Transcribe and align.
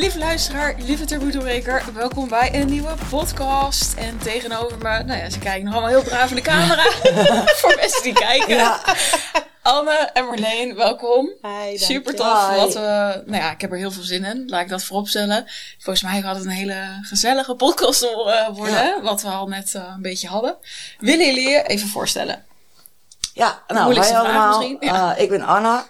Lieve 0.00 0.18
luisteraar, 0.18 0.74
lieve 0.78 1.04
taboedoorbreker, 1.04 1.84
welkom 1.94 2.28
bij 2.28 2.54
een 2.54 2.68
nieuwe 2.68 2.94
podcast. 3.10 3.94
En 3.94 4.18
tegenover 4.18 4.78
me, 4.78 5.02
nou 5.04 5.18
ja, 5.18 5.30
ze 5.30 5.38
kijken 5.38 5.64
nog 5.64 5.72
allemaal 5.72 5.90
heel 5.90 6.02
braaf 6.02 6.30
in 6.30 6.36
de 6.36 6.42
camera. 6.42 6.82
Voor 7.60 7.74
mensen 7.76 8.02
die 8.02 8.12
kijken. 8.12 8.72
Anne 9.62 10.10
en 10.12 10.24
Marleen, 10.24 10.74
welkom. 10.74 11.32
Hi, 11.42 11.78
Super 11.78 12.14
tof. 12.14 12.56
Wat 12.56 12.74
we, 12.74 13.22
nou 13.26 13.42
ja, 13.42 13.50
ik 13.50 13.60
heb 13.60 13.72
er 13.72 13.76
heel 13.76 13.90
veel 13.90 14.02
zin 14.02 14.24
in. 14.24 14.42
Laat 14.46 14.60
ik 14.60 14.68
dat 14.68 14.84
vooropstellen. 14.84 15.46
Volgens 15.78 16.02
mij 16.02 16.20
gaat 16.20 16.36
het 16.36 16.44
een 16.44 16.50
hele 16.50 16.98
gezellige 17.02 17.54
podcast 17.54 18.02
eh, 18.02 18.48
worden. 18.52 19.02
Wat 19.02 19.22
we 19.22 19.28
al 19.28 19.46
net 19.46 19.74
uh, 19.76 19.92
een 19.94 20.02
beetje 20.02 20.28
hadden. 20.28 20.56
Willen 20.98 21.26
jullie 21.26 21.48
je 21.48 21.62
even 21.62 21.88
voorstellen? 21.88 22.44
Ja, 23.34 23.62
nou, 23.68 23.94
wij 23.94 24.18
allemaal. 24.18 24.62
Ja. 24.62 25.16
Uh, 25.16 25.22
ik 25.22 25.28
ben 25.28 25.42
Anna. 25.42 25.86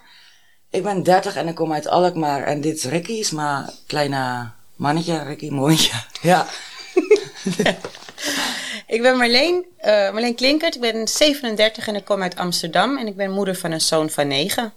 Ik 0.71 0.83
ben 0.83 1.03
30 1.03 1.37
en 1.37 1.49
ik 1.49 1.55
kom 1.55 1.73
uit 1.73 1.89
Alkmaar. 1.89 2.43
En 2.43 2.61
dit 2.61 2.77
is 2.77 2.85
Ricky, 2.85 3.13
is 3.13 3.31
mijn 3.31 3.71
kleine 3.87 4.51
mannetje. 4.77 5.23
Ricky, 5.23 5.49
mooitje. 5.49 5.93
Ja. 6.23 6.47
ik 8.87 9.03
ben 9.03 9.17
Marleen, 9.17 9.67
uh, 9.81 9.87
Marleen 9.87 10.35
Klinkert. 10.35 10.75
Ik 10.75 10.81
ben 10.81 11.09
37 11.09 11.87
en 11.87 11.97
ik 11.97 12.05
kom 12.05 12.23
uit 12.23 12.37
Amsterdam. 12.37 12.99
En 12.99 13.07
ik 13.07 13.17
ben 13.17 13.31
moeder 13.31 13.57
van 13.57 13.71
een 13.71 13.81
zoon 13.81 14.11
van 14.11 14.29
9. 14.29 14.73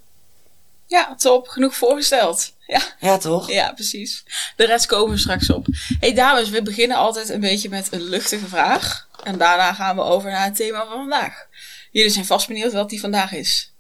Ja, 0.88 1.16
top. 1.16 1.48
Genoeg 1.48 1.76
voorgesteld. 1.76 2.53
Ja. 2.67 2.81
ja, 3.00 3.17
toch? 3.17 3.52
Ja, 3.52 3.72
precies. 3.72 4.23
De 4.55 4.66
rest 4.66 4.86
komen 4.86 5.14
we 5.14 5.20
straks 5.20 5.50
op. 5.50 5.66
hey, 6.00 6.14
dames, 6.14 6.50
we 6.50 6.62
beginnen 6.62 6.98
altijd 6.98 7.30
een 7.30 7.39
beetje 7.39 7.70
met 7.70 7.88
een 7.91 8.03
luchtige 8.03 8.48
vraag. 8.48 9.08
En 9.23 9.38
daarna 9.38 9.73
gaan 9.73 9.95
we 9.95 10.02
over 10.02 10.31
naar 10.31 10.45
het 10.45 10.55
thema 10.55 10.86
van 10.86 10.98
vandaag. 10.98 11.45
Jullie 11.91 12.12
zijn 12.12 12.25
vast 12.25 12.48
benieuwd 12.48 12.73
wat 12.73 12.89
die 12.89 13.00
vandaag 13.00 13.34
is. 13.34 13.73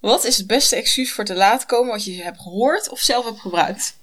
Wat 0.00 0.24
is 0.24 0.36
het 0.36 0.46
beste 0.46 0.76
excuus 0.76 1.12
voor 1.12 1.24
te 1.24 1.34
laat 1.34 1.66
komen 1.66 1.92
wat 1.92 2.04
je 2.04 2.22
hebt 2.22 2.40
gehoord 2.40 2.88
of 2.88 3.00
zelf 3.00 3.24
hebt 3.24 3.40
gebruikt? 3.40 3.96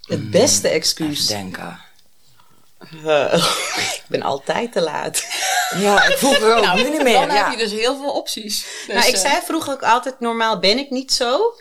Het 0.00 0.30
beste 0.30 0.68
excuus? 0.68 1.26
denken. 1.26 1.80
Uh, 2.92 3.34
ik 3.98 4.04
ben 4.08 4.22
altijd 4.22 4.72
te 4.72 4.80
laat. 4.80 5.26
Ja, 5.76 6.08
ik 6.08 6.18
voel 6.18 6.34
er 6.34 6.56
ook 6.56 6.64
nou, 6.64 6.82
nu 6.82 6.90
niet 6.90 7.02
meer. 7.02 7.26
Dan 7.26 7.36
ja. 7.36 7.44
heb 7.44 7.58
je 7.58 7.64
dus 7.64 7.72
heel 7.72 7.96
veel 7.96 8.12
opties. 8.12 8.62
Dus, 8.86 8.94
nou, 8.94 9.08
ik 9.08 9.14
uh, 9.14 9.20
zei 9.20 9.40
vroeger 9.44 9.72
ook 9.72 9.82
altijd, 9.82 10.20
normaal 10.20 10.58
ben 10.58 10.78
ik 10.78 10.90
niet 10.90 11.12
zo. 11.12 11.54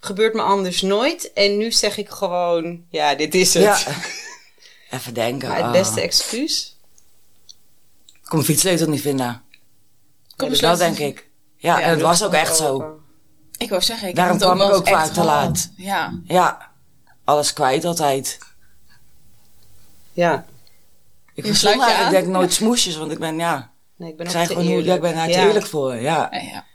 Gebeurt 0.00 0.34
me 0.34 0.42
anders 0.42 0.82
nooit. 0.82 1.32
En 1.32 1.56
nu 1.56 1.72
zeg 1.72 1.96
ik 1.96 2.08
gewoon, 2.08 2.84
ja, 2.90 3.14
dit 3.14 3.34
is 3.34 3.54
het. 3.54 3.62
Ja. 3.62 3.78
Even 4.96 5.14
denken. 5.14 5.48
Maar 5.48 5.62
het 5.62 5.72
beste 5.72 6.00
excuus? 6.00 6.76
Ik 8.06 8.26
kon 8.36 8.38
mijn 8.38 8.44
fietssleutel 8.44 8.88
niet 8.88 9.00
vinden. 9.00 9.42
Kom 10.36 10.58
dat 10.58 10.78
denk 10.78 10.98
ik. 10.98 11.29
Ja, 11.60 11.78
Ja, 11.78 11.84
en 11.84 11.90
het 11.90 11.98
dat 11.98 12.08
was 12.08 12.22
ook 12.24 12.32
echt 12.32 12.56
zo. 12.56 12.98
Ik 13.56 13.68
wou 13.68 13.82
zeggen, 13.82 14.08
ik 14.08 14.14
Daarom 14.16 14.38
kwam 14.38 14.60
ik 14.60 14.70
ook 14.74 14.88
vaak 14.88 15.06
te 15.10 15.24
laat. 15.24 15.70
Ja. 15.76 16.12
Ja, 16.24 16.70
alles 17.24 17.52
kwijt 17.52 17.84
altijd. 17.84 18.38
Ja. 20.12 20.44
Ik 21.34 21.44
Je 21.44 21.52
eigenlijk 21.92 22.10
denk 22.24 22.26
nooit 22.36 22.52
smoesjes, 22.52 22.96
want 22.96 23.10
ik 23.12 23.18
ben, 23.18 23.38
ja... 23.38 23.70
Nee, 23.96 24.10
ik 24.10 24.16
ben 24.16 24.26
Ik 24.26 24.32
ook 24.32 24.36
zei 24.36 24.46
te 24.46 24.54
gewoon, 24.54 24.72
hoe- 24.72 24.84
ja, 24.84 24.94
ik 24.94 25.00
ben 25.00 25.14
daar 25.14 25.26
te 25.26 25.32
Ja. 25.32 25.46
eerlijk 25.46 25.66
voor, 25.66 25.94
ja. 25.94 26.28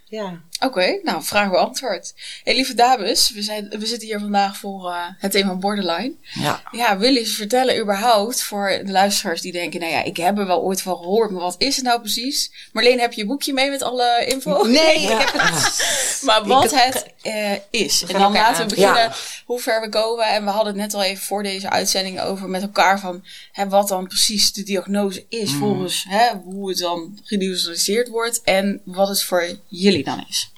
Ja, 0.05 0.39
Oké, 0.59 0.99
nou, 1.03 1.23
vraag 1.23 1.49
beantwoord. 1.49 2.13
Hey, 2.43 2.55
lieve 2.55 2.73
dames, 2.73 3.31
we, 3.31 3.41
zijn, 3.41 3.69
we 3.79 3.85
zitten 3.85 4.07
hier 4.07 4.19
vandaag 4.19 4.57
voor 4.57 4.89
eh, 4.89 4.95
het 5.19 5.31
thema 5.31 5.55
borderline. 5.55 6.13
Ja. 6.33 6.61
Ja, 6.71 6.97
wil 6.97 7.13
je 7.13 7.25
vertellen 7.25 7.79
überhaupt 7.79 8.41
voor 8.43 8.81
de 8.85 8.91
luisteraars 8.91 9.41
die 9.41 9.51
denken, 9.51 9.79
nou 9.79 9.91
ja, 9.91 10.03
ik 10.03 10.17
heb 10.17 10.37
er 10.37 10.47
wel 10.47 10.61
ooit 10.61 10.81
van 10.81 10.97
gehoord, 10.97 11.31
maar 11.31 11.41
wat 11.41 11.55
is 11.57 11.75
het 11.75 11.85
nou 11.85 11.99
precies? 11.99 12.51
Marleen, 12.73 12.99
heb 12.99 13.13
je 13.13 13.21
je 13.21 13.27
boekje 13.27 13.53
mee 13.53 13.69
met 13.69 13.81
alle 13.83 14.25
info? 14.27 14.63
Nee, 14.63 14.99
Ja. 15.09 15.21
ik 15.21 15.29
heb 15.29 15.41
het. 15.41 16.21
Maar 16.23 16.45
wat 16.45 16.71
het 16.71 17.05
is. 17.69 18.03
En 18.07 18.19
dan 18.19 18.31
laten 18.33 18.63
we 18.67 18.75
beginnen 18.75 19.01
Ja. 19.01 19.13
hoe 19.45 19.59
ver 19.59 19.81
we 19.81 19.89
komen. 19.89 20.25
En 20.25 20.43
we 20.43 20.49
hadden 20.49 20.73
het 20.73 20.81
net 20.81 20.93
al 20.93 21.03
even 21.03 21.23
voor 21.23 21.43
deze 21.43 21.69
uitzending 21.69 22.21
over 22.21 22.49
met 22.49 22.61
elkaar 22.61 22.99
van 22.99 23.25
hè, 23.51 23.69
wat 23.69 23.87
dan 23.87 24.07
precies 24.07 24.53
de 24.53 24.63
diagnose 24.63 25.25
is 25.29 25.51
Mm. 25.51 25.59
volgens 25.59 26.05
hè, 26.09 26.29
hoe 26.43 26.69
het 26.69 26.77
dan 26.77 27.19
gediagnosticeerd 27.23 28.07
wordt 28.07 28.41
en 28.43 28.81
wat 28.85 29.07
het 29.07 29.23
voor 29.23 29.59
jullie 29.67 30.03
dan 30.03 30.25
is. 30.29 30.49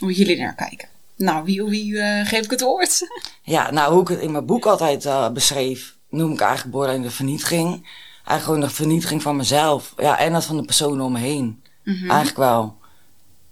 Hoe 0.00 0.12
jullie 0.12 0.38
naar 0.38 0.54
kijken. 0.54 0.88
Nou, 1.16 1.44
wie, 1.44 1.62
wie 1.62 1.98
eh, 1.98 2.26
geef 2.26 2.44
ik 2.44 2.50
het 2.50 2.60
woord? 2.60 3.00
Ja, 3.42 3.70
nou, 3.70 3.92
hoe 3.92 4.02
ik 4.02 4.08
het 4.08 4.20
in 4.20 4.32
mijn 4.32 4.46
boek 4.46 4.66
altijd 4.66 5.04
eh, 5.04 5.30
beschreef, 5.30 5.96
noem 6.08 6.32
ik 6.32 6.40
eigenlijk 6.40 6.70
borderline 6.70 7.04
de 7.04 7.10
vernietiging. 7.10 7.66
Eigenlijk 7.66 8.42
gewoon 8.42 8.60
de 8.60 8.70
vernietiging 8.70 9.22
van 9.22 9.36
mezelf. 9.36 9.94
Ja, 9.96 10.18
en 10.18 10.32
dat 10.32 10.44
van 10.44 10.56
de 10.56 10.64
personen 10.64 11.04
om 11.04 11.12
me 11.12 11.18
heen. 11.18 11.62
Mhm. 11.84 12.08
Eigenlijk 12.10 12.38
wel. 12.38 12.76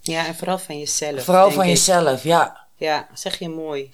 Ja, 0.01 0.27
en 0.27 0.35
vooral 0.35 0.59
van 0.59 0.79
jezelf. 0.79 1.25
Vooral 1.25 1.43
denk 1.43 1.55
van 1.55 1.65
ik. 1.65 1.71
jezelf, 1.71 2.23
ja. 2.23 2.67
Ja, 2.77 3.09
zeg 3.15 3.39
je 3.39 3.49
mooi. 3.49 3.93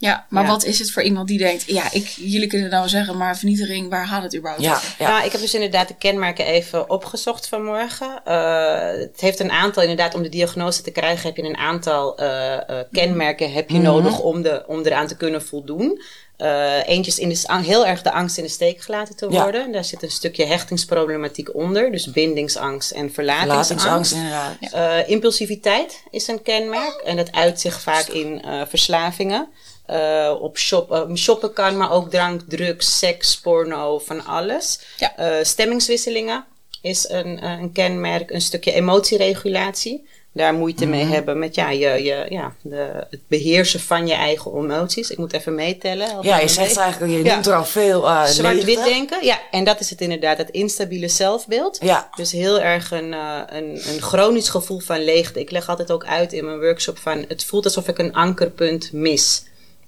Ja, 0.00 0.26
maar 0.28 0.42
Ja. 0.42 0.48
wat 0.48 0.64
is 0.64 0.78
het 0.78 0.90
voor 0.92 1.02
iemand 1.02 1.28
die 1.28 1.38
denkt, 1.38 1.64
ja, 1.66 1.92
ik, 1.92 2.06
jullie 2.06 2.46
kunnen 2.46 2.66
het 2.66 2.76
nou 2.76 2.88
zeggen, 2.88 3.16
maar 3.16 3.36
vernietiging, 3.38 3.90
waar 3.90 4.06
gaat 4.06 4.22
het 4.22 4.36
überhaupt 4.36 4.64
Ja, 4.64 4.72
over? 4.74 4.94
ja. 4.98 5.08
Nou, 5.08 5.24
ik 5.24 5.32
heb 5.32 5.40
dus 5.40 5.54
inderdaad 5.54 5.88
de 5.88 5.94
kenmerken 5.96 6.44
even 6.46 6.90
opgezocht 6.90 7.48
vanmorgen. 7.48 8.20
Eh 8.24 8.88
het 9.00 9.20
heeft 9.20 9.40
een 9.40 9.50
aantal, 9.50 9.82
inderdaad, 9.82 10.14
om 10.14 10.22
de 10.22 10.28
diagnose 10.28 10.82
te 10.82 10.90
krijgen 10.90 11.26
heb 11.26 11.36
je 11.36 11.42
een 11.42 11.56
aantal 11.56 12.16
eh, 12.18 12.54
eh, 12.56 12.84
kenmerken 12.92 13.52
heb 13.52 13.70
je 13.70 13.74
Mhm. 13.76 13.84
nodig 13.84 14.18
om, 14.20 14.42
de, 14.42 14.64
om 14.66 14.82
eraan 14.82 15.06
te 15.06 15.16
kunnen 15.16 15.42
voldoen. 15.42 16.02
Eh 16.36 16.88
eentje 16.88 17.10
is 17.10 17.18
in 17.18 17.28
de, 17.28 17.42
heel 17.66 17.86
erg 17.86 18.02
de 18.02 18.12
angst 18.12 18.36
in 18.38 18.44
de 18.44 18.50
steek 18.50 18.80
gelaten 18.80 19.16
te 19.16 19.26
Ja. 19.30 19.42
worden. 19.42 19.72
Daar 19.72 19.84
zit 19.84 20.02
een 20.02 20.10
stukje 20.10 20.44
hechtingsproblematiek 20.44 21.54
onder. 21.54 21.92
Dus 21.92 22.10
bindingsangst 22.10 22.90
en 22.90 23.12
verlatingsangst. 23.12 23.66
Verlatingsangst, 23.80 24.12
inderdaad. 24.12 25.02
Eh, 25.02 25.08
impulsiviteit 25.10 26.02
is 26.10 26.28
een 26.28 26.42
kenmerk 26.42 27.00
en 27.04 27.16
dat 27.16 27.32
uit 27.32 27.60
zich 27.60 27.80
vaak 27.80 28.06
in 28.06 28.42
eh, 28.42 28.60
verslavingen. 28.68 29.48
Eh, 29.90 30.34
op 30.40 30.58
shop, 30.58 30.92
eh, 30.92 31.14
shoppen 31.14 31.52
kan, 31.52 31.76
maar 31.76 31.92
ook 31.92 32.10
drank, 32.10 32.40
drugs, 32.48 32.98
seks, 32.98 33.40
porno, 33.40 33.98
van 33.98 34.24
alles. 34.24 34.80
Ja. 34.96 35.16
Eh, 35.16 35.44
stemmingswisselingen 35.44 36.44
is 36.82 37.08
een, 37.08 37.44
een 37.44 37.72
kenmerk. 37.72 38.30
Een 38.30 38.40
stukje 38.40 38.72
emotieregulatie. 38.72 40.08
Daar 40.32 40.54
moeite 40.54 40.86
mee 40.86 41.04
hebben 41.04 41.38
met 41.38 41.54
ja, 41.54 41.70
je, 41.70 41.88
je, 41.88 42.26
ja, 42.28 42.54
de, 42.62 43.06
het 43.10 43.20
beheersen 43.28 43.80
van 43.80 44.06
je 44.06 44.14
eigen 44.14 44.56
emoties. 44.56 45.10
Ik 45.10 45.18
moet 45.18 45.32
even 45.32 45.54
meetellen. 45.54 46.08
Ja, 46.20 46.38
je 46.38 46.48
zegt 46.48 46.76
eigenlijk, 46.76 47.12
je 47.12 47.24
Ja. 47.24 47.34
noemt 47.34 47.46
er 47.46 47.54
al 47.54 47.64
veel 47.64 48.08
Zwart-wit 48.26 48.84
denken, 48.84 49.24
ja, 49.24 49.38
en 49.50 49.64
dat 49.64 49.80
is 49.80 49.90
het 49.90 50.00
inderdaad, 50.00 50.38
het 50.38 50.50
instabiele 50.50 51.08
zelfbeeld. 51.08 51.78
Ja. 51.82 52.08
Dus 52.16 52.32
heel 52.32 52.60
erg 52.60 52.90
een, 52.90 53.12
een, 53.12 53.80
een 53.88 54.00
chronisch 54.00 54.48
gevoel 54.48 54.78
van 54.80 55.04
leegte. 55.04 55.40
Ik 55.40 55.50
leg 55.50 55.68
altijd 55.68 55.92
ook 55.92 56.04
uit 56.04 56.32
in 56.32 56.44
mijn 56.44 56.60
workshop 56.60 56.98
van, 56.98 57.24
het 57.28 57.44
voelt 57.44 57.64
alsof 57.64 57.88
ik 57.88 57.98
een 57.98 58.14
ankerpunt 58.14 58.92
mis. 58.92 59.42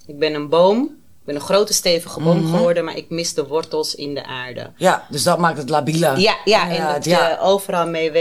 Ik 0.06 0.18
ben 0.18 0.34
een 0.34 0.48
boom, 0.48 0.82
ik 1.20 1.24
ben 1.24 1.34
een 1.34 1.40
grote 1.40 1.72
stevige 1.72 2.20
boom 2.20 2.42
Mhm. 2.42 2.54
geworden, 2.54 2.84
maar 2.84 2.96
ik 2.96 3.10
mis 3.10 3.34
de 3.34 3.46
wortels 3.46 3.94
in 3.94 4.14
de 4.14 4.24
aarde. 4.26 4.70
Ja, 4.76 5.06
dus 5.10 5.22
dat 5.22 5.38
maakt 5.38 5.58
het 5.58 5.68
labieler. 5.68 6.18
Ja, 6.18 6.36
ja 6.44 6.70
en 6.70 6.92
dat 6.94 7.04
ja. 7.04 7.28
je 7.28 7.38
overal 7.40 7.86
mee 7.86 8.12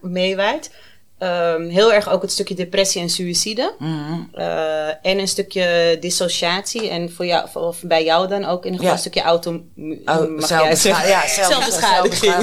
meewaait. 0.00 0.70
Ehm, 1.22 1.68
heel 1.68 1.92
erg 1.92 2.10
ook 2.10 2.22
het 2.22 2.30
stukje 2.32 2.54
depressie 2.54 3.00
en 3.02 3.08
suïcide. 3.10 3.74
Mhm. 3.78 4.12
Eh, 4.34 4.86
en 4.88 5.18
een 5.18 5.28
stukje 5.28 5.96
dissociatie. 6.00 6.88
En 6.88 7.12
voor 7.12 7.26
jou, 7.26 7.48
of 7.54 7.82
bij 7.82 8.04
jou 8.04 8.28
dan 8.28 8.44
ook 8.44 8.64
in 8.64 8.72
ieder 8.72 8.86
geval 8.86 8.86
Ja. 8.86 8.92
een 8.92 8.98
stukje 8.98 9.22
auto... 9.22 9.50
Oh, 10.04 10.36
mag 10.36 10.46
zelf- 10.46 10.62
jij 10.62 10.76
zeggen? 10.76 11.08
ja, 11.08 11.28
zelf- 11.28 11.46
Zelfbeschadiging. 11.52 12.34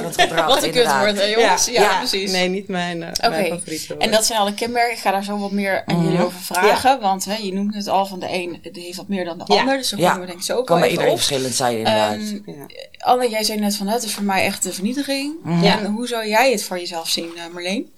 Wat 0.46 0.64
een 0.64 0.72
kutwoord, 0.72 1.18
hè 1.18 1.24
jongens? 1.24 1.66
Ja, 1.66 1.82
Ja. 1.82 1.98
precies. 1.98 2.32
Nee, 2.32 2.48
niet 2.50 2.68
mijn, 2.68 3.04
eh 3.04 3.30
mijn 3.30 3.46
favoriete 3.46 3.88
woord. 3.88 4.02
en 4.02 4.12
dat 4.12 4.26
zijn 4.26 4.40
alle 4.40 4.54
kenmerken. 4.54 4.94
Ik 4.94 5.00
ga 5.00 5.12
daar 5.12 5.24
zo 5.24 5.38
wat 5.38 5.52
meer 5.52 5.84
aan 5.86 5.96
Mhm. 5.96 6.06
jullie 6.06 6.26
over 6.26 6.40
vragen. 6.40 7.00
Want 7.00 7.26
hè, 7.26 7.36
je 7.36 7.54
noemt 7.54 7.76
het 7.76 7.88
al 7.88 8.06
van 8.06 8.20
de 8.20 8.28
een, 8.30 8.60
die 8.72 8.84
heeft 8.84 8.98
wat 8.98 9.08
meer 9.08 9.26
dan 9.26 9.38
de 9.38 9.44
Ja. 9.54 9.60
ander. 9.60 9.78
Dus 9.78 9.90
daar 9.90 10.00
komen 10.00 10.20
we 10.20 10.26
denk 10.26 10.38
ik 10.40 10.46
zo 10.46 10.58
ook 10.58 10.66
Kan 10.66 10.76
wel 10.76 10.84
bij 10.84 10.90
iedereen 10.92 11.12
op. 11.12 11.18
verschillend 11.18 11.56
zijn, 11.56 11.78
inderdaad. 11.78 12.14
Ehm, 12.14 12.42
Ja. 12.46 12.66
Anne, 13.00 13.30
jij 13.30 13.44
zei 13.44 13.60
net 13.60 13.76
van 13.76 13.88
het 13.88 14.04
is 14.04 14.14
voor 14.14 14.24
mij 14.24 14.44
echt 14.46 14.64
de 14.64 14.74
vernietiging. 14.74 15.34
Mhm. 15.44 15.64
Ja. 15.64 15.80
En 15.80 15.86
hoe 15.86 16.08
zou 16.08 16.28
jij 16.28 16.52
het 16.52 16.64
voor 16.64 16.80
jezelf 16.80 17.10
zien, 17.10 17.30
eh, 17.38 17.44
Marleen? 17.54 17.92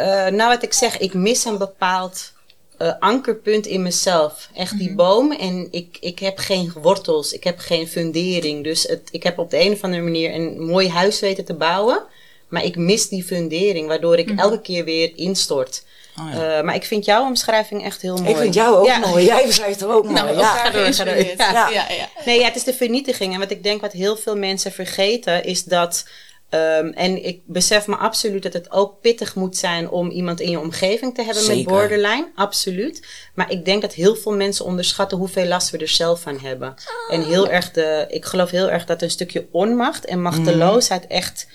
Eh, 0.00 0.32
nou, 0.32 0.50
wat 0.50 0.62
ik 0.62 0.72
zeg, 0.72 0.98
ik 0.98 1.14
mis 1.14 1.44
een 1.44 1.58
bepaald 1.58 2.32
eh, 2.78 2.92
ankerpunt 2.98 3.66
in 3.66 3.82
mezelf. 3.82 4.48
Echt 4.54 4.78
die 4.78 4.94
boom. 4.94 5.32
En 5.32 5.68
ik, 5.70 5.96
ik 6.00 6.18
heb 6.18 6.38
geen 6.38 6.72
wortels, 6.82 7.32
ik 7.32 7.44
heb 7.44 7.58
geen 7.58 7.88
fundering. 7.88 8.64
Dus 8.64 8.82
het, 8.82 9.08
ik 9.10 9.22
heb 9.22 9.38
op 9.38 9.50
de 9.50 9.60
een 9.60 9.72
of 9.72 9.82
andere 9.82 10.02
manier 10.02 10.34
een 10.34 10.64
mooi 10.66 10.88
huis 10.88 11.20
weten 11.20 11.44
te 11.44 11.54
bouwen. 11.54 12.02
Maar 12.48 12.64
ik 12.64 12.76
mis 12.76 13.08
die 13.08 13.24
fundering, 13.24 13.86
waardoor 13.88 14.16
ik 14.18 14.30
elke 14.38 14.60
keer 14.60 14.84
weer 14.84 15.12
instort. 15.16 15.84
Oh, 16.20 16.32
ja. 16.34 16.56
Eh, 16.58 16.64
maar 16.64 16.74
ik 16.74 16.84
vind 16.84 17.04
jouw 17.04 17.24
omschrijving 17.26 17.84
echt 17.84 18.02
heel 18.02 18.16
mooi. 18.16 18.30
ik 18.30 18.36
vind 18.36 18.54
jou 18.54 18.76
ook 18.76 18.86
Ja. 18.86 18.98
mooi. 18.98 19.24
Jij 19.24 19.46
beschrijft 19.46 19.80
er 19.80 19.88
ook 19.92 20.04
mooi. 20.10 20.14
Nou, 20.14 20.28
ja. 20.28 20.34
elkaar 20.34 20.56
ga 20.66 20.70
door, 20.70 20.92
ga 20.92 21.04
door. 21.04 21.16
Ja. 21.16 21.34
Ja, 21.36 21.68
ja, 21.68 21.86
ja. 21.90 22.08
Nee, 22.24 22.38
ja, 22.40 22.44
het 22.46 22.56
is 22.56 22.64
de 22.64 22.74
vernietiging. 22.74 23.32
En 23.34 23.40
wat 23.40 23.50
ik 23.50 23.62
denk 23.62 23.80
wat 23.80 23.92
heel 23.92 24.16
veel 24.16 24.36
mensen 24.36 24.72
vergeten 24.72 25.44
is 25.44 25.64
dat. 25.64 26.04
Ehm, 26.52 26.86
en 26.86 27.24
ik 27.24 27.40
besef 27.46 27.86
me 27.86 27.96
absoluut 27.96 28.42
dat 28.42 28.52
het 28.52 28.72
ook 28.72 29.00
pittig 29.00 29.34
moet 29.34 29.56
zijn 29.56 29.90
om 29.90 30.10
iemand 30.10 30.40
in 30.40 30.50
je 30.50 30.60
omgeving 30.60 31.14
te 31.14 31.22
hebben 31.22 31.46
met 31.46 31.56
Zeker. 31.56 31.72
borderline. 31.72 32.30
Absoluut. 32.34 33.06
Maar 33.34 33.50
ik 33.50 33.64
denk 33.64 33.82
dat 33.82 33.94
heel 33.94 34.16
veel 34.16 34.32
mensen 34.32 34.64
onderschatten 34.64 35.18
hoeveel 35.18 35.46
last 35.46 35.70
we 35.70 35.78
er 35.78 35.88
zelf 35.88 36.20
van 36.20 36.38
hebben. 36.38 36.74
En 37.08 37.24
heel 37.24 37.48
erg 37.48 37.70
de. 37.70 38.06
Ik 38.08 38.24
geloof 38.24 38.50
heel 38.50 38.70
erg 38.70 38.84
dat 38.84 39.02
een 39.02 39.10
stukje 39.10 39.46
onmacht 39.50 40.04
en 40.04 40.22
machteloosheid 40.22 41.06
echt 41.06 41.46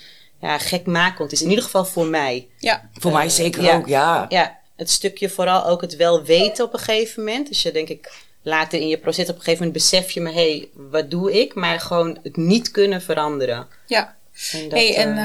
ja, 0.41 0.57
gekmakend 0.57 1.31
is. 1.31 1.41
In 1.41 1.49
ieder 1.49 1.63
geval 1.63 1.85
voor 1.85 2.05
mij. 2.05 2.47
Ja. 2.57 2.89
Voor 2.94 3.11
mij 3.11 3.29
zeker 3.29 3.63
ja. 3.63 3.75
ook, 3.75 3.88
ja. 3.88 4.25
Ja, 4.29 4.59
het 4.75 4.89
stukje 4.89 5.29
vooral 5.29 5.65
ook 5.65 5.81
het 5.81 5.95
wel 5.95 6.23
weten 6.23 6.65
op 6.65 6.73
een 6.73 6.79
gegeven 6.79 7.23
moment. 7.23 7.47
Dus 7.47 7.61
je 7.61 7.71
denk 7.71 7.89
ik 7.89 8.25
later 8.41 8.79
in 8.79 8.88
je 8.88 8.97
proces 8.97 9.29
op 9.29 9.35
een 9.35 9.41
gegeven 9.41 9.65
moment 9.65 9.83
besef 9.83 10.11
je 10.11 10.21
me, 10.21 10.31
hé, 10.31 10.57
hey, 10.57 10.69
wat 10.73 11.11
doe 11.11 11.39
ik? 11.39 11.55
Maar 11.55 11.79
gewoon 11.79 12.19
het 12.23 12.38
niet 12.38 12.71
kunnen 12.71 13.01
veranderen. 13.01 13.67
Ja. 13.85 14.16
En 14.51 14.69
dat, 14.69 14.79
hey, 14.79 14.95
en 14.95 15.17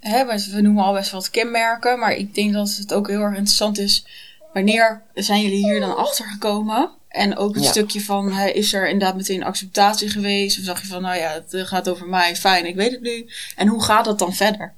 uh, 0.00 0.12
hè, 0.12 0.24
we 0.26 0.60
noemen 0.60 0.84
al 0.84 0.92
best 0.92 1.10
wat 1.10 1.30
kenmerken, 1.30 1.98
maar 1.98 2.12
ik 2.12 2.34
denk 2.34 2.52
dat 2.52 2.76
het 2.76 2.94
ook 2.94 3.08
heel 3.08 3.20
erg 3.20 3.36
interessant 3.36 3.78
is. 3.78 4.06
Wanneer 4.52 5.02
zijn 5.14 5.42
jullie 5.42 5.64
hier 5.64 5.80
dan 5.80 5.96
achter 5.96 6.24
gekomen? 6.24 6.90
En 7.08 7.36
ook 7.36 7.56
een 7.56 7.64
stukje 7.64 8.00
van, 8.00 8.32
hè, 8.32 8.48
is 8.48 8.72
er 8.72 8.88
inderdaad 8.88 9.16
meteen 9.16 9.44
acceptatie 9.44 10.08
geweest? 10.08 10.58
Of 10.58 10.64
zag 10.64 10.80
je 10.80 10.86
van, 10.86 11.02
nou 11.02 11.16
ja, 11.16 11.32
het 11.32 11.66
gaat 11.68 11.88
over 11.88 12.08
mij, 12.08 12.36
fijn, 12.36 12.66
ik 12.66 12.74
weet 12.74 12.90
het 12.90 13.00
nu. 13.00 13.28
En 13.56 13.68
hoe 13.68 13.82
gaat 13.82 14.04
dat 14.04 14.18
dan 14.18 14.34
verder? 14.34 14.74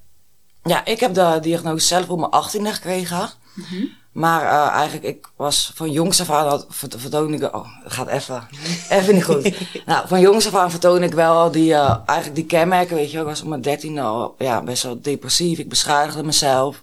Ja, 0.65 0.85
ik 0.85 1.01
heb 1.01 1.15
de 1.15 1.39
diagnose 1.43 1.87
zelf 1.87 2.09
op 2.09 2.19
mijn 2.19 2.31
achttiende 2.31 2.73
gekregen. 2.73 3.31
Mm 3.55 3.97
Maar 4.19 4.43
uh, 4.43 4.75
eigenlijk, 4.75 5.05
ik 5.05 5.29
was 5.37 5.73
van 5.75 5.91
jongs 5.91 6.21
af 6.21 6.31
aan, 6.31 6.65
vertoon 6.69 7.33
ik, 7.35 7.55
oh, 7.55 7.67
het 7.83 7.93
gaat 7.93 8.09
even, 8.09 8.49
even 8.99 9.15
niet 9.15 9.25
goed. 9.25 9.55
nou, 9.87 10.09
van 10.09 10.21
jongs 10.21 10.47
af 10.47 10.55
aan 10.55 10.71
vertoon 10.71 11.03
ik 11.03 11.13
wel 11.13 11.51
die, 11.51 11.71
uh, 11.71 11.97
eigenlijk 12.07 12.35
die 12.35 12.47
kenmerken, 12.47 12.97
weet 12.97 13.11
je 13.11 13.19
Ik 13.19 13.25
was 13.25 13.41
op 13.41 13.49
mijn 13.49 13.61
dertiende 13.61 14.01
al, 14.01 14.35
ja, 14.39 14.63
best 14.63 14.83
wel 14.83 15.01
depressief. 15.03 15.59
Ik 15.59 15.69
beschadigde 15.69 16.23
mezelf. 16.23 16.83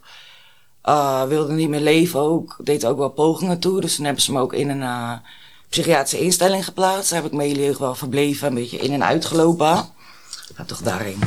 Uh, 0.85 1.23
wilde 1.23 1.53
niet 1.53 1.69
meer 1.69 1.79
leven 1.79 2.19
ook. 2.19 2.55
Deed 2.63 2.85
ook 2.85 2.97
wel 2.97 3.09
pogingen 3.09 3.59
toe. 3.59 3.81
Dus 3.81 3.95
toen 3.95 4.05
hebben 4.05 4.23
ze 4.23 4.31
me 4.31 4.39
ook 4.39 4.53
in 4.53 4.69
een 4.69 5.19
psychiatrische 5.69 6.19
instelling 6.19 6.65
geplaatst. 6.65 7.09
Daar 7.09 7.21
heb 7.21 7.31
ik 7.31 7.37
mijn 7.37 7.49
hele 7.49 7.63
jeugd 7.63 7.79
wel 7.79 7.95
verbleven, 7.95 8.47
een 8.47 8.53
beetje 8.53 8.77
in 8.77 8.93
en 8.93 9.03
uitgelopen. 9.03 9.85
Ga 10.53 10.63
toch 10.65 10.81
daarin. 10.81 11.19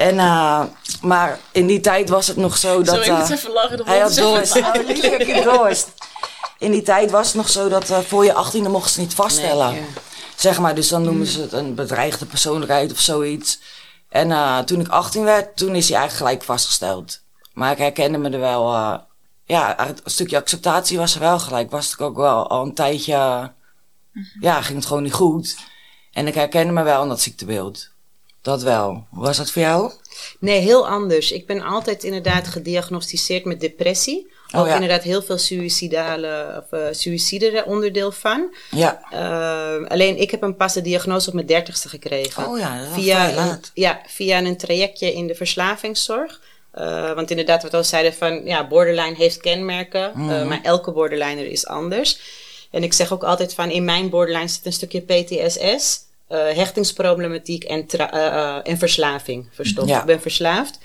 En, 0.00 0.14
uh, 0.14 0.62
maar 1.02 1.38
in 1.52 1.66
die 1.66 1.80
tijd 1.80 2.08
was 2.08 2.26
het 2.26 2.36
nog 2.36 2.56
zo 2.56 2.82
dat... 2.82 2.94
Sorry, 2.94 3.10
ik 3.10 3.18
moet 3.18 3.30
even 3.30 3.52
lachen. 3.52 3.86
Hij 3.86 3.98
had 3.98 4.14
dorst. 4.14 4.56
Oh, 4.60 5.44
dorst. 5.44 5.88
In 6.58 6.70
die 6.70 6.82
tijd 6.82 7.10
was 7.10 7.26
het 7.26 7.36
nog 7.36 7.48
zo 7.48 7.68
dat 7.68 7.90
uh, 7.90 7.98
voor 7.98 8.24
je 8.24 8.32
achttiende 8.32 8.68
mochten 8.68 8.90
ze 8.90 9.00
niet 9.00 9.14
vaststellen. 9.14 9.72
Nee, 9.72 9.84
Zeg 10.36 10.58
maar, 10.58 10.74
dus 10.74 10.88
dan 10.88 11.02
noemen 11.02 11.26
ze 11.26 11.40
het 11.40 11.52
een 11.52 11.74
bedreigde 11.74 12.26
persoonlijkheid 12.26 12.92
of 12.92 12.98
zoiets. 12.98 13.60
En 14.08 14.30
uh, 14.30 14.58
toen 14.58 14.80
ik 14.80 14.88
18 14.88 15.24
werd, 15.24 15.56
toen 15.56 15.74
is 15.74 15.88
hij 15.88 15.98
eigenlijk 15.98 16.28
gelijk 16.28 16.42
vastgesteld. 16.42 17.20
Maar 17.52 17.72
ik 17.72 17.78
herkende 17.78 18.18
me 18.18 18.30
er 18.30 18.40
wel... 18.40 18.72
ja, 19.44 19.88
een 19.88 19.96
stukje 20.04 20.36
acceptatie 20.36 20.98
was 20.98 21.14
er 21.14 21.20
wel 21.20 21.38
gelijk. 21.38 21.70
Was 21.70 21.92
ik 21.92 22.00
ook 22.00 22.16
wel 22.16 22.48
al 22.48 22.62
een 22.62 22.74
tijdje... 22.74 23.52
Mhm. 24.12 24.24
Ja, 24.40 24.62
ging 24.62 24.78
het 24.78 24.86
gewoon 24.86 25.02
niet 25.02 25.12
goed. 25.12 25.56
En 26.12 26.26
ik 26.26 26.34
herkende 26.34 26.72
me 26.72 26.82
wel 26.82 27.02
in 27.02 27.08
dat 27.08 27.20
ziektebeeld. 27.20 27.90
Dat 28.42 28.62
wel. 28.62 29.06
Was 29.10 29.36
dat 29.36 29.50
voor 29.50 29.62
jou? 29.62 29.92
Nee, 30.38 30.60
heel 30.60 30.88
anders. 30.88 31.32
Ik 31.32 31.46
ben 31.46 31.62
altijd 31.62 32.04
inderdaad 32.04 32.48
gediagnosticeerd 32.48 33.44
met 33.44 33.60
depressie. 33.60 34.30
Oh, 34.54 34.60
ook 34.60 34.66
inderdaad 34.66 35.02
heel 35.02 35.22
veel 35.22 35.38
suïcidale 35.38 36.62
of 36.64 36.78
uh, 36.78 36.86
suïcide 36.90 37.64
onderdeel 37.66 38.12
van. 38.12 38.54
Ja. 38.70 39.02
Uh, 39.12 39.88
alleen 39.88 40.20
ik 40.20 40.30
heb 40.30 40.42
een 40.42 40.56
pas 40.56 40.72
de 40.72 40.82
diagnose 40.82 41.28
op 41.28 41.34
mijn 41.34 41.46
dertigste 41.46 41.88
gekregen. 41.88 42.46
Oh 42.46 42.58
ja, 42.58 42.78
dat 42.78 42.88
via 42.92 43.36
een, 43.36 43.60
ja, 43.74 44.00
via 44.06 44.38
een 44.38 44.56
trajectje 44.56 45.12
in 45.12 45.26
de 45.26 45.34
verslavingszorg. 45.34 46.40
Uh, 46.74 47.12
want 47.12 47.30
inderdaad, 47.30 47.62
wat 47.62 47.70
we 47.70 47.76
al 47.76 47.84
zeiden 47.84 48.14
van 48.14 48.44
ja, 48.44 48.68
borderline 48.68 49.14
heeft 49.16 49.40
kenmerken, 49.40 50.12
mm. 50.14 50.48
maar 50.48 50.60
elke 50.62 50.92
borderliner 50.92 51.46
is 51.46 51.66
anders. 51.66 52.20
En 52.70 52.82
ik 52.82 52.92
zeg 52.92 53.12
ook 53.12 53.24
altijd 53.24 53.54
van 53.54 53.70
in 53.70 53.84
mijn 53.84 54.10
borderline 54.10 54.48
zit 54.48 54.66
een 54.66 54.72
stukje 54.72 55.00
PTSS. 55.00 56.08
Uh, 56.30 56.48
hechtingsproblematiek 56.48 57.64
en, 57.64 57.86
uh, 57.96 58.56
en 58.62 58.78
verslaving 58.78 59.48
verstopt. 59.52 59.90
Ik 59.90 60.04
ben 60.04 60.20
verslaafd. 60.20 60.78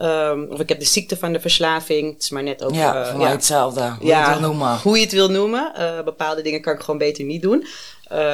Um, 0.00 0.46
of 0.50 0.60
ik 0.60 0.68
heb 0.68 0.78
de 0.78 0.84
ziekte 0.84 1.16
van 1.16 1.32
de 1.32 1.40
verslaving. 1.40 2.12
Het 2.12 2.22
is 2.22 2.30
maar 2.30 2.42
net 2.42 2.64
ook... 2.64 2.74
Ja, 2.74 3.10
voor 3.10 3.18
mij 3.18 3.30
hetzelfde. 3.30 3.80
Hoe 3.80 4.08
ja, 4.08 4.20
je 4.20 4.30
het 4.30 4.40
wil 4.40 4.48
noemen. 4.48 4.78
Hoe 4.82 4.96
je 4.96 5.02
het 5.02 5.12
wil 5.12 5.30
noemen. 5.30 5.72
bepaalde 6.04 6.42
dingen 6.42 6.60
kan 6.60 6.74
ik 6.74 6.80
gewoon 6.80 6.98
beter 6.98 7.24
niet 7.24 7.42
doen. 7.42 7.66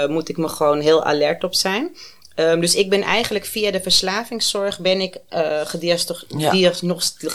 moet 0.09 0.29
ik 0.29 0.37
me 0.37 0.49
gewoon 0.49 0.81
heel 0.81 1.05
alert 1.05 1.45
op 1.45 1.55
zijn. 1.55 1.97
Um, 2.41 2.61
dus 2.61 2.75
ik 2.75 2.91
ben 2.91 3.03
eigenlijk 3.03 3.45
via 3.45 3.71
de 3.71 3.81
verslavingszorg 3.81 4.79
ben 4.79 5.01
ik 5.01 5.17
uh, 5.35 5.61
gediagnosticeerd. 5.65 7.35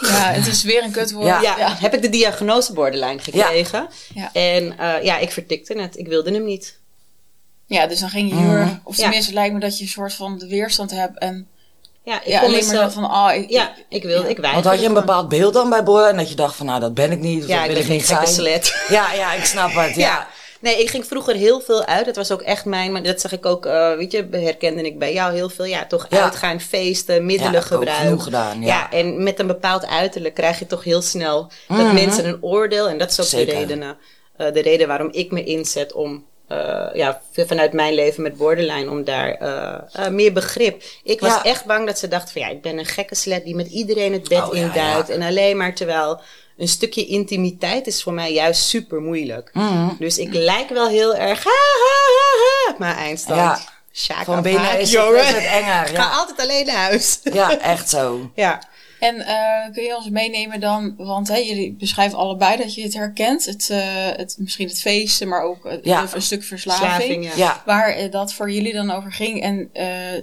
Ja. 0.00 0.08
ja, 0.08 0.32
het 0.32 0.46
is 0.46 0.62
weer 0.62 0.82
een 0.82 0.90
kutwoord. 0.90 1.26
Ja, 1.26 1.40
ja. 1.40 1.76
heb 1.78 1.94
ik 1.94 2.02
de 2.02 2.08
diagnose 2.08 2.72
borderline 2.72 3.18
gekregen. 3.18 3.88
Ja. 4.14 4.32
En 4.32 4.64
uh, 4.64 5.02
ja, 5.02 5.18
ik 5.18 5.30
vertikte 5.30 5.80
het. 5.80 5.98
Ik 5.98 6.08
wilde 6.08 6.32
hem 6.32 6.44
niet. 6.44 6.78
Ja, 7.70 7.86
dus 7.86 8.00
dan 8.00 8.08
ging 8.08 8.28
je 8.28 8.34
heel 8.34 8.64
mm. 8.64 8.80
Of 8.84 8.96
tenminste, 8.96 9.32
lijkt 9.32 9.54
me 9.54 9.60
dat 9.60 9.78
je 9.78 9.84
een 9.84 9.90
soort 9.90 10.14
van 10.14 10.38
de 10.38 10.46
weerstand 10.46 10.90
hebt 10.90 11.18
en... 11.18 11.48
Ja, 12.04 12.20
ik 12.20 12.26
ja, 12.26 12.40
alleen 12.40 12.66
maar 12.66 12.92
van, 12.92 13.04
oh, 13.04 13.30
ik, 13.34 13.50
ja, 13.50 13.72
ik 13.88 14.02
wilde, 14.02 14.28
ik 14.28 14.36
weiger. 14.36 14.62
Want 14.62 14.74
had 14.74 14.80
je 14.80 14.88
een 14.88 15.00
bepaald 15.00 15.28
beeld 15.28 15.54
dan 15.54 15.70
bij 15.70 15.82
Boy 15.82 16.02
en 16.02 16.16
dat 16.16 16.28
je 16.28 16.34
dacht 16.34 16.56
van, 16.56 16.66
nou, 16.66 16.80
dat 16.80 16.94
ben 16.94 17.12
ik 17.12 17.20
niet, 17.20 17.42
of 17.42 17.48
ja, 17.48 17.58
dat 17.58 17.72
wil 17.72 17.82
ik, 17.82 17.88
niet 17.88 18.06
zijn? 18.06 18.26
Slet. 18.26 18.74
Ja, 18.88 19.12
ja, 19.12 19.32
ik 19.32 19.44
snap 19.44 19.74
het, 19.74 19.94
ja. 19.94 20.26
Nee, 20.60 20.80
ik 20.80 20.90
ging 20.90 21.06
vroeger 21.06 21.34
heel 21.34 21.60
veel 21.60 21.84
uit. 21.84 22.04
Dat 22.04 22.16
was 22.16 22.30
ook 22.30 22.42
echt 22.42 22.64
mijn, 22.64 22.92
maar 22.92 23.02
dat 23.02 23.20
zag 23.20 23.32
ik 23.32 23.46
ook, 23.46 23.66
uh, 23.66 23.96
weet 23.96 24.12
je, 24.12 24.28
herkende 24.30 24.82
ik 24.82 24.98
bij 24.98 25.12
jou 25.12 25.34
heel 25.34 25.48
veel. 25.48 25.64
Ja, 25.64 25.86
toch 25.86 26.06
uitgaan, 26.10 26.60
feesten, 26.60 27.26
middelen 27.26 27.52
ja, 27.52 27.60
gebruiken. 27.60 28.20
gedaan, 28.20 28.60
ja. 28.60 28.66
ja. 28.66 28.90
en 28.90 29.22
met 29.22 29.38
een 29.38 29.46
bepaald 29.46 29.86
uiterlijk 29.86 30.34
krijg 30.34 30.58
je 30.58 30.66
toch 30.66 30.84
heel 30.84 31.02
snel 31.02 31.50
dat 31.68 31.76
mhm. 31.76 31.94
mensen 31.94 32.26
een 32.26 32.42
oordeel. 32.42 32.88
En 32.88 32.98
dat 32.98 33.10
is 33.10 33.20
ook 33.20 33.26
Zeker. 33.26 33.54
de 33.54 33.60
reden, 33.60 33.82
uh, 33.82 34.52
de 34.52 34.62
reden 34.62 34.88
waarom 34.88 35.08
ik 35.12 35.30
me 35.30 35.44
inzet 35.44 35.92
om 35.92 36.24
uh, 36.52 36.86
ja, 36.92 37.20
vanuit 37.32 37.72
mijn 37.72 37.94
leven 37.94 38.22
met 38.22 38.36
borderline, 38.36 38.90
om 38.90 39.04
daar 39.04 39.42
uh, 39.42 40.04
uh, 40.04 40.08
meer 40.08 40.32
begrip. 40.32 40.82
Ik 41.04 41.20
was 41.20 41.42
echt 41.42 41.64
bang 41.64 41.86
dat 41.86 41.98
ze 41.98 42.08
dacht 42.08 42.32
van 42.32 42.40
ja, 42.40 42.48
ik 42.48 42.62
ben 42.62 42.78
een 42.78 42.86
gekke 42.86 43.14
slet 43.14 43.44
die 43.44 43.54
met 43.54 43.68
iedereen 43.68 44.12
het 44.12 44.28
bed 44.28 44.48
oh, 44.48 44.56
induikt. 44.56 45.08
Ja, 45.08 45.14
en 45.14 45.22
alleen 45.22 45.56
maar 45.56 45.74
terwijl 45.74 46.20
een 46.56 46.68
stukje 46.68 47.06
intimiteit 47.06 47.86
is 47.86 48.02
voor 48.02 48.12
mij 48.12 48.32
juist 48.32 48.62
super 48.62 49.00
moeilijk. 49.00 49.50
Mm. 49.52 49.96
Dus 49.98 50.18
ik 50.18 50.34
lijk 50.34 50.68
wel 50.68 50.88
heel 50.88 51.14
erg 51.14 51.44
ha 51.44 51.50
ha 51.50 52.14
ha 52.16 52.68
ha, 52.68 52.74
maar 52.78 52.96
eindstand. 52.96 53.38
Ja. 53.92 54.24
Van 54.24 54.42
binnen 54.42 54.78
is 54.78 54.92
het, 54.92 55.12
is 55.12 55.28
het 55.28 55.44
enger. 55.44 55.88
Ik 55.88 55.96
ga 55.96 56.10
altijd 56.10 56.40
alleen 56.40 56.66
naar 56.66 56.76
huis. 56.76 57.20
Ja, 57.22 57.58
echt 57.58 57.88
zo. 57.88 58.30
Ja. 58.34 58.62
En 59.00 59.16
uh, 59.16 59.72
kun 59.72 59.82
je 59.82 59.96
ons 59.96 60.08
meenemen 60.08 60.60
dan, 60.60 60.94
want 60.96 61.28
hè, 61.28 61.36
jullie 61.36 61.72
beschrijven 61.72 62.18
allebei 62.18 62.56
dat 62.56 62.74
je 62.74 62.82
het 62.82 62.94
herkent. 62.94 63.44
Het, 63.44 63.68
uh, 63.72 63.78
het, 64.16 64.36
misschien 64.38 64.68
het 64.68 64.80
feesten, 64.80 65.28
maar 65.28 65.42
ook 65.42 65.78
ja. 65.82 66.06
een 66.14 66.22
stuk 66.22 66.42
verslaving. 66.42 67.34
ja. 67.34 67.62
Waar 67.66 68.02
uh, 68.02 68.10
dat 68.10 68.32
voor 68.32 68.50
jullie 68.50 68.72
dan 68.72 68.90
over 68.90 69.12
ging. 69.12 69.42
En 69.42 69.70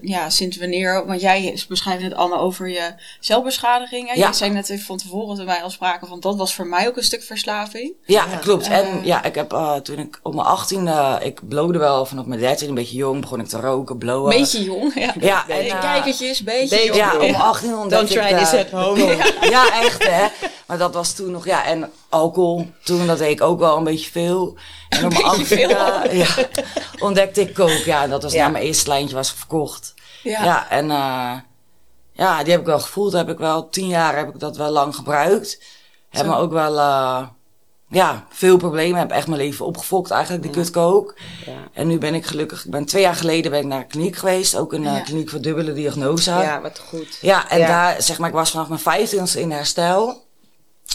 ja, 0.02 0.30
sinds 0.30 0.58
wanneer, 0.58 1.06
want 1.06 1.22
jij 1.22 1.60
beschrijft 1.68 2.02
net 2.02 2.14
Anne 2.14 2.38
over 2.38 2.70
je 2.70 2.94
zelfbeschadiging. 3.20 4.08
Hè? 4.08 4.14
Ja. 4.14 4.28
Je 4.28 4.34
zei 4.34 4.52
net 4.52 4.70
even 4.70 4.86
van 4.86 4.98
tevoren 4.98 5.36
toen 5.36 5.46
wij 5.46 5.62
al 5.62 5.70
spraken 5.70 6.08
van 6.08 6.20
dat 6.20 6.36
was 6.36 6.54
voor 6.54 6.68
mij 6.68 6.88
ook 6.88 6.98
een 6.98 7.04
stuk 7.04 7.24
verslaving. 7.24 7.94
Ja, 8.06 8.26
klopt. 8.42 8.68
En 8.68 9.02
ja, 9.04 9.24
ik 9.24 9.36
heb 9.36 9.80
toen 9.84 10.00
ik 10.00 10.20
op 10.24 10.34
mijn 10.34 10.48
18e, 10.48 11.24
ik 11.24 11.48
blode 11.48 11.78
wel 11.78 12.06
vanaf 12.06 12.26
mijn 12.26 12.40
13 12.40 12.68
een 12.70 12.76
beetje 12.76 12.98
jong, 12.98 13.22
begon 13.22 13.40
ik 13.40 13.48
te 13.48 13.60
roken, 13.60 13.98
blowen. 13.98 14.38
Beetje 14.38 14.64
jong, 14.64 14.94
ja. 14.96 15.14
Ja. 15.20 15.48
En, 15.48 15.80
kijkertjes, 15.80 16.44
beetje, 16.44 16.76
beetje 16.76 16.86
jong. 16.86 16.98
Ja, 16.98 17.18
mijn 17.18 17.36
18 17.36 17.90
Don't 17.90 18.08
try 18.08 18.34
this 18.96 19.50
ja. 19.50 19.82
echt 19.82 20.08
hè. 20.08 20.28
Maar 20.68 20.78
dat 20.78 20.94
was 20.94 21.14
toen 21.14 21.32
nog, 21.32 21.46
ja. 21.46 21.66
En 21.66 21.92
alcohol, 22.10 22.72
toen 22.84 23.08
dat 23.08 23.18
deed 23.18 23.32
ik 23.32 23.42
ook 23.42 23.60
wel 23.60 23.78
een 23.78 23.84
beetje 23.84 24.12
veel. 24.12 24.58
En 24.90 25.06
op 25.06 25.12
mijn 25.12 25.46
veel. 25.46 25.70
Ja, 25.70 26.04
ontdekte 27.00 27.42
ik 27.42 27.60
ook. 27.60 27.70
Ja, 27.70 28.08
dat 28.08 28.24
was 28.24 28.34
na 28.34 28.48
mijn 28.48 28.64
eerste 28.64 28.90
lijntje 28.90 29.16
was 29.16 29.32
verkocht. 29.32 29.94
Ja. 30.24 30.44
Ja, 30.44 30.70
en 30.70 30.86
uh, 30.86 31.34
ja, 32.12 32.44
die 32.44 32.52
heb 32.52 32.60
ik 32.62 32.68
wel 32.68 32.80
gevoeld. 32.80 33.14
Heb 33.14 33.30
ik 33.30 33.38
wel, 33.38 33.70
tien 33.70 33.88
jaar 33.88 34.18
heb 34.18 34.34
ik 34.34 34.40
dat 34.40 34.58
wel 34.58 34.72
lang 34.72 34.96
gebruikt. 34.96 35.64
Heb 36.10 36.26
me 36.26 36.36
ook 36.36 36.52
wel... 36.52 36.76
Uh, 36.76 37.28
ja, 37.90 38.26
veel 38.30 38.58
problemen. 38.58 39.00
Heb 39.00 39.12
echt 39.12 39.28
mijn 39.28 39.42
leven 39.42 39.66
opgefokt 39.66 40.12
eigenlijk, 40.12 40.44
die 40.44 40.52
kutkook. 40.52 41.16
Ja. 41.46 41.54
En 41.74 41.88
nu 41.88 41.98
ben 41.98 42.14
ik 42.14 42.26
gelukkig, 42.26 42.66
ik 42.66 42.72
ben 42.72 42.86
twee 42.86 43.02
jaar 43.02 43.16
geleden 43.16 43.52
ben 43.52 43.60
ik 43.60 43.66
naar 43.66 43.80
een 43.80 43.88
kliniek 43.88 44.16
geweest. 44.16 44.56
Ook 44.56 44.74
een 44.74 44.82
ja. 44.82 45.00
kliniek 45.00 45.30
voor 45.30 45.42
dubbele 45.42 45.74
diagnose. 45.74 46.32
Ja, 46.32 46.62
wat 46.62 46.80
goed. 46.80 47.18
Ja, 47.22 47.50
en 47.50 47.60
daar, 47.60 48.02
zeg 48.02 48.18
maar, 48.18 48.30
ik 48.30 48.36
was 48.36 48.52
vanaf 48.52 48.68
mijn 48.68 48.80
vijftiende 48.80 49.42
in 49.42 49.52
herstel. 49.52 50.26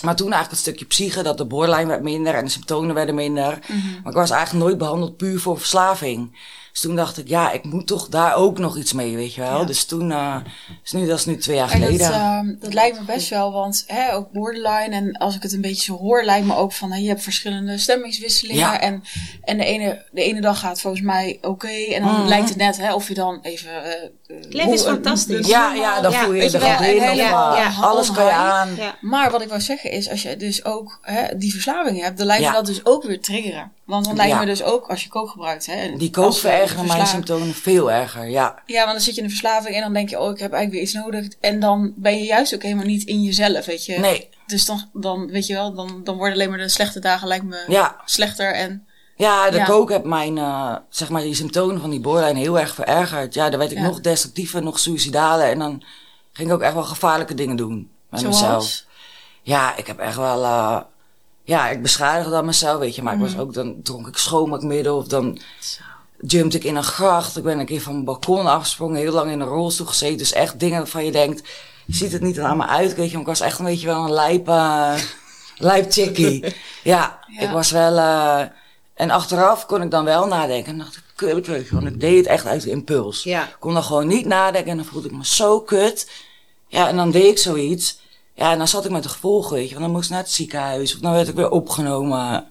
Maar 0.03 0.17
toen 0.17 0.33
eigenlijk 0.33 0.51
het 0.51 0.61
stukje 0.61 0.85
psyche, 0.85 1.23
dat 1.23 1.39
de 1.39 1.45
borderline 1.45 1.89
werd 1.89 2.03
minder 2.03 2.35
en 2.35 2.45
de 2.45 2.51
symptomen 2.51 2.95
werden 2.95 3.15
minder. 3.15 3.59
Mm 3.67 3.81
-hmm. 3.81 4.01
Maar 4.03 4.13
ik 4.13 4.19
was 4.19 4.31
eigenlijk 4.31 4.65
nooit 4.65 4.79
behandeld 4.79 5.17
puur 5.17 5.41
voor 5.41 5.59
verslaving. 5.59 6.39
Dus 6.73 6.81
toen 6.81 6.97
dacht 6.97 7.19
ik, 7.19 7.29
ja, 7.29 7.51
ik 7.51 7.65
moet 7.65 7.87
toch 7.87 8.09
daar 8.09 8.35
ook 8.35 8.59
nog 8.59 8.77
iets 8.77 8.93
mee, 8.93 9.17
weet 9.17 9.35
je 9.35 9.41
wel. 9.41 9.67
Dus 9.67 9.85
toen, 9.85 10.11
uh, 10.11 10.37
dus 10.83 10.93
nu, 10.93 11.07
dat 11.07 11.19
is 11.19 11.25
nu 11.25 11.37
twee 11.37 11.57
jaar 11.57 11.69
geleden. 11.69 11.99
Dat, 11.99 12.11
uh, 12.11 12.41
dat 12.61 12.75
lijkt 12.75 12.99
me 12.99 13.05
best 13.05 13.29
wel, 13.29 13.53
want 13.53 13.85
hè, 13.87 14.15
ook 14.15 14.31
borderline 14.31 14.97
en 14.97 15.13
als 15.13 15.37
ik 15.37 15.43
het 15.43 15.53
een 15.53 15.61
beetje 15.61 15.83
zo 15.83 15.99
hoor, 15.99 16.25
lijkt 16.25 16.47
me 16.47 16.57
ook 16.57 16.73
van, 16.73 16.93
hè, 16.93 16.99
je 16.99 17.09
hebt 17.09 17.23
verschillende 17.23 17.79
stemmingswisselingen. 17.79 18.61
Ja. 18.61 18.81
En, 18.81 19.05
en 19.43 19.59
de, 19.59 19.65
ene, 19.65 20.05
de 20.11 20.23
ene 20.23 20.41
dag 20.41 20.59
gaat 20.59 20.81
volgens 20.81 21.03
mij 21.03 21.39
oké 21.43 21.69
en 21.69 22.03
dan 22.03 22.21
mm 22.21 22.21
lijkt 22.27 22.49
het 22.49 22.59
net 22.59 22.77
hè, 22.77 22.95
of 22.95 23.09
je 23.09 23.15
dan 23.15 23.39
even... 23.43 23.71
Uh, 23.71 24.37
het 24.41 24.55
leven 24.55 24.73
is 24.73 24.83
fantastisch. 24.83 25.47
ja, 25.47 25.75
ja, 25.75 26.01
dan 26.01 26.13
voel 26.13 26.33
je 26.33 26.43
je 26.43 26.59
er 26.59 26.61
gewoon 26.61 27.17
ja, 27.17 27.73
alles 27.81 28.13
kan 28.13 28.25
je 28.25 28.31
aan. 28.31 28.69
Maar 29.01 29.31
wat 29.31 29.43
ik 29.43 29.49
wou 29.49 29.61
zeggen 29.61 29.91
is, 29.91 30.11
als 30.11 30.23
je 30.23 30.37
dus 30.37 30.65
ook 30.65 30.99
hè, 31.03 31.39
die 31.39 31.53
verslaving 31.53 32.01
hebt, 32.01 32.19
dan 32.19 32.27
lijkt 32.27 32.47
me 32.47 32.53
dat 32.53 32.67
dus 32.67 32.85
ook 32.85 33.03
weer 33.03 33.21
triggeren. 33.21 33.73
Want 33.93 34.05
dan 34.07 34.17
lijkt 34.17 34.39
me 34.39 34.47
dus 34.47 34.63
ook, 34.63 34.87
als 34.87 35.03
je 35.03 35.09
kook 35.09 35.31
gebruikt... 35.31 35.67
Hè, 35.67 35.97
die 35.97 36.11
kook 36.11 36.35
verergeren 36.35 36.87
mijn 36.87 37.07
symptomen 37.07 37.55
veel 37.55 37.91
erger, 37.91 38.29
ja. 38.29 38.63
Ja, 38.67 38.81
want 38.81 38.93
dan 38.93 39.01
zit 39.01 39.15
je 39.15 39.21
in 39.21 39.25
een 39.27 39.31
verslaving 39.33 39.75
en 39.75 39.81
dan 39.83 39.93
denk 39.93 40.09
je... 40.09 40.19
oh, 40.21 40.31
ik 40.31 40.39
heb 40.39 40.53
eigenlijk 40.53 40.73
weer 40.73 40.83
iets 40.83 40.93
nodig. 40.93 41.27
En 41.41 41.61
dan 41.61 41.93
ben 41.97 42.19
je 42.19 42.25
juist 42.25 42.55
ook 42.55 42.63
helemaal 42.63 42.85
niet 42.85 43.03
in 43.05 43.23
jezelf, 43.23 43.65
weet 43.65 43.85
je. 43.85 43.99
Nee. 43.99 44.29
Dus 44.47 44.65
dan, 44.67 44.91
dan 44.93 45.27
weet 45.27 45.47
je 45.47 45.55
wel, 45.55 45.75
dan, 45.75 46.01
dan 46.05 46.17
worden 46.17 46.35
alleen 46.35 46.49
maar 46.49 46.59
de 46.59 46.69
slechte 46.69 47.01
dagen 47.01 47.29
lijkt 47.29 47.45
me 47.45 47.91
slechter. 48.05 48.55
En 48.55 48.87
Ja, 49.17 49.51
de 49.51 49.57
Ja. 49.57 49.65
kook 49.65 49.91
heb 49.91 50.05
mijn, 50.05 50.39
eh, 50.39 50.77
zeg 50.89 51.09
maar, 51.09 51.23
die 51.23 51.35
symptomen 51.35 51.81
van 51.81 51.91
die 51.91 52.01
borderline 52.01 52.39
heel 52.41 52.59
erg 52.59 52.75
verergerd. 52.75 53.35
Ja, 53.35 53.49
daar 53.51 53.59
werd 53.59 53.71
ik 53.71 53.79
Ja. 53.79 53.85
nog 53.85 54.01
destructiever, 54.01 54.63
nog 54.63 54.79
suicidaler. 54.79 55.47
En 55.51 55.59
dan 55.59 55.83
ging 56.33 56.49
ik 56.49 56.55
ook 56.55 56.63
echt 56.63 56.75
wel 56.75 56.83
gevaarlijke 56.85 57.35
dingen 57.35 57.57
doen 57.57 57.91
met 58.11 58.21
Zoals? 58.21 58.41
mezelf. 58.41 58.85
Ja, 59.43 59.77
ik 59.77 59.87
heb 59.87 59.99
echt 59.99 60.17
wel, 60.17 60.45
eh, 60.45 60.81
ja, 61.45 61.69
ik 61.69 61.83
beschadigde 61.83 62.31
dan 62.31 62.45
mezelf, 62.45 62.79
weet 62.79 62.95
je. 62.95 63.03
Maar 63.03 63.15
ik 63.15 63.21
was 63.21 63.39
ook, 63.39 63.55
dan 63.55 63.83
dronk 63.83 64.07
ik 64.07 64.17
schoonmaakmiddel 64.17 64.97
of 64.97 65.07
dan 65.07 65.39
jumpte 66.21 66.57
ik 66.57 66.65
in 66.65 66.77
een 66.77 66.85
gracht. 66.85 67.37
Ik 67.37 67.43
ben 67.43 67.59
een 67.59 67.67
keer 67.67 67.81
van 67.81 67.95
een 67.95 68.05
balkon 68.05 68.47
afgesprongen, 68.47 68.97
heel 69.01 69.13
lang 69.13 69.31
in 69.31 69.41
een 69.41 69.47
rolstoel 69.49 69.87
gezeten. 69.87 70.19
Dus 70.19 70.33
echt 70.33 70.61
dingen 70.61 70.79
waarvan 70.79 71.05
je 71.05 71.13
denkt, 71.13 71.49
je 71.87 71.95
ziet 71.95 72.13
het 72.13 72.23
niet 72.23 72.41
aan 72.41 72.57
me 72.57 72.67
uit, 72.67 72.95
weet 72.95 73.07
je. 73.07 73.13
Maar 73.13 73.21
ik 73.21 73.27
was 73.27 73.41
echt 73.41 73.59
een 73.59 73.65
beetje 73.65 73.87
wel 73.87 74.05
een 74.05 74.13
lijp, 74.13 74.49
eh 74.49 74.95
lijp 75.57 75.93
chickie. 75.93 76.45
ja, 76.83 77.19
Ja. 77.29 77.41
ik 77.41 77.51
was 77.51 77.71
wel, 77.71 77.99
eh 77.99 78.41
en 78.95 79.11
achteraf 79.11 79.67
kon 79.67 79.83
ik 79.83 79.91
dan 79.91 80.05
wel 80.05 80.27
nadenken. 80.27 80.73
En 80.73 80.79
dacht 80.79 80.97
ik, 80.97 81.03
kut, 81.15 81.47
weet 81.47 81.69
je, 81.69 81.75
want 81.75 81.87
ik 81.87 82.01
deed 82.01 82.17
het 82.17 82.27
echt 82.27 82.47
uit 82.47 82.65
impuls. 82.65 83.23
Ja. 83.23 83.43
Ik 83.43 83.57
kon 83.59 83.75
dan 83.75 83.83
gewoon 83.83 84.07
niet 84.07 84.27
nadenken 84.27 84.71
en 84.71 84.77
dan 84.77 84.87
voelde 84.87 85.09
ik 85.09 85.15
me 85.15 85.27
zo 85.27 85.61
kut. 85.61 86.11
Ja, 86.67 86.89
en 86.89 86.97
dan 86.97 87.11
deed 87.11 87.25
ik 87.25 87.39
zoiets. 87.39 88.01
Ja, 88.35 88.51
en 88.53 88.59
dan 88.59 88.69
zat 88.69 88.85
ik 88.85 88.91
met 88.91 89.03
de 89.03 89.09
gevolgen, 89.09 89.55
weet 89.55 89.65
je. 89.69 89.75
Want 89.75 89.85
dan 89.85 89.95
moest 89.95 90.05
ik 90.05 90.11
naar 90.11 90.21
het 90.23 90.31
ziekenhuis 90.31 90.95
of 90.95 91.01
dan 91.01 91.13
werd 91.13 91.29
ik 91.29 91.35
weer 91.35 91.51
opgenomen. 91.51 92.45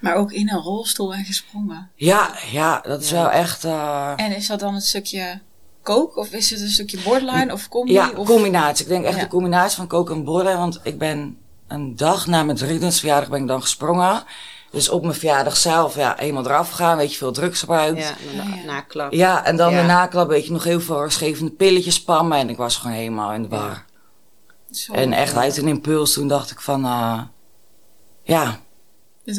Maar 0.00 0.14
ook 0.14 0.32
in 0.32 0.50
een 0.50 0.60
rolstoel 0.60 1.14
en 1.14 1.24
gesprongen. 1.24 1.90
Ja, 1.94 2.30
ja, 2.50 2.80
dat 2.80 3.02
is 3.02 3.10
wel 3.10 3.30
echt... 3.30 3.64
eh 3.64 4.12
En 4.16 4.36
is 4.36 4.46
dat 4.46 4.60
dan 4.60 4.74
een 4.74 4.80
stukje 4.80 5.40
kook? 5.82 6.16
Of 6.16 6.28
is 6.30 6.50
het 6.50 6.60
een 6.60 6.68
stukje 6.68 6.98
borderline 7.04 7.52
of 7.52 7.68
combi? 7.68 7.92
ja, 7.92 8.10
of... 8.16 8.26
combinatie. 8.26 8.84
Ik 8.84 8.90
denk 8.90 9.04
echt 9.04 9.16
Ja. 9.16 9.22
de 9.22 9.28
combinatie 9.28 9.76
van 9.76 9.86
koken 9.86 10.14
en 10.14 10.24
borderline. 10.24 10.58
Want 10.60 10.80
ik 10.82 10.98
ben 10.98 11.38
een 11.68 11.96
dag 11.96 12.26
na 12.26 12.42
mijn 12.42 12.56
23 12.56 12.98
verjaardag 13.00 13.28
ben 13.30 13.40
ik 13.40 13.46
dan 13.48 13.62
gesprongen. 13.62 14.22
Dus 14.70 14.88
op 14.88 15.02
mijn 15.02 15.14
verjaardag 15.14 15.56
zelf, 15.56 15.94
ja, 15.94 16.18
eenmaal 16.18 16.44
eraf 16.44 16.70
gaan, 16.70 16.96
weet 16.96 17.10
je, 17.12 17.18
veel 17.18 17.32
drugs 17.32 17.60
gebruikt. 17.60 17.98
Ja, 18.02 18.08
en 18.30 18.36
dan 18.36 18.48
Ja, 18.48 18.54
ja. 18.54 18.64
naklap. 18.64 19.12
Ja, 19.12 19.44
en 19.44 19.56
dan 19.56 19.72
Ja. 19.72 19.80
de 19.80 19.86
naklap, 19.86 20.28
weet 20.28 20.44
je, 20.46 20.52
nog 20.52 20.64
heel 20.64 20.80
veel 20.80 21.00
rustgevende 21.02 21.50
pilletjes 21.50 21.94
spammen. 21.94 22.38
En 22.38 22.48
ik 22.48 22.56
was 22.56 22.76
gewoon 22.76 22.96
helemaal 22.96 23.32
in 23.32 23.42
de 23.42 23.48
war. 23.48 23.84
Zo. 24.70 24.92
En 24.92 25.12
echt 25.12 25.36
uit 25.36 25.56
een 25.56 25.68
impuls, 25.68 26.12
toen 26.12 26.28
dacht 26.28 26.50
ik 26.50 26.60
van, 26.60 26.84
eh 26.84 27.20
ja, 28.22 28.58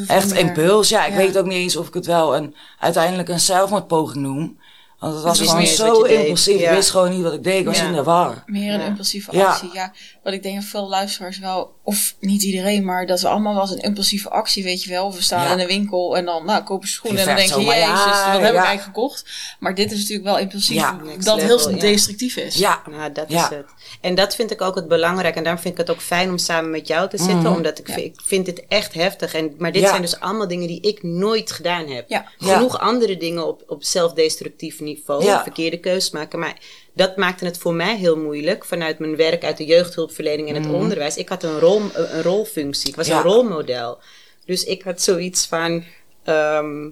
echt 0.07 0.29
meer. 0.29 0.39
impuls. 0.39 0.89
Ja, 0.89 1.05
ik 1.05 1.11
Ja. 1.11 1.17
weet 1.17 1.37
ook 1.37 1.45
niet 1.45 1.53
eens 1.57 1.75
of 1.75 1.87
ik 1.87 1.93
het 1.93 2.05
wel 2.05 2.35
een, 2.35 2.55
uiteindelijk 2.79 3.29
een 3.29 3.39
zelfmoordpoging 3.39 4.23
noem. 4.23 4.58
Want 4.99 5.13
het 5.13 5.23
was 5.23 5.39
gewoon 5.41 5.65
zo 5.67 6.01
impulsief. 6.01 6.59
Ja. 6.59 6.69
Ik 6.69 6.75
wist 6.75 6.89
gewoon 6.89 7.09
niet 7.09 7.21
wat 7.23 7.33
ik 7.33 7.43
deed. 7.43 7.59
Ik 7.59 7.65
was 7.65 7.77
Ja. 7.77 7.85
in 7.85 7.93
de 7.93 8.03
war. 8.03 8.43
Meer 8.45 8.73
een 8.73 8.79
Ja. 8.79 8.85
impulsieve 8.85 9.43
actie. 9.45 9.69
Ja, 9.73 9.93
wat 10.23 10.33
ik 10.33 10.43
denk 10.43 10.55
dat 10.55 10.63
veel 10.63 10.89
luisteraars 10.89 11.39
wel, 11.39 11.73
of 11.83 12.15
niet 12.19 12.43
iedereen, 12.43 12.85
maar 12.85 13.05
dat 13.05 13.21
we 13.21 13.27
allemaal 13.27 13.53
wel 13.53 13.61
eens 13.61 13.71
een 13.71 13.79
impulsieve 13.81 14.29
actie, 14.29 14.63
weet 14.63 14.83
je 14.83 14.89
wel. 14.89 15.05
Of 15.05 15.15
we 15.15 15.21
staan 15.21 15.43
Ja. 15.43 15.51
in 15.53 15.59
een 15.59 15.67
winkel 15.67 16.17
en 16.17 16.25
dan, 16.25 16.45
nou, 16.45 16.63
kopen 16.63 16.87
schoenen 16.87 17.19
en 17.19 17.25
dan 17.27 17.35
denk 17.35 17.49
je, 17.49 17.59
jezus, 17.59 17.79
ja, 17.79 18.31
dat 18.33 18.41
heb 18.41 18.49
ik 18.49 18.55
eigenlijk 18.55 18.81
gekocht. 18.81 19.25
Maar 19.59 19.75
dit 19.75 19.91
is 19.91 19.97
natuurlijk 19.97 20.25
wel 20.27 20.37
impulsief, 20.37 20.81
dat 21.19 21.35
level, 21.35 21.67
heel 21.67 21.79
destructief 21.79 22.35
is. 22.35 22.55
Ja, 22.55 22.81
Nou, 22.89 23.11
dat 23.11 23.25
Ja. 23.27 23.43
is 23.49 23.55
het. 23.55 23.65
En 24.01 24.15
dat 24.15 24.35
vind 24.35 24.51
ik 24.51 24.61
ook 24.61 24.75
het 24.75 24.87
belangrijk. 24.87 25.35
En 25.35 25.43
daarom 25.43 25.61
vind 25.61 25.73
ik 25.73 25.79
het 25.79 25.89
ook 25.95 26.01
fijn 26.01 26.29
om 26.29 26.37
samen 26.37 26.71
met 26.71 26.87
jou 26.87 27.09
te 27.09 27.17
zitten. 27.17 27.37
Mhm. 27.39 27.53
Omdat 27.53 27.79
ik, 27.79 27.87
Ja. 27.87 27.93
vind, 27.93 28.05
ik 28.05 28.21
vind 28.25 28.45
dit 28.45 28.65
echt 28.67 28.93
heftig. 28.93 29.33
En, 29.33 29.53
maar 29.57 29.71
dit 29.71 29.81
Ja. 29.81 29.89
zijn 29.89 30.01
dus 30.01 30.19
allemaal 30.19 30.47
dingen 30.47 30.67
die 30.67 30.81
ik 30.81 31.03
nooit 31.03 31.51
gedaan 31.51 31.87
heb. 31.87 32.09
Ja. 32.09 32.25
Genoeg 32.37 32.79
andere 32.79 33.17
dingen 33.17 33.47
op, 33.47 33.63
op 33.67 33.83
zelfdestructief 33.83 34.79
niveau. 34.79 34.87
Ja. 35.19 35.43
Verkeerde 35.43 35.77
keuzes 35.79 36.11
maken. 36.11 36.39
Maar 36.39 36.57
dat 36.93 37.17
maakte 37.17 37.45
het 37.45 37.57
voor 37.57 37.73
mij 37.73 37.95
heel 37.97 38.17
moeilijk. 38.17 38.65
Vanuit 38.65 38.99
mijn 38.99 39.15
werk 39.15 39.43
uit 39.43 39.57
de 39.57 39.65
jeugdhulpverlening 39.65 40.49
en 40.49 40.55
het 40.63 40.73
onderwijs. 40.73 41.17
Ik 41.17 41.29
had 41.29 41.43
een, 41.43 41.59
rol, 41.59 41.81
een 41.93 42.21
rolfunctie. 42.21 42.89
Ik 42.89 42.95
was 42.95 43.07
Mhm. 43.07 43.15
Ja. 43.17 43.23
een 43.23 43.29
rolmodel. 43.31 43.97
Dus 44.45 44.63
ik 44.63 44.81
had 44.83 45.01
zoiets 45.01 45.45
van... 45.47 45.83
ehm, 46.23 46.83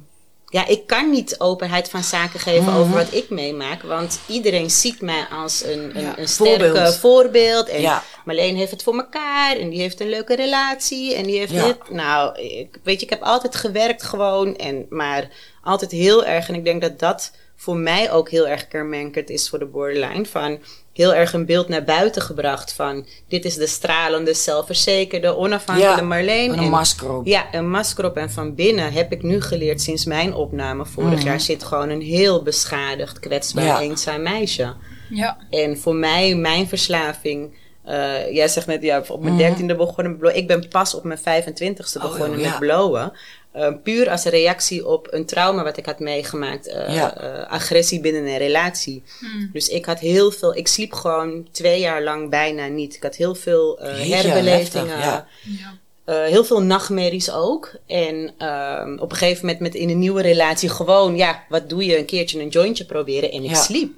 ja, 0.50 0.68
ik 0.68 0.88
kan 0.88 1.10
niet 1.10 1.39
openheid 1.39 1.89
van 1.89 2.04
zaken 2.04 2.39
geven 2.39 2.63
Mhm. 2.63 2.77
over 2.77 2.94
wat 2.94 3.13
ik 3.13 3.30
meemaak. 3.30 3.82
Want 3.82 4.20
iedereen 4.27 4.70
ziet 4.72 5.01
mij 5.01 5.25
als 5.32 5.63
een, 5.63 5.98
een, 5.98 6.01
Ja. 6.01 6.18
een 6.18 6.27
sterke 6.27 6.63
Voorbeeld. 6.66 6.96
voorbeeld. 6.96 7.68
En 7.70 7.82
Ja. 7.82 8.04
Marleen 8.25 8.56
heeft 8.56 8.72
het 8.72 8.84
voor 8.84 8.96
elkaar. 8.96 9.56
En 9.58 9.70
die 9.70 9.80
heeft 9.80 10.00
een 10.00 10.10
leuke 10.10 10.36
relatie. 10.36 11.13
En 11.16 11.24
die 11.24 11.38
heeft 11.38 11.51
Ja. 11.51 11.66
dit. 11.66 11.89
Nou, 11.89 12.39
ik, 12.42 12.80
weet 12.84 13.00
je, 13.00 13.06
ik 13.06 13.10
heb 13.10 13.22
altijd 13.22 13.56
gewerkt 13.56 14.04
gewoon. 14.04 14.56
En, 14.56 14.86
maar 14.89 15.30
altijd 15.63 15.92
heel 15.92 16.25
erg. 16.25 16.48
En 16.48 16.56
ik 16.56 16.63
denk 16.63 16.82
dat 16.82 17.00
dat 17.00 17.32
voor 17.60 17.78
mij 17.78 18.12
ook 18.12 18.30
heel 18.30 18.48
erg 18.48 18.68
kenmerkend 18.68 19.30
is 19.30 19.50
voor 19.50 19.60
de 19.60 19.66
borderline. 19.66 20.26
Van 20.26 20.60
heel 20.94 21.14
erg 21.14 21.34
een 21.34 21.46
beeld 21.46 21.68
naar 21.68 21.84
buiten 21.84 22.22
gebracht. 22.22 22.74
Van 22.74 23.06
dit 23.28 23.46
is 23.46 23.56
de 23.56 23.68
stralende, 23.68 24.34
zelfverzekerde, 24.34 25.36
onafhankelijke 25.38 26.00
Ja, 26.02 26.06
Marleen. 26.08 26.52
een 26.54 26.60
En- 26.60 26.70
masker 26.70 27.16
op. 27.16 27.26
ja, 27.26 27.46
een 27.54 27.70
masker 27.70 28.06
op. 28.06 28.18
En 28.18 28.32
van 28.32 28.56
binnen 28.56 28.92
heb 28.94 29.12
ik 29.12 29.24
nu 29.24 29.42
geleerd 29.42 29.82
sinds 29.82 30.06
mijn 30.06 30.34
opname 30.34 30.86
vorig 30.86 31.18
Mhm. 31.20 31.26
jaar 31.28 31.40
zit 31.40 31.64
gewoon 31.64 31.90
een 31.90 32.02
heel 32.02 32.44
beschadigd, 32.44 33.20
kwetsbaar, 33.20 33.64
Ja. 33.66 33.80
eenzaam 33.82 34.22
meisje. 34.22 34.74
Ja. 35.10 35.38
En 35.50 35.78
voor 35.78 35.96
mij, 35.96 36.36
mijn 36.36 36.68
verslaving. 36.68 37.66
eh, 37.84 38.34
jij 38.34 38.48
zegt 38.48 38.68
net, 38.68 38.82
ja, 38.84 39.04
op 39.08 39.22
mijn 39.22 39.34
Mhm. 39.34 39.44
dertiende 39.44 39.76
begonnen 39.76 40.12
met 40.12 40.18
blowen. 40.22 40.38
Ik 40.38 40.48
ben 40.48 40.68
pas 40.68 40.94
op 40.94 41.04
mijn 41.04 41.20
25ste 41.20 41.98
Oh, 41.98 42.04
begonnen 42.04 42.40
ja. 42.40 42.50
met 42.50 42.60
blowen. 42.60 43.12
Eh, 43.58 43.74
puur 43.84 44.10
als 44.10 44.26
een 44.26 44.32
reactie 44.32 44.88
op 44.88 45.08
een 45.12 45.26
trauma 45.26 45.64
wat 45.64 45.78
ik 45.78 45.86
had 45.86 46.00
meegemaakt. 46.00 46.68
eh, 46.68 46.96
Ja. 46.96 47.18
eh, 47.18 47.52
agressie 47.52 48.00
binnen 48.00 48.26
een 48.28 48.38
relatie. 48.38 49.04
Hmm. 49.20 49.50
Dus 49.54 49.68
ik 49.68 49.86
had 49.86 50.00
heel 50.00 50.32
veel. 50.32 50.56
Ik 50.56 50.68
sliep 50.68 50.94
gewoon 50.94 51.48
twee 51.52 51.80
jaar 51.80 52.04
lang 52.04 52.30
bijna 52.30 52.68
niet. 52.68 52.96
Ik 52.96 53.04
had 53.04 53.16
heel 53.16 53.36
veel 53.36 53.80
eh, 53.80 53.88
herbelevingen. 54.10 54.50
heftig, 54.50 55.04
ja. 55.04 55.28
Ja. 55.44 55.78
Eh, 56.06 56.24
heel 56.32 56.44
veel 56.46 56.62
nachtmerries 56.62 57.32
ook. 57.32 57.72
En 57.88 58.34
ehm, 58.38 58.98
op 59.00 59.12
een 59.12 59.18
gegeven 59.18 59.46
moment 59.46 59.62
met 59.64 59.76
in 59.76 59.90
een 59.90 60.00
nieuwe 60.00 60.22
relatie 60.22 60.70
gewoon, 60.70 61.16
ja, 61.16 61.44
wat 61.50 61.70
doe 61.70 61.86
je? 61.86 61.98
Een 61.98 62.06
keertje 62.06 62.40
een 62.42 62.48
jointje 62.50 62.86
proberen 62.86 63.32
en 63.32 63.44
ik 63.44 63.50
Ja. 63.50 63.56
sliep. 63.62 63.94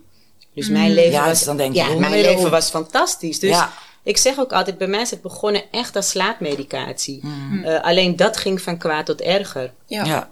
Dus 0.54 0.70
mijn 0.70 0.94
leven 0.94 1.20
was, 1.20 1.30
dus 1.30 1.44
dan 1.44 1.58
denk 1.58 1.74
je, 1.74 1.80
ja, 1.80 1.96
mijn 2.00 2.22
leven 2.22 2.52
was 2.52 2.70
fantastisch. 2.70 3.40
Dus 3.40 3.50
Ja. 3.50 3.74
Ik 4.04 4.18
zeg 4.18 4.40
ook 4.40 4.52
altijd, 4.54 4.78
bij 4.78 4.88
mij 4.88 5.02
is 5.02 5.10
het 5.12 5.22
begonnen 5.22 5.62
echt 5.72 5.96
als 5.96 6.10
slaapmedicatie. 6.10 7.20
Mhm. 7.24 7.64
Eh, 7.64 7.82
alleen 7.84 8.16
dat 8.16 8.38
ging 8.38 8.62
van 8.62 8.78
kwaad 8.78 9.06
tot 9.06 9.22
erger. 9.22 9.74
Ja. 9.88 10.06
Ja. 10.06 10.30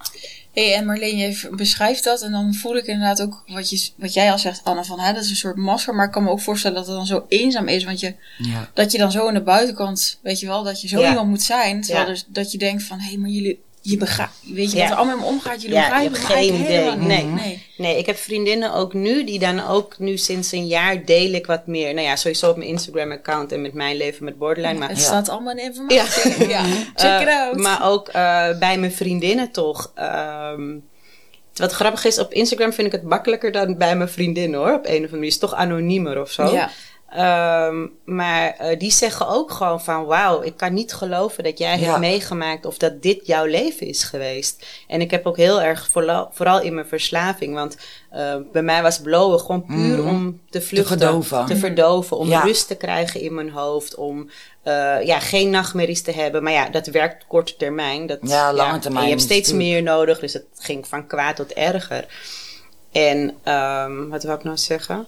Hey, 0.53 0.74
en 0.75 0.86
Marleen, 0.86 1.17
je 1.17 1.47
beschrijft 1.51 2.03
dat 2.03 2.21
en 2.21 2.31
dan 2.31 2.53
voel 2.53 2.75
ik 2.75 2.86
inderdaad 2.86 3.21
ook 3.21 3.43
wat, 3.47 3.69
je, 3.69 3.89
wat 3.95 4.13
jij 4.13 4.31
al 4.31 4.39
zegt, 4.39 4.62
Anne, 4.63 4.83
van 4.83 5.00
hè, 5.00 5.13
dat 5.13 5.24
is 5.24 5.29
een 5.29 5.36
soort 5.36 5.55
masker. 5.55 5.95
Maar 5.95 6.05
ik 6.05 6.12
kan 6.12 6.24
me 6.24 6.29
ook 6.29 6.39
voorstellen 6.41 6.77
dat 6.77 6.88
het 6.88 6.95
dan 6.95 7.05
zo 7.05 7.25
eenzaam 7.27 7.67
is, 7.67 7.83
want 7.83 8.00
je, 8.00 8.15
Ja. 8.38 8.69
dat 8.74 8.91
je 8.91 8.97
dan 8.97 9.12
zo 9.12 9.27
aan 9.27 9.33
de 9.33 9.41
buitenkant, 9.41 10.19
weet 10.21 10.39
je 10.39 10.45
wel, 10.47 10.63
dat 10.63 10.81
je 10.81 10.88
zo 10.88 11.00
Ja. 11.00 11.09
iemand 11.09 11.29
moet 11.29 11.41
zijn. 11.41 11.81
Terwijl 11.81 12.05
Ja. 12.05 12.12
dus, 12.12 12.25
dat 12.27 12.51
je 12.51 12.57
denkt 12.57 12.83
van, 12.83 13.00
hé, 13.00 13.07
hey, 13.07 13.17
maar 13.17 13.29
jullie, 13.29 13.59
je 13.89 13.98
begrijpt, 13.98 14.34
weet 14.53 14.72
je 14.72 14.77
Ja. 14.77 14.84
wat 14.84 14.91
er 14.91 14.98
allemaal 14.98 15.15
in 15.15 15.22
me 15.22 15.27
omgaat, 15.27 15.62
jullie 15.62 15.77
Ja, 15.77 16.10
begrijpen 16.10 16.20
je 16.48 16.53
geen 16.53 16.62
idee. 16.62 16.77
helemaal 16.77 17.08
Nee. 17.08 17.24
nee. 17.24 17.65
Nee, 17.77 17.98
ik 17.98 18.06
heb 18.06 18.17
vriendinnen 18.17 18.74
ook 18.74 18.94
nu, 18.94 19.24
die 19.24 19.39
dan 19.39 19.67
ook 19.67 19.96
nu 20.00 20.17
sinds 20.17 20.51
een 20.51 20.67
jaar 20.67 21.06
deel 21.06 21.34
ik 21.34 21.46
wat 21.46 21.67
meer. 21.67 21.94
Nou 21.94 22.08
ja, 22.08 22.15
sowieso 22.15 22.50
op 22.50 22.58
mijn 22.58 22.70
Instagram-account 22.70 23.51
en 23.51 23.62
met 23.62 23.74
mijn 23.74 23.98
leven 23.98 24.25
met 24.25 24.38
borderline. 24.38 24.79
Maar 24.79 24.89
Het 24.89 24.98
Ja. 24.98 25.03
staat 25.03 25.29
allemaal 25.29 25.53
in 25.53 25.60
informatie. 25.63 25.98
Ja, 26.50 26.63
check 26.96 27.22
it 27.22 27.27
Eh, 27.27 27.41
out. 27.41 27.58
Maar 27.58 27.86
ook 27.89 28.08
eh, 28.08 28.58
bij 28.60 28.77
mijn 28.77 28.91
vriendinnen 28.91 29.51
toch. 29.51 29.91
Ehm, 29.96 30.75
wat 31.53 31.72
grappig 31.72 32.06
is, 32.06 32.20
op 32.20 32.34
Instagram 32.34 32.74
vind 32.74 32.88
ik 32.88 32.94
het 32.94 33.03
makkelijker 33.03 33.51
dan 33.51 33.77
bij 33.77 33.96
mijn 33.96 34.10
vriendinnen 34.10 34.60
hoor. 34.60 34.74
Op 34.74 34.86
een 34.86 34.89
of 34.89 34.94
andere 34.96 35.12
manier 35.12 35.27
is 35.27 35.34
het 35.34 35.41
toch 35.41 35.53
anoniemer 35.56 36.22
of 36.22 36.32
zo. 36.32 36.51
Ja. 36.53 36.70
Ehm, 37.09 37.87
maar 38.05 38.49
eh, 38.57 38.79
die 38.79 38.91
zeggen 38.91 39.27
ook 39.27 39.51
gewoon 39.51 39.81
van 39.81 40.05
wauw, 40.05 40.41
ik 40.41 40.57
kan 40.57 40.73
niet 40.73 40.93
geloven 40.93 41.43
dat 41.43 41.57
jij 41.57 41.79
Ja. 41.79 41.85
hebt 41.85 41.99
meegemaakt 41.99 42.65
of 42.65 42.77
dat 42.77 43.01
dit 43.01 43.27
jouw 43.27 43.45
leven 43.45 43.87
is 43.87 44.03
geweest. 44.03 44.65
En 44.87 45.01
ik 45.01 45.11
heb 45.11 45.25
ook 45.25 45.37
heel 45.37 45.61
erg, 45.61 45.87
vooral, 45.91 46.29
vooral 46.33 46.61
in 46.61 46.73
mijn 46.73 46.87
verslaving, 46.87 47.53
want 47.53 47.77
eh, 48.09 48.35
bij 48.51 48.61
mij 48.61 48.81
was 48.81 48.99
blowen 49.01 49.39
gewoon 49.39 49.65
puur 49.65 49.97
Mhm. 49.97 50.07
om 50.07 50.41
te 50.49 50.61
vluchten. 50.61 50.97
Te 51.47 51.55
verdoven, 51.57 52.17
om 52.17 52.27
Ja. 52.29 52.41
rust 52.41 52.67
te 52.67 52.75
krijgen 52.75 53.21
in 53.21 53.33
mijn 53.33 53.49
hoofd, 53.51 53.95
om 53.95 54.29
eh, 54.63 55.03
ja, 55.05 55.19
geen 55.19 55.49
nachtmerries 55.49 56.01
te 56.01 56.11
hebben. 56.11 56.43
Maar 56.43 56.53
ja, 56.53 56.69
dat 56.69 56.87
werkt 56.87 57.25
korte 57.27 57.55
termijn. 57.55 58.05
Dat, 58.07 58.19
Ja, 58.21 58.53
lange 58.53 58.79
termijn 58.79 59.03
je 59.05 59.09
hebt 59.11 59.21
steeds 59.21 59.51
natuurlijk. 59.51 59.73
meer 59.73 59.83
nodig, 59.83 60.19
dus 60.19 60.33
het 60.33 60.45
ging 60.59 60.87
van 60.87 61.07
kwaad 61.07 61.35
tot 61.35 61.53
erger. 61.53 62.05
En 62.91 63.35
ehm, 63.43 64.07
wat 64.07 64.23
wil 64.23 64.33
ik 64.35 64.43
nou 64.43 64.57
zeggen? 64.57 65.07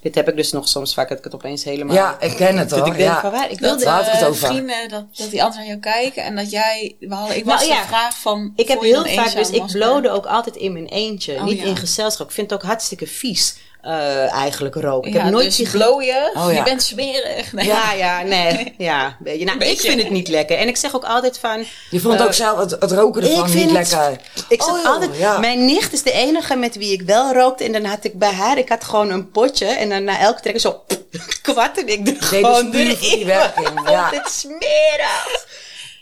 Dit 0.00 0.14
heb 0.14 0.28
ik 0.28 0.36
dus 0.36 0.52
nog 0.52 0.68
soms 0.68 0.94
vaak, 0.94 1.08
dat 1.08 1.18
ik 1.18 1.24
het 1.24 1.34
opeens 1.34 1.64
helemaal... 1.64 1.94
Ja, 1.94 2.20
ik 2.20 2.36
ken 2.36 2.58
het 2.58 2.68
Dat 2.68 2.78
hoor. 2.78 2.88
ik 2.88 2.96
denk 2.96 3.10
Ja. 3.10 3.20
van 3.20 3.30
waar, 3.30 3.50
ik 3.50 3.60
dat 3.60 3.82
wilde... 3.82 4.00
Ik 4.00 4.08
het 4.10 4.22
eh, 4.22 4.32
vrienden, 4.32 4.88
dat, 4.88 5.04
dat 5.16 5.30
die 5.30 5.42
anderen 5.42 5.66
naar 5.66 5.78
jou 5.78 5.80
kijken 5.80 6.22
en 6.24 6.36
dat 6.36 6.50
jij, 6.50 6.96
we 7.00 7.14
hadden, 7.14 7.36
ik 7.36 7.44
Nou, 7.44 7.58
was 7.58 7.68
ja. 7.68 7.80
de 7.80 7.86
vraag 7.88 8.18
van, 8.18 8.52
Ik 8.56 8.68
heb 8.68 8.80
heel 8.80 9.04
vaak, 9.06 9.34
dus 9.34 9.50
ik 9.50 9.66
blode 9.66 10.10
ook 10.10 10.26
altijd 10.26 10.56
in 10.56 10.72
mijn 10.72 10.86
eentje, 10.86 11.34
Oh, 11.34 11.44
niet 11.44 11.58
ja. 11.58 11.64
in 11.64 11.76
gezelschap. 11.76 12.26
Ik 12.28 12.34
vind 12.34 12.50
het 12.50 12.60
ook 12.60 12.66
hartstikke 12.66 13.06
vies, 13.06 13.56
eh, 13.86 14.32
eigenlijk 14.32 14.74
roken. 14.74 15.08
Ik 15.10 15.16
Ja, 15.16 15.22
heb 15.22 15.32
nooit 15.32 15.44
dus 15.44 15.56
zich 15.56 15.70
blooien, 15.70 16.30
Oh, 16.34 16.44
ja. 16.52 16.56
je 16.58 16.62
bent 16.62 16.82
smerig. 16.82 17.52
Nee. 17.52 17.66
Ja, 17.66 17.92
ja, 17.92 18.22
nee, 18.22 18.74
ja. 18.78 19.06
een 19.06 19.14
beetje. 19.18 19.44
Nou, 19.44 19.58
ik 19.64 19.80
vind 19.80 20.00
het 20.02 20.10
niet 20.10 20.28
lekker. 20.28 20.58
En 20.58 20.68
ik 20.68 20.76
zeg 20.76 20.94
ook 20.96 21.04
altijd 21.04 21.38
van... 21.38 21.64
Je 21.90 22.00
vond 22.00 22.20
eh, 22.20 22.26
ook 22.26 22.32
zelf 22.32 22.58
het, 22.58 22.70
het 22.70 22.92
roken 22.92 23.22
ervan 23.22 23.38
ik 23.38 23.44
niet 23.44 23.52
vind 23.54 23.70
het- 23.78 23.90
lekker. 23.92 24.20
Ik 24.48 24.62
zeg 24.62 24.70
Oh, 24.74 24.82
joh, 24.82 24.92
altijd, 24.92 25.10
ja. 25.18 25.38
mijn 25.38 25.64
nicht 25.64 25.92
is 25.92 26.02
de 26.02 26.12
enige 26.12 26.56
met 26.56 26.76
wie 26.76 26.92
ik 26.92 27.02
wel 27.02 27.32
rookte. 27.32 27.64
En 27.64 27.72
dan 27.72 27.84
had 27.84 28.04
ik 28.04 28.18
bij 28.18 28.32
haar, 28.32 28.58
ik 28.58 28.68
had 28.68 28.84
gewoon 28.84 29.10
een 29.10 29.30
potje. 29.30 29.66
En 29.66 29.88
dan 29.88 30.04
na 30.04 30.18
elke 30.20 30.40
trek 30.40 30.60
zo 30.60 30.84
kwat 31.42 31.78
en 31.78 31.88
ik 31.88 32.08
er 32.08 32.16
gewoon 32.22 32.72
erin. 32.74 33.26
ja. 33.26 34.10
het 34.12 34.30
smerig. 34.32 35.46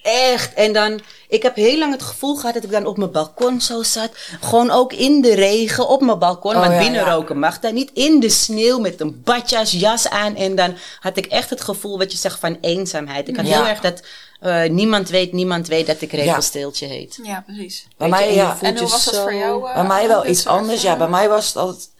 Echt. 0.02 0.54
En 0.54 0.72
dan, 0.72 1.00
Ik 1.34 1.42
heb 1.42 1.56
heel 1.56 1.78
lang 1.78 1.92
het 1.92 2.02
gevoel 2.02 2.36
gehad 2.36 2.54
dat 2.54 2.64
ik 2.64 2.70
dan 2.70 2.86
op 2.86 2.96
mijn 2.96 3.10
balkon 3.10 3.60
zo 3.60 3.82
zat. 3.82 4.10
Gewoon 4.40 4.70
ook 4.70 4.92
in 4.92 5.20
de 5.20 5.34
regen 5.34 5.88
op 5.88 6.00
mijn 6.00 6.18
balkon. 6.18 6.54
Oh, 6.54 6.60
want 6.60 6.72
ja, 6.72 6.78
binnen 6.78 7.00
ja. 7.04 7.12
roken 7.14 7.38
mag 7.38 7.60
daar 7.60 7.72
niet. 7.72 7.90
In 7.94 8.20
de 8.20 8.28
sneeuw 8.28 8.78
met 8.78 9.00
een 9.00 9.20
badjas, 9.24 9.70
jas 9.70 10.08
aan. 10.08 10.36
En 10.36 10.54
dan 10.54 10.74
had 11.00 11.16
ik 11.16 11.26
echt 11.26 11.50
het 11.50 11.60
gevoel 11.60 11.98
wat 11.98 12.12
je 12.12 12.18
zegt 12.18 12.38
van 12.38 12.58
eenzaamheid. 12.60 13.28
Ik 13.28 13.36
had 13.36 13.46
Ja. 13.46 13.52
heel 13.56 13.66
erg 13.66 13.80
dat 13.80 14.02
eh, 14.40 14.68
niemand 14.70 15.08
weet, 15.08 15.32
niemand 15.32 15.68
weet 15.68 15.86
dat 15.86 16.00
ik 16.00 16.12
regelstiltje 16.12 16.86
heet. 16.86 17.18
Ja, 17.22 17.42
precies. 17.46 17.86
Bij 17.96 18.08
mij, 18.08 18.22
en 18.22 18.28
je 18.30 18.34
ja. 18.34 18.56
En 18.60 18.78
hoe 18.78 18.88
was 18.88 19.04
dat 19.04 19.14
zo- 19.14 19.22
voor 19.22 19.34
jou? 19.34 19.68
eh, 19.68 19.74
Bij 19.74 19.84
mij 19.86 20.08
wel 20.08 20.26
iets 20.26 20.46
anders. 20.46 20.82
Ja, 20.82 20.96
bij 20.96 21.08
mij 21.08 21.28
was 21.28 21.46
het 21.46 21.56
altijd... 21.56 21.92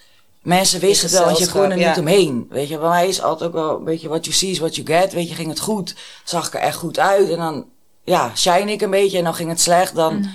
Mensen 0.42 0.80
wisten 0.80 1.08
het 1.08 1.16
wel, 1.16 1.24
want 1.24 1.38
je 1.38 1.48
kon 1.50 1.70
er 1.70 1.76
niet 1.76 1.98
omheen. 1.98 2.46
Weet 2.50 2.68
je, 2.68 2.78
bij 2.78 2.88
mij 2.88 3.08
is 3.08 3.22
altijd 3.22 3.48
ook 3.50 3.54
wel 3.56 3.76
een 3.76 3.84
beetje 3.84 4.08
what 4.08 4.24
you 4.24 4.36
see 4.36 4.50
is 4.50 4.58
what 4.58 4.74
you 4.76 4.86
get. 4.86 5.12
Weet 5.12 5.28
je, 5.28 5.34
ging 5.34 5.48
het 5.48 5.60
goed, 5.60 5.94
zag 6.24 6.46
ik 6.46 6.54
er 6.54 6.60
echt 6.60 6.76
goed 6.76 6.98
uit. 6.98 7.30
En 7.30 7.36
dan, 7.36 7.64
ja, 8.04 8.32
shine 8.36 8.72
ik 8.72 8.80
een 8.82 8.90
beetje 8.90 9.18
en 9.18 9.24
dan 9.24 9.34
ging 9.34 9.48
het 9.48 9.60
slecht. 9.60 9.94
Dan 9.94 10.30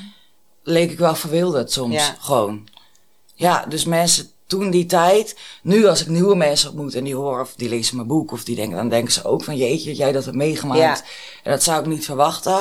leek 0.63 0.91
ik 0.91 0.97
wel 0.99 1.15
verwilderd 1.15 1.71
soms, 1.71 1.93
Ja. 1.95 2.15
gewoon. 2.19 2.67
Ja, 3.35 3.65
dus 3.69 3.85
mensen 3.85 4.29
toen 4.47 4.69
die 4.69 4.85
tijd. 4.85 5.37
Nu 5.63 5.87
als 5.87 6.01
ik 6.01 6.07
nieuwe 6.07 6.35
mensen 6.35 6.69
ontmoet 6.69 6.95
en 6.95 7.03
die 7.03 7.15
horen 7.15 7.41
of 7.41 7.53
die 7.55 7.69
lezen 7.69 7.95
mijn 7.95 8.07
boek 8.07 8.31
of 8.31 8.43
die 8.43 8.55
denken, 8.55 8.77
dan 8.77 8.89
denken 8.89 9.13
ze 9.13 9.23
ook 9.25 9.43
van 9.43 9.55
jeetje, 9.57 9.87
dat 9.89 9.97
jij 9.97 10.11
dat 10.11 10.25
hebt 10.25 10.37
meegemaakt. 10.37 10.79
Ja. 10.79 10.95
En 11.43 11.51
dat 11.51 11.63
zou 11.63 11.79
ik 11.79 11.85
niet 11.85 12.05
verwachten. 12.05 12.59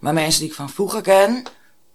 Maar 0.00 0.12
mensen 0.14 0.40
die 0.40 0.48
ik 0.50 0.54
van 0.56 0.70
vroeger 0.70 1.00
ken, 1.02 1.42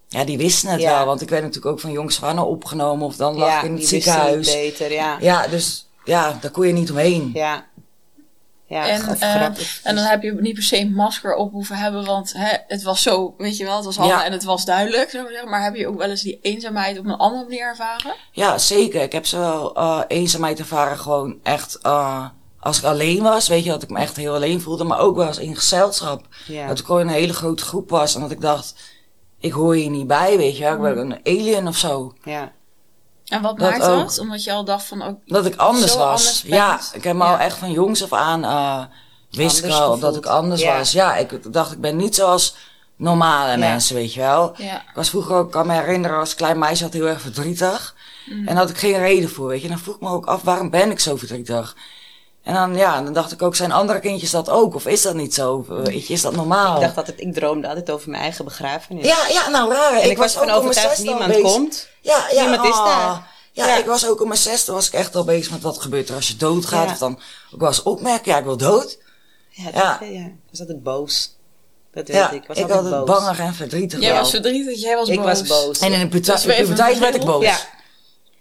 ja, 0.08 0.24
die 0.24 0.38
wisten 0.38 0.70
het 0.70 0.82
Ja. 0.82 0.98
wel. 0.98 1.06
Want 1.06 1.22
ik 1.22 1.30
werd 1.30 1.42
natuurlijk 1.44 1.72
ook 1.74 1.80
van 1.80 1.92
jongs 1.92 2.16
van 2.16 2.40
opgenomen 2.40 3.06
of 3.06 3.16
dan 3.16 3.36
lag 3.36 3.58
ik 3.64 3.70
in 3.70 3.76
het 3.76 3.88
ziekenhuis. 3.88 4.54
beter, 4.54 4.92
ja. 4.92 5.18
Ja, 5.22 5.48
dus 5.48 5.88
ja, 6.04 6.38
daar 6.42 6.52
kon 6.52 6.68
je 6.68 6.74
niet 6.74 6.92
omheen. 6.92 7.30
Ja. 7.34 7.66
Ja, 8.74 8.88
En, 8.88 9.02
eh, 9.20 9.44
en 9.84 9.96
dan 9.96 10.06
heb 10.06 10.22
je 10.24 10.34
niet 10.40 10.54
per 10.54 10.64
se 10.64 10.80
een 10.80 10.94
masker 10.94 11.36
op 11.36 11.52
hoeven 11.52 11.76
hebben, 11.76 12.06
want 12.06 12.34
hè, 12.38 12.58
het 12.68 12.84
was 12.84 13.02
zo, 13.02 13.34
weet 13.38 13.58
je 13.58 13.64
wel, 13.64 13.76
het 13.76 13.86
was 13.86 13.96
Ja. 13.96 14.26
en 14.26 14.32
het 14.32 14.44
was 14.44 14.66
duidelijk, 14.66 15.10
zullen 15.10 15.26
we 15.26 15.32
zeggen. 15.32 15.50
Maar 15.50 15.64
heb 15.64 15.76
je 15.76 15.88
ook 15.88 15.98
wel 15.98 16.10
eens 16.10 16.22
die 16.22 16.40
eenzaamheid 16.42 17.00
op 17.00 17.06
een 17.06 17.18
andere 17.18 17.44
manier 17.44 17.62
ervaren? 17.68 18.14
Ja, 18.32 18.58
zeker. 18.58 19.02
Ik 19.02 19.12
heb 19.12 19.26
zowel 19.26 19.76
eh 19.76 20.02
eenzaamheid 20.08 20.60
ervaren 20.60 20.98
gewoon 20.98 21.40
echt 21.44 21.78
eh, 21.82 22.26
als 22.60 22.78
ik 22.78 22.84
alleen 22.84 23.22
was. 23.24 23.48
Weet 23.48 23.64
je, 23.64 23.70
dat 23.70 23.84
ik 23.84 23.90
me 23.90 24.00
echt 24.00 24.16
heel 24.16 24.34
alleen 24.34 24.62
voelde. 24.62 24.84
Maar 24.84 25.00
ook 25.00 25.16
wel 25.16 25.28
eens 25.28 25.38
in 25.38 25.56
gezelschap. 25.56 26.28
Ja. 26.48 26.68
Dat 26.68 26.80
ik 26.80 26.86
gewoon 26.86 27.02
een 27.02 27.08
hele 27.08 27.34
grote 27.34 27.64
groep 27.64 27.90
was. 27.90 28.16
En 28.16 28.22
dat 28.22 28.32
ik 28.32 28.42
dacht, 28.42 28.76
ik 29.40 29.52
hoor 29.52 29.76
hier 29.76 29.90
niet 29.90 30.08
bij, 30.08 30.38
weet 30.38 30.58
je. 30.58 30.66
Ik 30.66 30.82
ben 30.82 30.98
een 30.98 31.20
alien 31.24 31.68
of 31.68 31.78
zo. 31.78 32.14
Ja. 32.24 32.52
En 33.34 33.42
wat 33.42 33.60
Dat 33.60 33.70
maakt 33.70 33.84
ook. 33.84 34.00
dat? 34.08 34.20
Omdat 34.20 34.44
je 34.44 34.52
al 34.52 34.64
dacht 34.66 34.86
van, 34.86 35.02
ook, 35.04 35.16
Dat 35.26 35.46
ik 35.46 35.56
anders 35.56 35.92
Zo 35.92 35.98
was. 35.98 36.08
anders 36.08 36.42
bent. 36.42 36.54
ja, 36.54 36.80
ik 36.94 37.04
heb 37.04 37.16
me 37.16 37.24
Ja. 37.24 37.32
al 37.32 37.38
echt 37.38 37.58
van 37.58 37.72
jongs 37.72 38.04
af 38.04 38.14
aan 38.14 38.44
eh 38.44 38.84
wist 39.32 39.58
ik 39.58 39.64
Anders 39.64 39.82
al 39.82 40.00
dat 40.00 40.16
ik 40.16 40.26
anders 40.26 40.62
Ja. 40.62 40.78
was. 40.78 40.92
Ja, 40.92 41.16
ik 41.16 41.54
dacht 41.54 41.72
ik 41.72 41.82
ben 41.82 41.96
niet 41.96 42.16
zoals 42.16 42.56
normale 42.96 43.58
mensen, 43.58 43.96
weet 43.96 44.14
je 44.14 44.20
wel. 44.20 44.54
Ik 44.58 44.82
was 44.96 45.10
vroeger 45.10 45.36
ook, 45.36 45.46
ik 45.46 45.52
kan 45.52 45.68
me 45.68 45.74
herinneren, 45.74 46.18
als 46.18 46.36
klein 46.36 46.60
meisje 46.60 46.84
had 46.84 46.94
heel 46.94 47.08
erg 47.08 47.22
verdrietig. 47.22 47.96
Mm. 48.26 48.38
En 48.40 48.46
daar 48.46 48.56
had 48.56 48.70
ik 48.70 48.78
geen 48.78 48.98
reden 48.98 49.30
voor, 49.30 49.48
weet 49.48 49.58
je. 49.62 49.68
En 49.68 49.74
dan 49.74 49.84
vroeg 49.84 49.96
ik 49.96 50.02
me 50.02 50.10
ook 50.10 50.26
af, 50.26 50.42
waarom 50.42 50.70
ben 50.70 50.92
ik 50.92 51.00
zo 51.00 51.16
verdrietig? 51.16 51.76
En 52.44 52.54
dan, 52.54 52.76
ja, 52.76 53.02
dan 53.02 53.14
dacht 53.14 53.32
ik 53.32 53.42
ook, 53.42 53.56
zijn 53.56 53.72
andere 53.72 54.00
kindjes 54.00 54.32
dat 54.32 54.50
ook? 54.50 54.76
Of 54.76 54.86
is 54.86 55.02
dat 55.02 55.14
niet 55.16 55.34
zo? 55.34 55.66
Weet 55.68 56.08
je, 56.08 56.14
is 56.14 56.22
dat 56.22 56.36
normaal? 56.36 56.76
Ik 56.76 56.82
dacht 56.82 56.98
altijd, 56.98 57.20
ik 57.20 57.34
droomde 57.34 57.68
altijd 57.68 57.92
over 57.92 58.10
mijn 58.10 58.22
eigen 58.22 58.46
begrafenis. 58.46 59.06
ja, 59.06 59.18
ja, 59.30 59.50
nou 59.50 59.74
raar. 59.74 59.94
en 60.00 60.10
ik, 60.10 60.18
was 60.18 60.36
mijn 60.36 60.52
overtuigd, 60.52 60.98
niemand 61.04 61.28
bezig. 61.28 61.42
komt. 61.42 61.88
Ja, 62.02 62.26
ja, 62.32 62.42
Niemand 62.42 62.68
is 62.68 62.76
ah. 62.76 62.86
daar. 62.86 63.32
Ja, 63.52 63.68
Ja. 63.68 63.78
ik 63.78 63.86
was 63.86 64.08
ook 64.08 64.22
om 64.22 64.28
mijn 64.28 64.40
zesde 64.40 64.72
was 64.72 64.88
ik 64.88 64.94
echt 64.94 65.16
al 65.16 65.24
bezig 65.24 65.52
met 65.52 65.62
wat 65.62 65.82
gebeurt 65.82 66.10
er 66.10 66.16
als 66.16 66.28
je 66.28 66.36
doodgaat. 66.36 66.86
Ja. 66.86 66.92
Of 66.92 66.98
dan 66.98 67.20
ook 67.54 67.60
wel 67.60 67.70
eens 67.70 67.84
opmerken, 67.84 68.32
ja, 68.32 68.38
ik 68.38 68.44
wil 68.44 68.58
dood. 68.58 68.98
Ja, 69.50 69.64
dat, 69.64 69.74
Ja. 69.74 69.98
ja. 70.02 70.20
Ik 70.26 70.34
was 70.50 70.60
altijd 70.60 70.84
boos. 70.84 71.36
Dat 71.94 72.08
weet 72.08 72.16
Ja, 72.16 72.32
ik. 72.32 72.42
Ik 72.42 72.48
was 72.48 72.58
ik 72.58 72.64
altijd 72.64 72.82
had 72.84 72.92
het 72.94 73.06
boos. 73.06 73.18
bangig 73.20 73.40
en 73.40 73.54
verdrietig. 73.54 74.00
Jij 74.00 74.12
wel. 74.12 74.20
was 74.22 74.30
verdrietig, 74.30 74.82
jij 74.82 74.96
was 74.96 75.08
ik 75.10 75.16
boos. 75.22 75.26
was 75.26 75.44
boos. 75.44 75.80
En 75.80 75.92
in 75.92 76.00
de 76.00 76.08
puberteit, 76.08 76.44
Dus 76.44 76.56
puberteit 76.56 77.00
werd 77.00 77.16
ik 77.16 77.26
boos. 77.26 77.44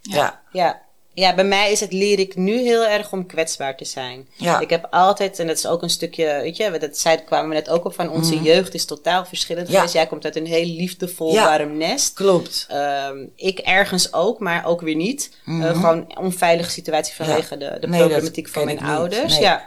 Ja. 0.01 0.41
Ja. 0.53 0.83
Ja. 1.15 1.35
bij 1.35 1.45
mij 1.45 1.73
is 1.73 1.81
het 1.81 1.93
leer 1.93 2.19
ik 2.19 2.37
nu 2.37 2.59
heel 2.61 2.85
erg 2.87 3.13
om 3.13 3.27
kwetsbaar 3.27 3.77
te 3.77 3.85
zijn. 3.85 4.29
Ja. 4.37 4.61
Ik 4.61 4.71
heb 4.71 4.87
altijd, 4.91 5.39
en 5.39 5.47
dat 5.47 5.57
is 5.57 5.67
ook 5.67 5.83
een 5.83 5.91
stukje, 5.91 6.39
weet 6.43 6.57
je, 6.57 6.79
dat 6.79 6.99
zei, 6.99 7.25
kwamen 7.25 7.49
we 7.49 7.55
net 7.55 7.69
ook 7.71 7.85
op 7.85 7.95
van 7.95 8.11
onze 8.11 8.43
jeugd 8.43 8.75
is 8.75 8.85
totaal 8.85 9.25
verschillend 9.25 9.67
Mhm. 9.67 9.73
Ja. 9.77 9.79
geweest. 9.81 9.99
Jij 9.99 10.07
komt 10.07 10.25
uit 10.25 10.37
een 10.37 10.47
heel 10.47 10.65
liefdevol, 10.67 11.33
Ja. 11.33 11.45
warm 11.45 11.77
nest. 11.77 12.13
Klopt. 12.13 12.67
Ehm, 12.69 13.27
ik 13.37 13.59
ergens 13.59 14.13
ook, 14.13 14.39
maar 14.39 14.65
ook 14.67 14.81
weer 14.81 14.95
niet. 14.97 15.37
Eh, 15.47 15.71
gewoon 15.71 15.97
een 16.09 16.19
onveilige 16.19 16.71
situatie 16.71 17.15
vanwege 17.15 17.57
de, 17.57 17.77
de 17.81 17.87
Mhm. 17.87 17.91
Nee, 17.91 18.01
problematiek 18.07 18.49
van 18.49 18.65
mijn 18.65 18.81
ouders. 18.83 19.33
Nee. 19.33 19.41
Ja. 19.43 19.65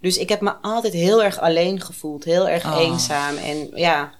Dus 0.00 0.18
ik 0.18 0.28
heb 0.28 0.40
me 0.40 0.52
altijd 0.62 0.92
heel 0.92 1.22
erg 1.22 1.40
alleen 1.40 1.80
gevoeld, 1.80 2.24
heel 2.24 2.48
erg 2.48 2.64
Oh. 2.64 2.80
eenzaam. 2.80 3.36
En 3.36 3.70
ja. 3.74 4.12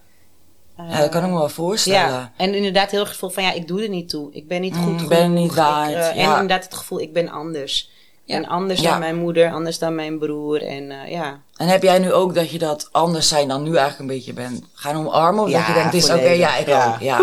Ja, 0.77 1.01
dat 1.01 1.09
kan 1.09 1.25
ik 1.25 1.31
me 1.31 1.39
wel 1.39 1.49
voorstellen. 1.49 2.01
Ja, 2.01 2.33
en 2.37 2.55
inderdaad 2.55 2.91
heel 2.91 3.01
het 3.01 3.09
gevoel 3.09 3.31
van 3.31 3.43
ja, 3.43 3.53
ik 3.53 3.69
doe 3.69 3.83
er 3.83 3.89
niet 3.89 4.09
toe. 4.09 4.29
Ik 4.33 4.49
ben 4.49 4.61
niet 4.61 4.75
Mm, 4.75 4.83
goed 4.83 5.01
ik 5.01 5.09
ben 5.09 5.19
genoeg. 5.19 5.37
niet 5.37 5.51
Ik, 5.51 5.57
waard, 5.57 5.95
eh, 5.95 6.09
En 6.09 6.31
inderdaad 6.31 6.65
het 6.65 6.75
gevoel, 6.75 7.01
ik 7.01 7.13
ben 7.13 7.29
anders. 7.29 7.91
Ja. 8.25 8.35
En 8.37 8.47
anders 8.47 8.81
dan 8.83 8.99
mijn 8.99 9.17
moeder, 9.17 9.53
anders 9.53 9.79
dan 9.79 9.95
mijn 9.95 10.19
broer. 10.19 10.63
En 10.67 10.91
eh, 10.91 11.11
ja. 11.11 11.41
En 11.57 11.69
heb 11.69 11.83
jij 11.83 11.99
nu 11.99 12.13
ook 12.13 12.35
dat 12.35 12.51
je 12.51 12.59
dat 12.59 12.89
anders 12.93 13.29
zijn 13.29 13.49
dan 13.49 13.63
nu 13.63 13.69
eigenlijk 13.69 13.99
een 13.99 14.17
beetje 14.17 14.33
bent 14.33 14.63
gaan 14.75 14.97
omarmen? 14.97 15.45
Of 15.45 15.51
dat 15.51 15.67
je 15.67 15.73
denkt, 15.73 15.93
het 15.93 16.03
is 16.05 16.11
oké, 16.11 16.29
ja, 16.31 16.57
ik 16.57 16.69
ook. 16.69 17.01
Ja. 17.01 17.21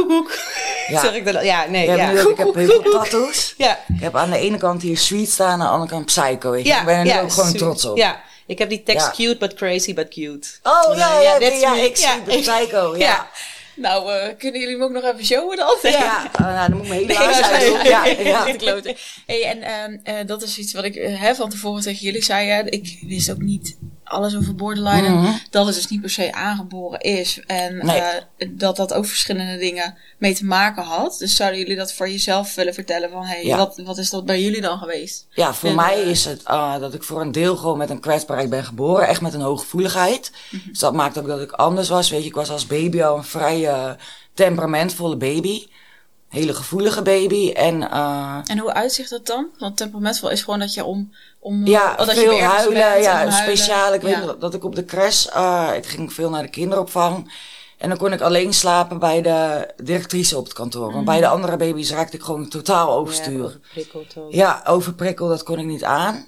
Ja. 0.88 1.00
Zeg 1.00 1.14
ik 1.14 1.34
dan? 1.34 1.46
Ja, 1.46 1.66
nee. 1.70 1.88
Ik 1.88 2.00
heb, 2.00 2.14
nu 2.14 2.20
ik 2.20 2.38
heb 2.38 2.54
heel 2.54 2.82
veel 2.82 2.92
tattoos. 2.92 3.54
Ja. 3.58 3.80
Ik 3.96 4.02
heb 4.02 4.16
aan 4.16 4.30
de 4.30 4.38
ene 4.38 4.58
kant 4.58 4.82
hier 4.82 4.98
Sweet 4.98 5.30
staan, 5.30 5.52
aan 5.52 5.60
de 5.60 5.66
andere 5.66 5.90
kant 5.90 6.06
Psycho. 6.06 6.54
Ik 6.54 6.82
ben 6.86 6.96
er 6.96 7.04
nu 7.04 7.10
ja, 7.10 7.22
ook 7.22 7.32
gewoon 7.32 7.54
trots 7.54 7.86
op. 7.86 7.98
Ja, 7.98 8.22
ik 8.48 8.58
heb 8.60 8.70
die 8.70 8.84
tekst 8.84 9.06
Ja. 9.06 9.12
cute 9.12 9.38
but 9.38 9.54
crazy 9.54 9.94
but 9.94 10.08
cute. 10.08 10.48
Oh 10.64 10.96
ja, 10.98 11.20
ja, 11.22 11.38
ja, 11.40 11.48
ja, 11.50 11.74
me. 11.74 11.82
ik 11.82 11.96
zie 11.98 12.08
Ja. 12.08 12.20
de 12.26 12.40
Psycho. 12.40 12.96
Ja. 12.98 13.06
Ja. 13.06 13.30
Nou, 13.76 14.14
eh, 14.14 14.38
kunnen 14.38 14.60
jullie 14.60 14.76
hem 14.76 14.84
ook 14.84 14.92
nog 14.92 15.04
even 15.04 15.26
showen 15.26 15.58
dan? 15.58 15.78
Ja, 15.82 16.30
oh, 16.34 16.40
nou, 16.40 16.70
dan 16.70 16.78
moet 16.78 16.86
ik 16.86 16.92
me 16.92 16.96
Nee, 17.06 17.18
helaas 17.18 17.38
ja, 17.50 17.50
uit. 17.52 17.88
Ja, 17.88 18.06
ja. 18.06 18.46
Te 18.46 18.52
kloten. 18.58 18.96
Hey, 19.26 19.44
en 19.44 19.62
ehm, 19.62 19.98
eh, 20.04 20.28
dat 20.28 20.42
is 20.42 20.58
iets 20.58 20.74
wat 20.74 20.84
ik 20.84 20.96
eh, 20.96 21.20
hè, 21.22 21.36
van 21.36 21.50
tevoren 21.50 21.82
tegen 21.82 22.00
jullie 22.06 22.24
zei. 22.24 22.48
Hè. 22.50 22.70
Ik 22.70 22.98
wist 23.08 23.32
ook 23.32 23.42
niet 23.42 23.78
alles 24.12 24.36
over 24.36 24.56
borderline. 24.56 25.10
Mhm. 25.10 25.32
Dat 25.50 25.66
het 25.66 25.76
dus 25.76 25.88
niet 25.88 26.02
per 26.02 26.10
se 26.10 26.34
aangeboren 26.34 27.00
is. 27.00 27.40
En 27.48 27.86
Nee. 27.86 28.00
eh, 28.00 28.48
dat 28.50 28.76
dat 28.76 28.94
ook 28.94 29.06
verschillende 29.06 29.58
dingen 29.58 29.96
mee 30.18 30.34
te 30.36 30.46
maken 30.46 30.84
had. 30.84 31.16
Dus 31.20 31.36
zouden 31.36 31.60
jullie 31.60 31.76
dat 31.76 31.94
voor 31.94 32.10
jezelf 32.10 32.56
willen 32.56 32.74
vertellen? 32.74 33.10
Van, 33.10 33.24
hey, 33.26 33.46
Ja. 33.46 33.58
wat, 33.58 33.82
wat 33.86 33.98
is 33.98 34.10
dat 34.10 34.26
bij 34.26 34.42
jullie 34.42 34.62
dan 34.62 34.78
geweest? 34.78 35.28
Ja, 35.32 35.54
voor 35.54 35.70
En, 35.70 35.76
mij 35.76 36.02
eh, 36.04 36.10
is 36.10 36.26
het 36.26 36.44
eh, 36.44 36.80
dat 36.80 36.94
ik 36.94 37.04
voor 37.04 37.22
een 37.22 37.32
deel 37.32 37.56
gewoon 37.56 37.78
met 37.78 37.90
een 37.90 38.00
kwetsbaarheid 38.00 38.50
ben 38.50 38.64
geboren. 38.66 39.08
Echt 39.08 39.22
met 39.22 39.34
een 39.34 39.42
hooggevoeligheid. 39.42 40.32
Mhm. 40.52 40.70
Dus 40.70 40.80
dat 40.80 40.94
maakt 40.94 41.18
ook 41.18 41.28
dat 41.28 41.42
ik 41.42 41.52
anders 41.52 41.90
was. 41.90 42.10
Weet 42.10 42.22
je, 42.22 42.28
ik 42.28 42.36
was 42.36 42.50
als 42.50 42.68
baby 42.68 43.02
al 43.04 43.18
een 43.18 43.24
vrij 43.24 43.68
eh, 43.68 43.92
temperamentvolle 44.34 45.18
baby. 45.18 45.68
Hele 46.32 46.54
gevoelige 46.54 47.02
baby. 47.02 47.52
En 47.52 47.92
eh, 47.92 48.38
En 48.46 48.58
hoe 48.58 48.74
uitzicht 48.74 49.10
dat 49.10 49.26
dan? 49.26 49.48
Want 49.58 49.78
temperamentvol 49.78 50.30
is 50.30 50.42
gewoon 50.44 50.60
dat 50.60 50.74
je 50.74 50.84
om... 50.84 51.14
om 51.40 51.66
ja, 51.66 51.92
oh, 51.92 51.98
dat 51.98 52.14
veel 52.14 52.40
huilen. 52.40 52.74
bent 52.74 53.04
Ja, 53.04 53.12
huilen. 53.14 53.34
speciaal. 53.34 53.94
Ik 53.94 54.02
Ja. 54.02 54.26
weet 54.26 54.42
dat 54.42 54.54
ik 54.54 54.64
op 54.64 54.76
de 54.76 54.86
crash, 54.86 55.26
eh, 55.26 55.70
ik 55.76 55.86
ging 55.86 56.14
veel 56.14 56.30
naar 56.30 56.42
de 56.42 56.50
kinderopvang. 56.50 57.34
En 57.78 57.90
dan 57.90 57.98
kon 57.98 58.14
ik 58.14 58.22
alleen 58.22 58.54
slapen 58.54 59.00
bij 59.00 59.22
de 59.22 59.68
directrice 59.84 60.38
op 60.38 60.44
het 60.44 60.54
kantoor. 60.54 60.94
Want 60.94 61.06
bij 61.06 61.20
de 61.20 61.28
andere 61.28 61.58
baby's 61.58 61.92
raakte 61.92 62.18
ik 62.18 62.24
gewoon 62.24 62.50
totaal 62.50 62.92
overstuur. 62.94 63.44
Ja, 63.44 63.46
overprikkeld 63.48 64.18
ook. 64.18 64.34
Ja, 64.34 64.62
overprikkel, 64.68 65.28
dat 65.28 65.44
kon 65.44 65.60
ik 65.60 65.66
niet 65.66 65.84
aan. 65.84 66.26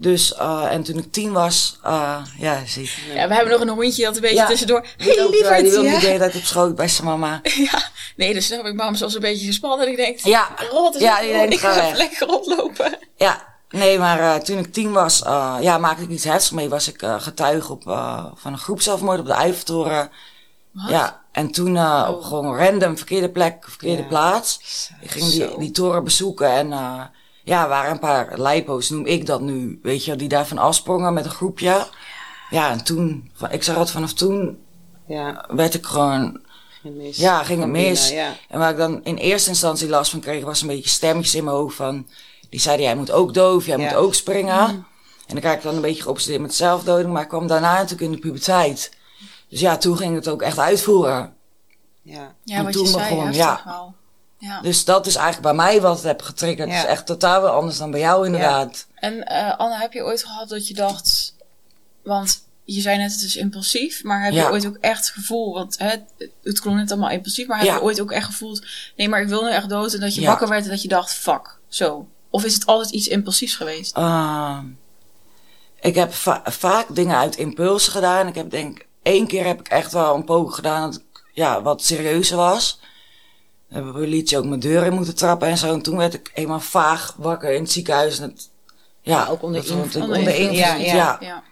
Dus, 0.00 0.34
eh, 0.34 0.66
en 0.70 0.82
toen 0.82 0.98
ik 0.98 1.12
tien 1.12 1.32
was, 1.32 1.78
eh, 1.82 2.16
ja, 2.38 2.62
zie. 2.66 2.90
Ja, 3.14 3.28
we 3.28 3.34
hebben 3.34 3.52
nog 3.52 3.60
een 3.60 3.68
hondje 3.68 4.04
dat 4.04 4.14
een 4.14 4.20
beetje 4.20 4.36
Ja. 4.36 4.46
tussendoor... 4.46 4.86
Die 4.96 5.06
Hey, 5.12 5.18
eh, 5.18 5.30
lieverd, 5.30 5.60
die 5.60 5.70
wil 5.70 5.82
niet 5.82 6.00
de 6.00 6.16
tijd 6.18 6.36
op 6.36 6.42
schoot 6.42 6.74
bij 6.74 6.88
zijn 6.88 7.06
mama. 7.06 7.40
Ja, 7.70 7.82
nee, 8.16 8.34
dus 8.34 8.46
snap 8.46 8.64
ik. 8.66 8.74
Mama 8.74 8.90
is 8.90 9.00
wel 9.00 9.14
een 9.14 9.20
beetje 9.20 9.46
gespannen. 9.46 9.86
En 9.86 9.90
ik 9.92 9.96
denk, 9.96 10.18
Ja. 10.18 10.48
rot 10.70 10.94
is 10.94 11.00
Ja, 11.00 11.14
het, 11.14 11.22
die 11.22 11.32
denkt, 11.32 11.52
ik 11.54 11.60
ga 11.60 11.92
lekker 11.96 12.26
rondlopen. 12.26 12.98
Ja, 13.16 13.46
nee, 13.68 13.98
maar 13.98 14.20
eh, 14.20 14.34
toen 14.34 14.58
ik 14.58 14.72
tien 14.72 14.92
was, 14.92 15.18
ja, 15.60 15.78
maakte 15.78 16.02
ik 16.02 16.08
iets 16.10 16.24
heftigs 16.24 16.50
mee. 16.50 16.68
Was 16.68 16.88
ik 16.88 17.02
getuige 17.18 17.72
op, 17.72 17.82
van 18.34 18.52
een 18.52 18.58
groepszelfmoord 18.58 19.18
op 19.20 19.26
de 19.26 19.32
Eiffeltoren. 19.32 20.10
Ja, 20.88 21.22
en 21.32 21.50
toen 21.50 21.76
eh, 21.76 22.06
op 22.10 22.22
gewoon 22.22 22.56
random, 22.56 22.96
verkeerde 22.96 23.28
plek, 23.30 23.64
verkeerde 23.68 24.02
Ja. 24.02 24.08
plaats. 24.08 24.60
Ik 25.00 25.10
ging 25.10 25.30
die, 25.30 25.58
die 25.58 25.70
toren 25.70 26.04
bezoeken 26.04 26.48
en 26.50 26.72
ja, 27.44 27.68
waren 27.68 27.90
een 27.90 27.98
paar 27.98 28.38
lijpo's, 28.38 28.90
noem 28.90 29.06
ik 29.06 29.26
dat 29.26 29.40
nu, 29.40 29.78
weet 29.82 30.04
je, 30.04 30.16
die 30.16 30.28
daarvan 30.28 30.58
afsprongen 30.58 31.14
met 31.14 31.24
een 31.24 31.30
groepje. 31.30 31.86
Ja, 32.50 32.70
en 32.70 32.84
toen, 32.84 33.30
van- 33.34 33.50
ik 33.52 33.62
zag 33.62 33.76
het 33.76 33.90
vanaf 33.90 34.12
toen, 34.12 34.58
Ja, 35.06 35.44
werd 35.48 35.74
ik 35.74 35.86
gewoon 35.86 36.40
mis. 36.82 37.16
Ja, 37.16 37.42
ging 37.42 37.60
het 37.60 37.70
mis. 37.70 38.10
Ja. 38.10 38.32
En 38.48 38.58
waar 38.58 38.70
ik 38.70 38.76
dan 38.76 39.04
in 39.04 39.16
eerste 39.16 39.48
instantie 39.48 39.88
last 39.88 40.10
van 40.10 40.20
kreeg, 40.20 40.44
was 40.44 40.60
een 40.60 40.66
beetje 40.68 40.88
stemmetjes 40.90 41.34
in 41.34 41.44
mijn 41.44 41.56
hoofd 41.56 41.76
van... 41.76 42.06
Die 42.50 42.60
zeiden, 42.60 42.86
jij 42.86 42.96
moet 42.96 43.10
ook 43.10 43.34
doof, 43.34 43.66
jij 43.66 43.78
Ja. 43.78 43.84
moet 43.84 43.94
ook 43.94 44.14
springen. 44.14 44.58
En 44.58 44.86
dan 45.26 45.40
krijg 45.40 45.56
ik 45.56 45.62
dan 45.62 45.74
een 45.74 45.80
beetje 45.80 46.02
geobsedeerd 46.02 46.40
met 46.40 46.54
zelfdoding. 46.54 47.12
Maar 47.12 47.22
ik 47.22 47.28
kwam 47.28 47.46
daarna 47.46 47.72
natuurlijk 47.72 48.00
in 48.00 48.10
de 48.12 48.18
puberteit. 48.18 48.96
Dus 49.48 49.60
ja, 49.60 49.76
toen 49.76 49.96
ging 49.96 50.14
het 50.14 50.28
ook 50.28 50.42
echt 50.42 50.58
uitvoeren. 50.58 51.34
Ja. 52.02 52.34
Ja, 52.44 52.56
En 52.56 52.64
wat 52.64 52.72
toen 52.72 52.82
je 52.82 52.88
zei, 52.88 53.14
begon, 53.14 53.32
ja. 53.32 53.62
wel. 53.64 53.94
Ja. 54.40 54.60
Dus 54.60 54.84
dat 54.84 55.06
is 55.06 55.14
eigenlijk 55.14 55.54
bij 55.56 55.64
mij 55.66 55.80
wat 55.80 55.94
het 55.96 56.04
heb 56.04 56.22
getriggerd. 56.22 56.68
Ja. 56.68 56.74
Het 56.74 56.84
is 56.84 56.90
echt 56.90 57.06
totaal 57.06 57.42
wel 57.42 57.52
anders 57.52 57.78
dan 57.78 57.90
bij 57.90 58.00
jou 58.00 58.26
inderdaad. 58.26 58.86
En 58.94 59.26
eh 59.26 59.58
Anne, 59.58 59.76
heb 59.76 59.92
je 59.92 60.04
ooit 60.04 60.24
gehad 60.24 60.48
dat 60.48 60.68
je 60.68 60.74
dacht... 60.74 61.34
Want 62.02 62.42
je 62.64 62.80
zei 62.80 62.96
net 62.98 63.12
het 63.12 63.22
is 63.22 63.36
impulsief, 63.36 64.02
maar 64.04 64.24
heb 64.24 64.32
Ja. 64.32 64.42
je 64.46 64.50
ooit 64.52 64.66
ook 64.66 64.76
echt 64.80 64.96
het 65.06 65.08
gevoel, 65.14 65.54
want 65.54 65.78
hè, 65.78 65.94
het 66.42 66.60
klonk 66.60 66.76
net 66.76 66.90
allemaal 66.90 67.10
impulsief, 67.10 67.46
maar 67.46 67.58
heb 67.58 67.66
Ja. 67.66 67.74
je 67.74 67.82
ooit 67.82 68.00
ook 68.00 68.10
echt 68.12 68.26
gevoeld, 68.26 68.62
nee, 68.96 69.08
maar 69.08 69.20
ik 69.22 69.28
wil 69.28 69.42
nu 69.44 69.50
echt 69.50 69.68
dood 69.68 69.94
en 69.94 70.00
dat 70.00 70.14
je 70.14 70.20
Ja. 70.20 70.26
wakker 70.26 70.48
werd 70.48 70.64
en 70.64 70.70
dat 70.70 70.82
je 70.82 70.88
dacht, 70.88 71.12
fuck, 71.14 71.58
zo. 71.68 72.08
Of 72.30 72.44
is 72.44 72.54
het 72.54 72.66
altijd 72.66 72.90
iets 72.90 73.08
impulsiefs 73.08 73.54
geweest? 73.54 73.96
Ehm, 73.96 74.64
ik 75.80 75.94
heb 75.94 76.12
va- 76.12 76.42
vaak 76.44 76.94
dingen 76.94 77.16
uit 77.16 77.36
impuls 77.36 77.88
gedaan. 77.88 78.26
Ik 78.26 78.34
heb 78.34 78.50
denk 78.50 78.86
één 79.02 79.26
keer 79.26 79.46
heb 79.46 79.60
ik 79.60 79.68
echt 79.68 79.92
wel 79.92 80.14
een 80.14 80.24
poging 80.24 80.54
gedaan 80.54 80.90
dat 80.90 81.00
ik, 81.00 81.24
ja, 81.32 81.62
wat 81.62 81.84
serieuzer 81.84 82.36
was. 82.36 82.80
Hebben 83.70 83.92
we 83.92 84.00
politie 84.00 84.38
ook 84.38 84.44
mijn 84.44 84.60
deur 84.60 84.84
in 84.84 84.92
moeten 84.92 85.14
trappen 85.14 85.48
en 85.48 85.58
zo. 85.58 85.72
En 85.72 85.82
toen 85.82 85.96
werd 85.96 86.14
ik 86.14 86.30
eenmaal 86.34 86.60
vaag 86.60 87.14
wakker 87.18 87.52
in 87.52 87.62
het 87.62 87.70
ziekenhuis. 87.70 88.18
En 88.18 88.30
het, 88.30 88.50
ja, 89.00 89.26
ook 89.26 89.42
onder 89.42 89.60
invloed. 89.60 89.96
onder 89.96 90.16
invloed. 90.16 90.36
invloed, 90.36 90.56
Ja, 90.56 90.74
ja. 90.74 91.16
Ja. 91.20 91.42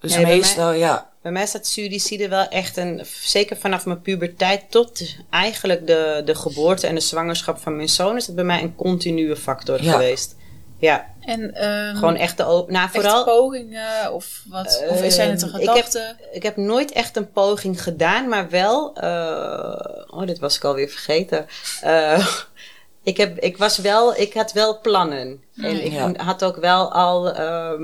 Dus 0.00 0.14
Nee, 0.14 0.24
bij 0.24 0.36
meestal, 0.36 0.72
ja. 0.72 1.10
Bij 1.22 1.32
mij 1.32 1.46
staat 1.46 1.66
suïcide 1.66 2.28
wel 2.28 2.48
echt 2.48 2.76
een, 2.76 3.06
zeker 3.22 3.56
vanaf 3.56 3.84
mijn 3.84 4.00
puberteit 4.00 4.70
tot 4.70 5.16
eigenlijk 5.30 5.86
de, 5.86 6.22
de 6.24 6.34
geboorte 6.34 6.86
en 6.86 6.94
de 6.94 7.00
zwangerschap 7.00 7.58
van 7.58 7.76
mijn 7.76 7.88
zoon, 7.88 8.16
is 8.16 8.26
het 8.26 8.34
bij 8.34 8.44
mij 8.44 8.62
een 8.62 8.74
continue 8.74 9.36
factor 9.36 9.78
geweest. 9.78 10.36
Ja, 10.78 11.14
En 11.28 11.54
ehm, 11.54 11.94
gewoon 11.96 12.16
echt. 12.16 12.38
Nou, 12.38 12.88
vooral. 12.90 13.24
pogingen 13.24 14.12
of 14.12 14.42
wat? 14.48 14.84
Of 14.88 15.00
Eh, 15.00 15.10
zijn 15.10 15.30
het 15.30 15.42
ik 15.42 15.50
heb- 15.52 15.60
gedachten? 15.60 16.16
Ik 16.32 16.42
heb 16.42 16.56
nooit 16.56 16.92
echt 16.92 17.16
een 17.16 17.32
poging 17.32 17.82
gedaan, 17.82 18.28
maar 18.28 18.50
wel. 18.50 18.94
eh, 18.96 20.04
oh, 20.06 20.26
dit 20.26 20.38
was 20.38 20.56
ik 20.56 20.64
alweer 20.64 20.88
vergeten. 20.88 21.46
Eh, 21.82 22.26
ik, 23.02 23.16
heb, 23.16 23.38
ik 23.38 23.56
was 23.58 23.78
wel, 23.78 24.16
ik 24.16 24.34
had 24.34 24.52
wel 24.52 24.80
plannen. 24.80 25.42
En 25.56 25.84
ik 25.84 25.92
Ja. 25.92 26.12
had 26.16 26.44
ook 26.44 26.56
wel 26.56 26.92
al. 26.92 27.32
ehm, 27.32 27.82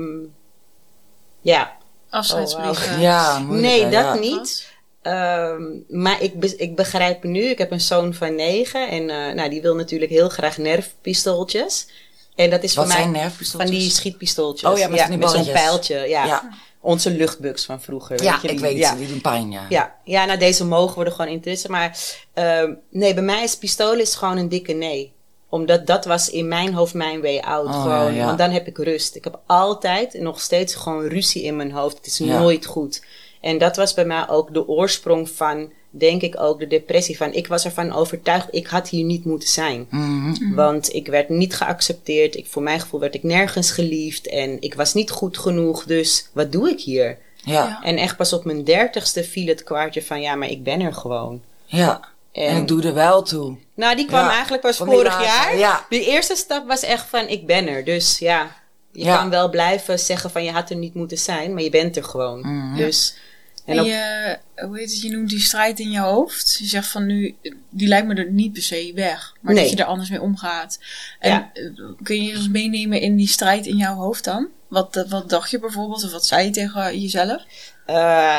ja, 1.41 1.71
Afscheidsbrieven. 2.09 2.93
Oh, 2.95 3.01
Ja, 3.01 3.39
nee, 3.39 3.81
dat 3.81 3.91
ja. 3.91 4.13
niet. 4.15 4.73
Ehm, 5.01 5.63
maar 5.87 6.21
ik, 6.21 6.39
be- 6.39 6.55
ik 6.57 6.75
begrijp 6.75 7.23
nu, 7.23 7.41
ik 7.43 7.57
heb 7.57 7.71
een 7.71 7.81
zoon 7.81 8.13
van 8.13 8.35
negen 8.35 8.89
en 8.89 9.09
eh, 9.09 9.33
nou, 9.35 9.49
die 9.49 9.61
wil 9.61 9.75
natuurlijk 9.75 10.11
heel 10.11 10.29
graag 10.29 10.57
nerfpistooltjes. 10.57 11.87
En 12.35 12.49
dat 12.49 12.63
is 12.63 12.75
Wat 12.75 12.91
voor 12.93 13.09
mij 13.09 13.29
van 13.29 13.65
die 13.65 13.89
schietpistooltjes. 13.89 14.71
Oh 14.71 14.77
ja, 14.77 14.87
met 14.87 15.29
zo'n 15.29 15.51
pijltje. 15.51 15.95
Ja. 15.95 16.25
Ja. 16.25 16.49
Onze 16.79 17.11
luchtbugs 17.11 17.65
van 17.65 17.81
vroeger. 17.81 18.23
Ja, 18.23 18.31
weet 18.31 18.41
je, 18.41 18.47
ik 18.47 18.53
die- 18.53 18.65
weet 18.65 18.77
ja. 18.77 18.89
het, 18.89 18.97
die 18.97 19.07
doen 19.07 19.21
pijn, 19.21 19.51
ja. 19.51 19.65
Ja, 19.69 19.95
ja, 20.03 20.25
nou 20.25 20.39
deze 20.39 20.65
mogen 20.65 20.95
worden 20.95 21.13
gewoon 21.13 21.31
interesse. 21.31 21.69
Maar 21.69 21.97
ehm, 22.33 22.73
nee, 22.89 23.13
bij 23.13 23.23
mij 23.23 23.43
is 23.43 23.57
pistool 23.57 23.93
is 23.93 24.15
gewoon 24.15 24.37
een 24.37 24.49
dikke 24.49 24.73
nee. 24.73 25.13
Omdat 25.49 25.87
dat 25.87 26.05
was 26.05 26.29
in 26.29 26.47
mijn 26.47 26.73
hoofd 26.73 26.93
mijn 26.93 27.21
way 27.21 27.37
out. 27.39 27.67
Oh, 27.67 27.81
gewoon. 27.81 28.17
Want 28.17 28.37
dan 28.37 28.49
heb 28.49 28.67
ik 28.67 28.77
rust. 28.77 29.15
Ik 29.15 29.23
heb 29.23 29.39
altijd 29.45 30.15
en 30.15 30.23
nog 30.23 30.41
steeds 30.41 30.75
gewoon 30.75 31.07
ruzie 31.07 31.43
in 31.43 31.55
mijn 31.55 31.71
hoofd. 31.71 31.97
Het 31.97 32.05
is 32.05 32.19
nooit 32.19 32.65
goed. 32.65 33.03
En 33.41 33.57
dat 33.57 33.75
was 33.75 33.93
bij 33.93 34.05
mij 34.05 34.29
ook 34.29 34.53
de 34.53 34.67
oorsprong 34.67 35.29
van, 35.29 35.71
denk 35.97 36.21
ik 36.21 36.39
ook, 36.41 36.59
de 36.59 36.67
depressie. 36.67 37.17
Van, 37.17 37.33
ik 37.33 37.47
was 37.47 37.65
ervan 37.65 37.91
overtuigd, 37.93 38.47
ik 38.51 38.67
had 38.67 38.89
hier 38.89 39.03
niet 39.03 39.25
moeten 39.25 39.49
zijn. 39.49 39.87
Mhm. 39.89 40.53
Want 40.53 40.93
ik 40.93 41.07
werd 41.07 41.29
niet 41.29 41.55
geaccepteerd. 41.55 42.35
Ik, 42.35 42.45
voor 42.47 42.61
mijn 42.63 42.79
gevoel 42.79 42.99
werd 42.99 43.15
ik 43.15 43.23
nergens 43.23 43.71
geliefd. 43.71 44.27
En 44.27 44.61
ik 44.61 44.73
was 44.73 44.93
niet 44.93 45.09
goed 45.11 45.37
genoeg. 45.37 45.83
Dus 45.85 46.29
wat 46.33 46.51
doe 46.51 46.69
ik 46.69 46.81
hier? 46.81 47.17
Ja, 47.35 47.53
Ja. 47.53 47.79
En 47.83 47.97
echt 47.97 48.17
pas 48.17 48.33
op 48.33 48.45
mijn 48.45 48.63
dertigste 48.63 49.23
viel 49.23 49.47
het 49.47 49.63
kwartje 49.63 50.03
van 50.03 50.21
ja, 50.21 50.35
maar 50.35 50.49
ik 50.49 50.63
ben 50.63 50.81
er 50.81 50.93
gewoon. 50.93 51.41
ja. 51.65 52.13
En, 52.31 52.47
En 52.47 52.57
ik 52.61 52.67
doe 52.67 52.83
er 52.83 52.93
wel 52.93 53.21
toe. 53.23 53.55
nou, 53.73 53.95
die 53.95 54.05
kwam 54.05 54.23
Ja, 54.25 54.31
eigenlijk 54.31 54.61
pas 54.63 54.77
van 54.77 54.87
vorig 54.87 55.23
jaar. 55.23 55.57
ja. 55.57 55.85
De 55.89 56.05
eerste 56.05 56.35
stap 56.35 56.67
was 56.67 56.83
echt 56.83 57.05
van 57.09 57.27
ik 57.27 57.45
ben 57.45 57.67
er. 57.67 57.83
Dus 57.85 58.17
ja, 58.19 58.55
je 58.91 59.03
Ja. 59.03 59.17
kan 59.17 59.29
wel 59.29 59.49
blijven 59.49 59.99
zeggen 59.99 60.29
van 60.29 60.43
je 60.43 60.51
had 60.51 60.69
er 60.69 60.75
niet 60.75 60.93
moeten 60.93 61.17
zijn, 61.17 61.53
maar 61.53 61.63
je 61.63 61.69
bent 61.69 61.95
er 61.97 62.03
gewoon. 62.03 62.39
Mhm. 62.39 62.75
Dus 62.75 63.17
en 63.65 63.83
je, 63.83 64.37
hoe 64.55 64.77
heet 64.77 64.91
het, 64.91 65.01
je 65.01 65.09
noemt 65.11 65.29
die 65.29 65.39
strijd 65.39 65.79
in 65.79 65.91
je 65.91 65.99
hoofd. 65.99 66.55
Je 66.59 66.65
zegt 66.65 66.87
van 66.87 67.05
nu, 67.05 67.35
die 67.69 67.87
lijkt 67.87 68.07
me 68.07 68.13
er 68.15 68.31
niet 68.31 68.53
per 68.53 68.61
se 68.61 68.91
weg. 68.95 69.35
Maar 69.41 69.53
Nee. 69.53 69.63
dat 69.63 69.71
je 69.71 69.77
er 69.79 69.85
anders 69.89 70.09
mee 70.09 70.21
omgaat. 70.21 70.79
En 71.19 71.29
Ja. 71.31 71.49
eh, 71.53 71.63
kun 72.03 72.23
je 72.23 72.35
ons 72.37 72.47
meenemen 72.49 73.01
in 73.01 73.15
die 73.15 73.27
strijd 73.27 73.65
in 73.65 73.77
jouw 73.77 73.95
hoofd 73.95 74.23
dan? 74.23 74.47
Wat, 74.67 74.95
eh, 74.95 75.09
wat 75.09 75.29
dacht 75.29 75.49
je 75.51 75.59
bijvoorbeeld? 75.59 76.03
Of 76.03 76.11
wat 76.11 76.25
zei 76.25 76.45
je 76.45 76.51
tegen 76.51 76.99
jezelf? 76.99 77.43
Eh, 77.85 77.95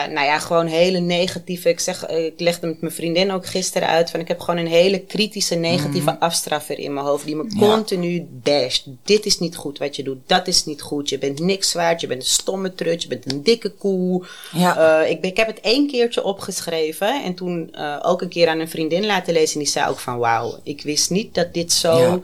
nou 0.07 0.21
ja, 0.27 0.39
gewoon 0.39 0.67
hele 0.67 0.99
negatieve. 0.99 1.69
Ik 1.69 1.81
zeg, 1.81 2.07
ik 2.09 2.41
legde 2.41 2.67
met 2.67 2.81
mijn 2.81 2.93
vriendin 2.93 3.31
ook 3.33 3.47
gisteren 3.47 3.89
uit 3.89 4.11
van 4.11 4.21
ik 4.21 4.29
heb 4.29 4.41
gewoon 4.41 4.61
een 4.61 4.67
hele 4.73 4.99
kritische 5.01 5.55
negatieve 5.55 6.19
afstraffer 6.21 6.79
in 6.79 6.93
mijn 6.95 7.07
hoofd 7.07 7.25
die 7.25 7.37
me 7.37 7.43
Mhm. 7.43 7.65
Ja. 7.65 7.71
continu 7.75 8.27
basht. 8.31 8.85
Dit 9.05 9.27
is 9.27 9.39
niet 9.39 9.57
goed 9.57 9.79
wat 9.79 9.97
je 9.97 10.03
doet. 10.03 10.19
Dat 10.27 10.47
is 10.47 10.65
niet 10.65 10.83
goed. 10.83 11.09
Je 11.09 11.19
bent 11.19 11.39
niks 11.41 11.73
waard. 11.73 12.01
Je 12.01 12.07
bent 12.07 12.23
een 12.23 12.29
stomme 12.29 12.75
trut. 12.75 13.03
Je 13.03 13.09
bent 13.09 13.33
een 13.33 13.43
dikke 13.43 13.71
koe. 13.71 14.25
Ja. 14.53 15.01
Eh, 15.03 15.11
ik, 15.11 15.21
ben- 15.21 15.31
ik 15.31 15.37
heb 15.37 15.47
het 15.47 15.61
één 15.61 15.91
keertje 15.91 16.25
opgeschreven 16.25 17.25
en 17.25 17.35
toen 17.35 17.73
eh, 17.73 17.99
ook 18.03 18.23
een 18.23 18.29
keer 18.29 18.49
aan 18.49 18.59
een 18.61 18.69
vriendin 18.69 19.07
laten 19.07 19.33
lezen 19.33 19.53
en 19.55 19.61
die 19.63 19.73
zei 19.73 19.89
ook 19.91 19.99
van 19.99 20.19
wauw, 20.19 20.59
ik 20.63 20.83
wist 20.83 21.11
niet 21.11 21.35
dat 21.35 21.55
dit 21.55 21.73
zo. 21.73 21.99
Ja. 21.99 22.21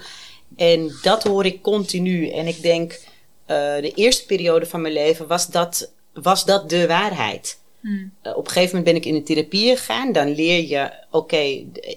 En 0.57 0.93
dat 1.03 1.23
hoor 1.23 1.47
ik 1.47 1.63
continu. 1.63 2.29
En 2.29 2.47
ik 2.47 2.63
denk, 2.63 2.93
eh, 3.47 3.57
de 3.57 3.93
eerste 3.95 4.27
periode 4.27 4.67
van 4.67 4.81
mijn 4.81 4.95
leven 4.95 5.27
was 5.27 5.47
dat, 5.47 5.91
was 6.13 6.45
dat 6.45 6.71
de 6.71 6.87
waarheid. 6.87 7.61
Hmm. 7.81 8.13
Eh, 8.23 8.37
op 8.37 8.45
een 8.47 8.51
gegeven 8.53 8.77
moment 8.77 8.85
ben 8.85 8.97
ik 9.03 9.05
in 9.07 9.15
de 9.15 9.23
therapie 9.23 9.77
gegaan. 9.77 10.13
Dan 10.13 10.35
leer 10.35 10.69
je, 10.69 10.91
oké, 11.11 11.37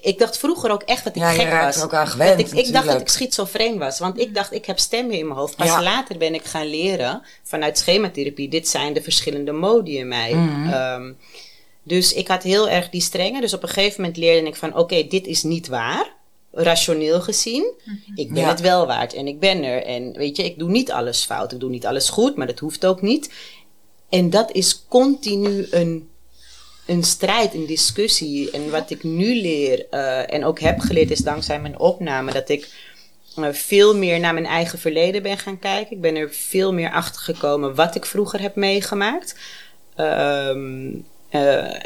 ik 0.02 0.14
dacht 0.18 0.38
vroeger 0.38 0.70
ook 0.70 0.82
echt 0.82 1.04
dat 1.04 1.16
ik 1.16 1.22
Ja, 1.22 1.30
je 1.30 1.38
gek 1.38 1.48
raakt 1.48 1.64
was. 1.64 1.76
er 1.76 1.84
ook 1.84 1.94
aan 1.94 2.06
gewend, 2.08 2.38
Dat 2.40 2.52
ik, 2.52 2.66
ik 2.66 2.72
dacht 2.72 2.86
dat 2.86 3.00
ik 3.00 3.08
schizofreen 3.08 3.78
was. 3.78 3.98
Want 3.98 4.18
ik 4.18 4.34
dacht, 4.34 4.52
ik 4.52 4.66
heb 4.66 4.78
stemmen 4.78 5.18
in 5.18 5.26
mijn 5.26 5.38
hoofd. 5.38 5.56
Pas 5.56 5.66
Ja. 5.66 5.82
later 5.82 6.18
ben 6.18 6.34
ik 6.34 6.44
gaan 6.44 6.66
leren 6.66 7.22
vanuit 7.42 7.78
schematherapie. 7.78 8.48
Dit 8.48 8.68
zijn 8.68 8.92
de 8.92 9.02
verschillende 9.02 9.52
modi 9.52 9.96
in 9.98 10.08
mij. 10.08 10.34
Mhm. 10.34 10.72
Ehm, 10.72 11.12
dus 11.82 12.12
ik 12.12 12.28
had 12.28 12.42
heel 12.42 12.68
erg 12.68 12.88
die 12.90 13.00
strenge. 13.00 13.40
Dus 13.40 13.54
op 13.54 13.62
een 13.62 13.68
gegeven 13.68 14.00
moment 14.00 14.18
leerde 14.18 14.46
ik 14.48 14.56
van, 14.56 14.76
oké, 14.76 15.06
dit 15.06 15.26
is 15.26 15.42
niet 15.42 15.68
waar. 15.68 16.14
Rationeel 16.52 17.20
gezien. 17.20 17.72
Ik 18.14 18.32
ben 18.32 18.42
Ja. 18.42 18.48
het 18.48 18.60
wel 18.60 18.86
waard 18.86 19.14
en 19.14 19.26
ik 19.26 19.40
ben 19.40 19.62
er. 19.64 19.82
En 19.84 20.12
weet 20.12 20.36
je, 20.36 20.44
ik 20.44 20.58
doe 20.58 20.68
niet 20.70 20.90
alles 20.92 21.24
fout. 21.24 21.52
Ik 21.52 21.60
doe 21.60 21.70
niet 21.70 21.86
alles 21.86 22.08
goed, 22.08 22.36
maar 22.36 22.46
dat 22.46 22.58
hoeft 22.58 22.86
ook 22.86 23.02
niet. 23.02 23.30
En 24.08 24.30
dat 24.30 24.52
is 24.52 24.84
continu 24.88 25.66
een, 25.70 26.10
een 26.86 27.04
strijd, 27.04 27.54
een 27.54 27.66
discussie. 27.66 28.50
En 28.50 28.70
wat 28.70 28.90
ik 28.90 29.02
nu 29.02 29.40
leer 29.40 29.86
eh, 29.90 30.32
en 30.32 30.44
ook 30.44 30.60
heb 30.60 30.78
geleerd 30.80 31.10
is 31.10 31.20
dankzij 31.20 31.60
mijn 31.60 31.78
opname 31.78 32.32
dat 32.32 32.48
ik 32.48 32.68
eh, 33.36 33.52
veel 33.52 33.96
meer 33.96 34.20
naar 34.20 34.34
mijn 34.34 34.46
eigen 34.46 34.78
verleden 34.78 35.22
ben 35.22 35.38
gaan 35.38 35.58
kijken. 35.58 35.96
Ik 35.96 36.02
ben 36.02 36.16
er 36.16 36.30
veel 36.30 36.72
meer 36.72 36.90
achter 36.90 37.20
gekomen 37.20 37.74
wat 37.74 37.94
ik 37.94 38.06
vroeger 38.06 38.40
heb 38.40 38.56
meegemaakt. 38.56 39.38
Ehm, 39.94 40.92
eh, 41.28 41.82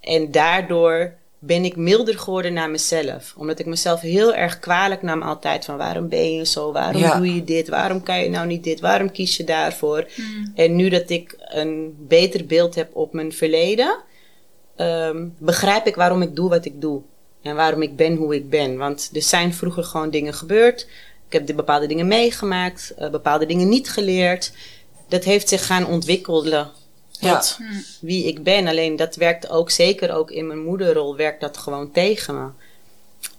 en 0.00 0.30
daardoor 0.30 1.14
ben 1.46 1.64
ik 1.64 1.76
milder 1.76 2.18
geworden 2.18 2.52
naar 2.52 2.70
mezelf. 2.70 3.34
Omdat 3.36 3.58
ik 3.58 3.66
mezelf 3.66 4.00
heel 4.00 4.34
erg 4.34 4.58
kwalijk 4.58 5.02
nam 5.02 5.22
altijd 5.22 5.64
van 5.64 5.76
waarom 5.76 6.08
ben 6.08 6.32
je 6.32 6.46
zo? 6.46 6.72
Waarom 6.72 7.00
Ja. 7.02 7.16
doe 7.16 7.34
je 7.34 7.44
dit? 7.44 7.68
Waarom 7.68 8.02
kan 8.02 8.22
je 8.22 8.28
nou 8.30 8.46
niet 8.46 8.64
dit? 8.64 8.80
Waarom 8.80 9.12
kies 9.12 9.36
je 9.36 9.44
daarvoor? 9.44 10.06
En 10.54 10.76
nu 10.76 10.88
dat 10.88 11.10
ik 11.10 11.36
een 11.38 11.94
beter 11.98 12.46
beeld 12.46 12.74
heb 12.74 12.96
op 12.96 13.12
mijn 13.12 13.32
verleden, 13.32 13.96
ehm, 14.76 15.26
begrijp 15.38 15.86
ik 15.86 15.94
waarom 15.94 16.22
ik 16.22 16.36
doe 16.36 16.48
wat 16.48 16.64
ik 16.64 16.80
doe. 16.80 17.00
En 17.42 17.56
waarom 17.56 17.82
ik 17.82 17.96
ben 17.96 18.16
hoe 18.16 18.34
ik 18.34 18.50
ben. 18.50 18.76
Want 18.76 19.10
er 19.14 19.22
zijn 19.22 19.54
vroeger 19.54 19.84
gewoon 19.84 20.10
dingen 20.10 20.34
gebeurd. 20.34 20.80
Ik 21.26 21.32
heb 21.32 21.46
de 21.46 21.54
bepaalde 21.54 21.86
dingen 21.86 22.06
meegemaakt, 22.06 22.94
eh, 22.98 23.10
bepaalde 23.10 23.46
dingen 23.46 23.68
niet 23.68 23.90
geleerd. 23.90 24.52
Dat 25.08 25.24
heeft 25.24 25.48
zich 25.48 25.66
gaan 25.66 25.86
ontwikkelen 25.86 26.70
Ja. 27.24 27.38
tot 27.38 27.58
wie 28.00 28.26
ik 28.26 28.42
ben. 28.42 28.66
Alleen 28.66 28.96
dat 28.96 29.16
werkt 29.16 29.48
ook, 29.48 29.70
zeker 29.70 30.14
ook 30.14 30.30
in 30.30 30.46
mijn 30.46 30.62
moederrol, 30.62 31.16
werkt 31.16 31.40
dat 31.40 31.56
gewoon 31.56 31.90
tegen 31.90 32.34
me. 32.34 32.48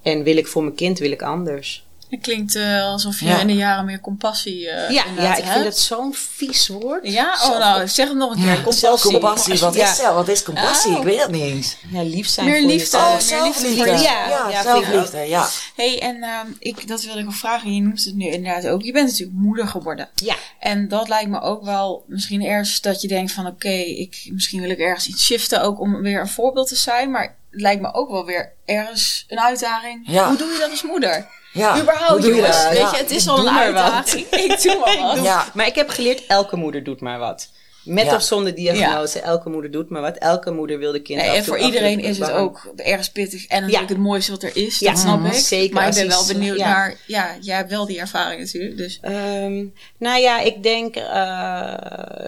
En 0.01 0.23
wil 0.23 0.37
ik 0.37 0.47
voor 0.47 0.63
mijn 0.63 0.75
kind, 0.75 0.99
wil 0.99 1.11
ik 1.11 1.21
anders. 1.21 1.84
Het 2.09 2.21
klinkt 2.21 2.55
eh, 2.55 2.83
alsof 2.83 3.19
je 3.19 3.25
Ja. 3.25 3.39
in 3.39 3.47
de 3.47 3.53
jaren 3.55 3.85
meer 3.85 3.99
compassie 3.99 4.69
eh 4.69 4.89
ja, 4.89 5.03
ja, 5.17 5.35
ik 5.35 5.43
vind 5.45 5.65
het 5.65 5.77
zo'n 5.79 6.13
vies 6.13 6.67
woord. 6.67 7.07
Ja, 7.11 7.37
Zelf- 7.37 7.53
oh 7.53 7.59
nou, 7.59 7.87
zeg 7.87 8.07
het 8.07 8.17
nog 8.17 8.35
een 8.35 8.43
keer. 8.43 8.61
Compassie. 8.63 9.11
Compassie, 9.11 9.59
wat 9.59 9.75
Ja. 9.75 9.91
is? 9.91 10.01
Wat 10.01 10.27
is 10.27 10.43
compassie? 10.43 10.91
Oh. 10.91 10.97
Ik 10.97 11.03
weet 11.03 11.19
dat 11.19 11.31
niet 11.31 11.41
eens. 11.41 11.77
Ja, 11.91 12.01
lief 12.03 12.27
zijn 12.27 12.45
Meer 12.45 12.59
voor 12.61 12.69
liefde. 12.69 12.83
jezelf. 12.97 13.11
meer 13.11 13.21
zelfliefde. 13.21 13.67
liefde 13.67 13.83
voor 13.83 13.87
Ja, 14.03 14.27
ja, 14.27 14.49
ja, 14.49 14.61
zelfliefde, 14.61 15.17
ja. 15.19 15.47
hey, 15.75 16.01
en 16.01 16.23
ehm, 16.23 16.47
ik, 16.59 16.87
dat 16.87 17.03
wilde 17.03 17.19
ik 17.19 17.25
nog 17.25 17.35
vragen. 17.35 17.73
Je 17.75 17.81
noemt 17.81 18.03
het 18.03 18.15
nu 18.15 18.25
inderdaad 18.27 18.67
ook. 18.67 18.81
Je 18.81 18.91
bent 18.91 19.07
natuurlijk 19.09 19.37
moeder 19.37 19.67
geworden. 19.67 20.09
Ja. 20.15 20.35
En 20.59 20.87
dat 20.87 21.07
lijkt 21.07 21.29
me 21.29 21.41
ook 21.41 21.63
wel 21.63 22.03
misschien 22.07 22.41
eerst 22.41 22.83
dat 22.83 23.01
je 23.01 23.07
denkt 23.07 23.31
van 23.31 23.47
oké, 23.47 23.69
ik 23.73 24.27
misschien 24.31 24.61
wil 24.61 24.69
ik 24.69 24.79
ergens 24.79 25.07
iets 25.07 25.25
shiften 25.25 25.61
ook 25.61 25.79
om 25.79 26.01
weer 26.01 26.19
een 26.19 26.27
voorbeeld 26.27 26.67
te 26.67 26.75
zijn. 26.75 27.11
Maar 27.11 27.23
het 27.51 27.61
lijkt 27.61 27.81
me 27.81 27.93
ook 27.93 28.09
wel 28.11 28.25
weer 28.25 28.53
ergens 28.65 29.25
een 29.27 29.39
uitdaging. 29.39 30.01
Ja. 30.09 30.27
Hoe 30.27 30.37
doe 30.37 30.51
je 30.51 30.59
dat 30.59 30.69
als 30.71 30.83
moeder? 30.83 31.27
Ja, 31.55 31.79
Überhaupt, 31.81 32.09
hoe 32.11 32.19
doe 32.19 32.29
je 32.29 32.35
jongens. 32.35 32.61
dat? 32.63 32.69
Weet 32.69 32.77
Ja. 32.79 32.91
je, 32.91 32.97
het 32.97 33.11
is 33.11 33.23
Ik 33.23 33.29
al 33.29 33.47
een 33.47 33.57
uitdaging. 33.57 34.25
Ik 34.45 34.61
doe 34.61 34.77
maar 34.85 35.15
wat. 35.15 35.23
Ja. 35.23 35.45
Maar 35.53 35.65
ik 35.67 35.75
heb 35.75 35.89
geleerd, 35.89 36.25
elke 36.27 36.55
moeder 36.55 36.83
doet 36.83 37.01
maar 37.01 37.19
wat. 37.19 37.47
Met 37.85 38.05
Ja. 38.05 38.15
of 38.15 38.21
zonder 38.21 38.55
diagnose. 38.55 39.19
Elke 39.19 39.49
moeder 39.49 39.71
doet 39.71 39.89
maar 39.89 40.01
wat. 40.01 40.17
Elke 40.17 40.51
moeder 40.51 40.77
wil 40.79 40.91
de 40.91 41.01
kind 41.01 41.21
Nee, 41.21 41.29
en 41.29 41.43
voor 41.43 41.57
iedereen 41.57 41.97
de 41.97 42.03
is 42.03 42.17
het 42.19 42.31
ook 42.31 42.73
ergens 42.75 43.09
pittig. 43.09 43.47
En 43.47 43.61
natuurlijk 43.61 43.89
het 43.89 43.97
mooiste 43.97 44.31
wat 44.31 44.43
er 44.43 44.57
is, 44.57 44.79
Ja, 44.79 44.91
dat 44.91 44.99
snap 44.99 45.19
mhm, 45.19 45.25
ik. 45.27 45.33
zeker, 45.33 45.73
maar 45.75 45.87
ik 45.87 45.93
ben 45.93 46.07
wel 46.07 46.25
benieuwd 46.25 46.57
naar... 46.57 46.95
Ja, 47.07 47.35
jij 47.41 47.55
hebt 47.55 47.69
wel 47.69 47.85
die 47.85 47.99
ervaring 47.99 48.41
natuurlijk. 48.41 48.77
Dus 48.77 48.99
Ehm, 49.01 49.65
nou 49.97 50.21
ja, 50.21 50.39
ik 50.39 50.63
denk, 50.63 50.95
eh, 50.95 51.73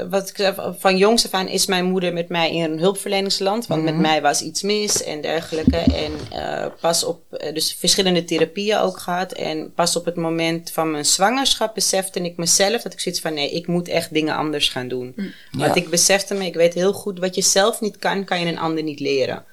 wat 0.10 0.30
ik 0.30 0.54
van 0.78 0.98
jongs 0.98 1.26
af 1.26 1.32
aan 1.32 1.48
is 1.48 1.66
mijn 1.66 1.86
moeder 1.86 2.14
met 2.14 2.30
mij 2.30 2.54
in 2.54 2.64
een 2.72 2.80
hulpverleningsland. 2.80 3.68
Want 3.68 3.84
met 3.84 3.98
mij 3.98 4.22
was 4.22 4.42
iets 4.42 4.62
mis 4.62 5.04
en 5.04 5.22
dergelijke. 5.22 5.78
En 5.78 6.12
eh, 6.32 6.66
pas 6.82 7.04
op, 7.04 7.34
eh, 7.34 7.54
dus 7.54 7.76
verschillende 7.80 8.24
therapieën 8.24 8.78
ook 8.78 9.00
gehad. 9.00 9.32
En 9.32 9.74
pas 9.74 9.96
op 9.96 10.06
het 10.06 10.16
moment 10.16 10.72
van 10.72 10.92
mijn 10.92 11.06
zwangerschap 11.06 11.74
besefte 11.76 12.20
ik 12.20 12.38
mezelf 12.38 12.82
dat 12.82 12.94
ik 12.94 13.00
zoiets 13.00 13.22
van, 13.22 13.34
nee, 13.34 13.52
ik 13.52 13.68
moet 13.68 13.88
echt 13.88 14.14
dingen 14.14 14.36
anders 14.36 14.70
gaan 14.70 14.88
doen. 14.88 15.16
Want 15.52 15.76
Ja. 15.76 15.82
ik 15.82 15.90
besefte 15.90 16.34
me, 16.34 16.46
ik 16.46 16.54
weet 16.54 16.74
heel 16.74 16.94
goed, 16.94 17.20
wat 17.20 17.36
je 17.36 17.42
zelf 17.42 17.82
niet 17.82 17.98
kan, 17.98 18.24
kan 18.24 18.40
je 18.40 18.46
een 18.46 18.60
ander 18.60 18.84
niet 18.84 19.00
leren. 19.00 19.46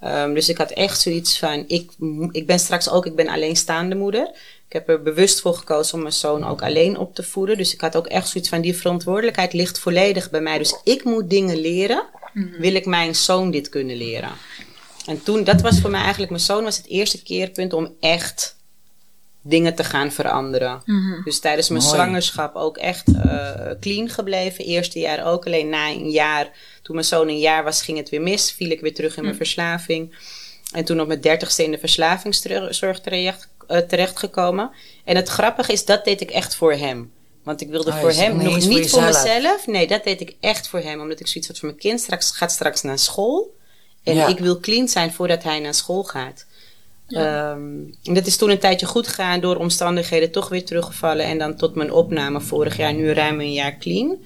Ehm, 0.00 0.34
dus 0.34 0.48
ik 0.48 0.56
had 0.56 0.70
echt 0.70 1.00
zoiets 1.00 1.38
van, 1.38 1.64
ik, 1.66 1.90
ik 2.30 2.46
ben 2.46 2.58
straks 2.58 2.88
ook, 2.90 3.06
ik 3.06 3.14
ben 3.14 3.28
alleenstaande 3.28 3.94
moeder. 3.94 4.30
Ik 4.66 4.72
heb 4.74 4.88
er 4.88 5.02
bewust 5.02 5.40
voor 5.40 5.54
gekozen 5.54 5.94
om 5.94 6.00
mijn 6.00 6.12
zoon 6.12 6.44
ook 6.44 6.62
alleen 6.62 6.98
op 6.98 7.14
te 7.14 7.22
voeden. 7.22 7.56
Dus 7.56 7.74
ik 7.74 7.80
had 7.80 7.96
ook 7.96 8.06
echt 8.06 8.28
zoiets 8.28 8.48
van, 8.50 8.60
die 8.60 8.76
verantwoordelijkheid 8.76 9.52
ligt 9.52 9.78
volledig 9.78 10.30
bij 10.30 10.40
mij. 10.40 10.58
Dus 10.58 10.80
ik 10.84 11.04
moet 11.04 11.30
dingen 11.30 11.56
leren, 11.60 12.02
wil 12.58 12.74
ik 12.74 12.86
mijn 12.86 13.14
zoon 13.14 13.50
dit 13.50 13.68
kunnen 13.68 13.96
leren. 13.96 14.30
En 15.06 15.22
toen, 15.22 15.44
dat 15.44 15.60
was 15.60 15.80
voor 15.80 15.90
mij 15.90 16.00
eigenlijk, 16.00 16.30
mijn 16.30 16.42
zoon 16.42 16.64
was 16.64 16.76
het 16.76 16.86
eerste 16.86 17.22
keerpunt 17.22 17.72
om 17.72 17.94
echt 18.00 18.56
dingen 19.48 19.74
te 19.74 19.84
gaan 19.84 20.12
veranderen. 20.12 20.82
Dus 21.24 21.40
tijdens 21.40 21.68
mijn 21.68 21.82
Mooi. 21.82 21.94
zwangerschap 21.94 22.54
ook 22.56 22.76
echt 22.76 23.08
eh, 23.22 23.50
clean 23.80 24.08
gebleven. 24.08 24.64
Eerste 24.64 24.98
jaar 24.98 25.26
ook. 25.26 25.46
Alleen 25.46 25.68
na 25.68 25.88
een 25.88 26.10
jaar, 26.10 26.50
toen 26.82 26.94
mijn 26.94 27.06
zoon 27.06 27.28
een 27.28 27.38
jaar 27.38 27.64
was, 27.64 27.82
ging 27.82 27.98
het 27.98 28.08
weer 28.08 28.22
mis. 28.22 28.52
Viel 28.52 28.70
ik 28.70 28.80
weer 28.80 28.94
terug 28.94 29.16
in 29.16 29.22
mijn 29.22 29.36
verslaving. 29.36 30.16
En 30.72 30.84
toen 30.84 31.00
op 31.00 31.06
mijn 31.06 31.20
dertigste 31.20 31.64
in 31.64 31.70
de 31.70 31.78
verslavingszorg 31.78 33.00
terecht, 33.00 33.48
eh, 33.66 33.78
terechtgekomen. 33.78 34.70
En 35.04 35.16
het 35.16 35.28
grappige 35.28 35.72
is, 35.72 35.84
dat 35.84 36.04
deed 36.04 36.20
ik 36.20 36.30
echt 36.30 36.54
voor 36.56 36.72
hem. 36.72 37.12
Want 37.44 37.60
ik 37.60 37.68
wilde 37.68 37.90
Oh, 37.90 38.00
voor 38.00 38.12
hem, 38.12 38.32
niet 38.36 38.42
nog 38.42 38.62
voor 38.62 38.68
niet 38.72 38.90
voor 38.90 39.00
jezelf. 39.02 39.24
mezelf. 39.24 39.66
Nee, 39.66 39.86
dat 39.86 40.04
deed 40.04 40.20
ik 40.20 40.34
echt 40.40 40.68
voor 40.68 40.80
hem. 40.80 41.00
Omdat 41.00 41.20
ik 41.20 41.26
zoiets 41.26 41.48
had 41.48 41.58
voor 41.58 41.68
mijn 41.68 41.80
kind. 41.80 42.00
Straks 42.00 42.30
gaat 42.30 42.52
straks 42.52 42.82
naar 42.82 42.98
school. 42.98 43.56
En 44.04 44.14
Ja. 44.14 44.26
ik 44.26 44.38
wil 44.38 44.60
clean 44.60 44.88
zijn 44.88 45.12
voordat 45.12 45.42
hij 45.42 45.60
naar 45.60 45.74
school 45.74 46.02
gaat. 46.04 46.46
Ehm, 47.08 47.78
en 48.02 48.14
dat 48.14 48.26
is 48.26 48.36
toen 48.36 48.50
een 48.50 48.58
tijdje 48.58 48.86
goed 48.86 49.08
gegaan, 49.08 49.40
door 49.40 49.56
omstandigheden 49.56 50.30
toch 50.30 50.48
weer 50.48 50.64
teruggevallen. 50.64 51.24
En 51.26 51.38
dan 51.38 51.56
tot 51.56 51.74
mijn 51.74 51.92
opname 51.92 52.40
vorig 52.40 52.76
jaar, 52.76 52.94
nu 52.94 53.12
ruim 53.12 53.40
een 53.40 53.52
jaar 53.52 53.76
clean. 53.78 54.16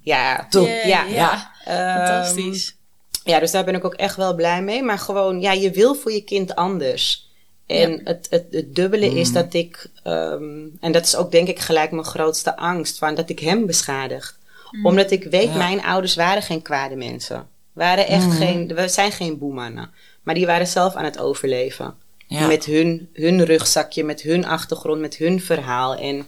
Ja, 0.00 0.46
Top. 0.50 0.66
Yeah, 0.66 0.86
ja, 0.88 1.04
ja. 1.04 1.50
Ehm, 1.64 2.06
fantastisch. 2.06 2.76
ja, 3.24 3.40
dus 3.40 3.50
daar 3.50 3.64
ben 3.64 3.74
ik 3.74 3.84
ook 3.84 3.94
echt 3.94 4.16
wel 4.16 4.34
blij 4.34 4.62
mee. 4.62 4.82
Maar 4.82 4.98
gewoon, 4.98 5.40
ja, 5.40 5.52
je 5.52 5.70
wil 5.70 5.94
voor 5.94 6.12
je 6.12 6.20
kind 6.24 6.54
anders. 6.54 7.24
En 7.66 7.90
Ja. 7.90 8.00
het, 8.04 8.26
het, 8.30 8.46
het 8.50 8.74
dubbele 8.74 9.06
is 9.06 9.32
dat 9.32 9.54
ik, 9.54 9.90
ehm, 10.02 10.66
en 10.80 10.92
dat 10.92 11.04
is 11.04 11.16
ook 11.16 11.30
denk 11.30 11.48
ik 11.48 11.58
gelijk 11.58 11.90
mijn 11.90 12.04
grootste 12.04 12.56
angst, 12.56 12.98
van 12.98 13.14
dat 13.14 13.28
ik 13.30 13.38
hem 13.38 13.66
beschadig. 13.66 14.38
Omdat 14.82 15.10
ik 15.10 15.24
weet, 15.24 15.48
Ja. 15.48 15.56
mijn 15.56 15.82
ouders 15.82 16.14
waren 16.14 16.42
geen 16.42 16.62
kwade 16.62 16.96
mensen. 16.96 17.48
Waren 17.72 18.06
echt 18.06 18.32
geen, 18.34 18.74
we 18.74 18.88
zijn 18.88 19.12
geen 19.12 19.38
boemannen. 19.38 19.90
Maar 20.22 20.34
die 20.34 20.46
waren 20.46 20.66
zelf 20.66 20.94
aan 20.94 21.04
het 21.04 21.18
overleven. 21.18 21.94
Ja. 22.28 22.46
Met 22.46 22.64
hun, 22.64 23.08
hun 23.12 23.44
rugzakje, 23.44 24.04
met 24.04 24.20
hun 24.20 24.44
achtergrond, 24.44 25.00
met 25.00 25.16
hun 25.16 25.40
verhaal. 25.40 25.94
En 25.94 26.26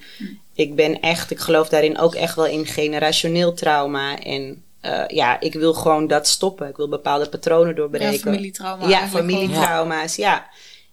ik 0.54 0.74
ben 0.74 1.00
echt, 1.00 1.30
ik 1.30 1.38
geloof 1.38 1.68
daarin 1.68 1.98
ook 1.98 2.14
echt 2.14 2.34
wel 2.34 2.46
in 2.46 2.66
generationeel 2.66 3.54
trauma. 3.54 4.18
En 4.18 4.62
eh, 4.80 5.04
ja, 5.06 5.40
ik 5.40 5.54
wil 5.54 5.74
gewoon 5.74 6.06
dat 6.06 6.28
stoppen. 6.28 6.68
Ik 6.68 6.76
wil 6.76 6.88
bepaalde 6.88 7.28
patronen 7.28 7.74
doorbreken. 7.74 8.12
Ja, 8.12 8.18
familietrauma 8.18 8.88
Ja, 8.88 9.08
familietrauma's, 9.08 10.16
ja. 10.16 10.48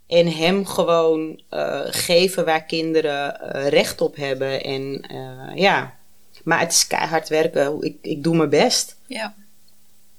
En 0.07 0.27
hem 0.27 0.65
gewoon 0.65 1.41
eh, 1.49 1.81
geven 1.85 2.45
waar 2.45 2.63
kinderen 2.65 3.39
eh, 3.41 3.67
recht 3.67 4.01
op 4.01 4.15
hebben. 4.15 4.63
En 4.63 5.01
eh, 5.01 5.55
ja, 5.55 5.95
maar 6.43 6.59
het 6.59 6.71
is 6.71 6.87
keihard 6.87 7.29
werken. 7.29 7.81
Ik, 7.81 7.97
ik 8.01 8.23
doe 8.23 8.35
mijn 8.35 8.49
best. 8.49 8.97
Ja. 9.07 9.35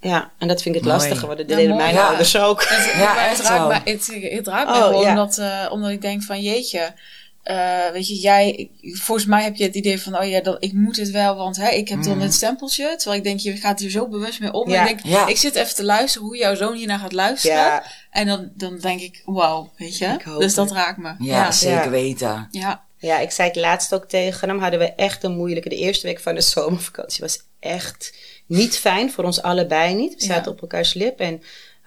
Ja, 0.07 0.31
en 0.39 0.49
dat 0.49 0.63
vind 0.63 0.75
ik 0.75 0.81
het 0.81 0.91
Mooi. 0.91 1.03
lastige. 1.03 1.27
Want 1.27 1.39
dat 1.39 1.49
Ja, 1.49 1.57
deden 1.57 1.71
mooi. 1.71 1.83
mijn 1.83 1.95
Ja. 1.95 2.07
ouders 2.07 2.37
ook. 2.39 2.65
Het, 2.69 2.93
Ja, 2.97 3.15
maar 3.15 3.27
echt 3.27 3.39
het 3.39 3.47
raakt 3.47 3.59
wel. 3.59 3.69
mij, 3.69 3.81
het, 3.85 4.11
het 4.37 4.47
raakt 4.47 4.71
Oh, 4.71 4.85
gewoon 4.85 5.03
ja. 5.03 5.11
omdat, 5.11 5.39
eh, 5.39 5.67
omdat 5.71 5.91
ik 5.91 6.01
denk 6.03 6.23
van 6.23 6.43
jeetje, 6.43 6.93
eh, 7.43 7.91
weet 7.93 8.09
je, 8.09 8.15
jij, 8.15 8.71
volgens 8.83 9.27
mij 9.27 9.43
heb 9.43 9.57
je 9.57 9.65
het 9.65 9.75
idee 9.75 10.01
van, 10.03 10.19
oh 10.19 10.29
ja, 10.29 10.41
dat, 10.41 10.57
ik 10.65 10.73
moet 10.73 10.97
het 10.97 11.11
wel, 11.11 11.37
want 11.37 11.57
hè, 11.57 11.69
ik 11.71 11.89
heb 11.89 12.03
dan 12.03 12.21
het 12.21 12.35
stempeltje. 12.35 12.95
Terwijl 12.97 13.17
ik 13.19 13.25
denk, 13.25 13.41
je 13.41 13.57
gaat 13.57 13.81
er 13.81 13.91
zo 13.91 14.09
bewust 14.09 14.41
mee 14.41 14.53
om. 14.53 14.71
Ja. 14.71 14.81
En 14.85 14.89
ik 14.89 15.03
denk, 15.03 15.15
Ja. 15.17 15.27
ik 15.27 15.37
zit 15.37 15.55
even 15.55 15.75
te 15.75 15.85
luisteren 15.85 16.27
hoe 16.27 16.37
jouw 16.37 16.55
zoon 16.55 16.75
hiernaar 16.75 16.99
gaat 16.99 17.13
luisteren. 17.13 17.57
Ja. 17.57 17.85
En 18.11 18.27
dan, 18.27 18.51
dan 18.55 18.79
denk 18.79 19.01
ik, 19.01 19.23
wauw, 19.25 19.73
weet 19.77 19.99
je. 19.99 20.07
Ik 20.07 20.23
hoop 20.23 20.41
Dus 20.41 20.55
dat 20.55 20.69
het. 20.69 20.79
raakt 20.79 20.99
me. 20.99 21.09
Ja, 21.09 21.15
Ja. 21.19 21.51
zeker 21.53 21.85
Ja. 21.85 21.91
weten. 21.91 22.49
Ja. 22.51 22.85
Ja, 22.99 23.19
ik 23.19 23.31
zei 23.31 23.49
het 23.49 23.57
laatst 23.57 23.95
ook 23.95 24.05
tegen 24.05 24.49
hem. 24.49 24.59
Hadden 24.59 24.79
we 24.79 24.93
echt 24.95 25.25
een 25.25 25.37
moeilijke. 25.37 25.69
De 25.69 25.77
eerste 25.77 26.07
week 26.07 26.21
van 26.21 26.35
de 26.35 26.41
zomervakantie 26.41 27.21
was 27.21 27.39
echt 27.61 28.15
niet 28.47 28.79
fijn. 28.79 29.11
Voor 29.13 29.25
ons 29.25 29.43
allebei 29.43 29.95
niet. 29.95 30.15
We 30.15 30.27
Ja. 30.27 30.35
zaten 30.35 30.53
op 30.53 30.61
elkaars 30.61 30.95
lip. 30.95 31.21
En 31.21 31.43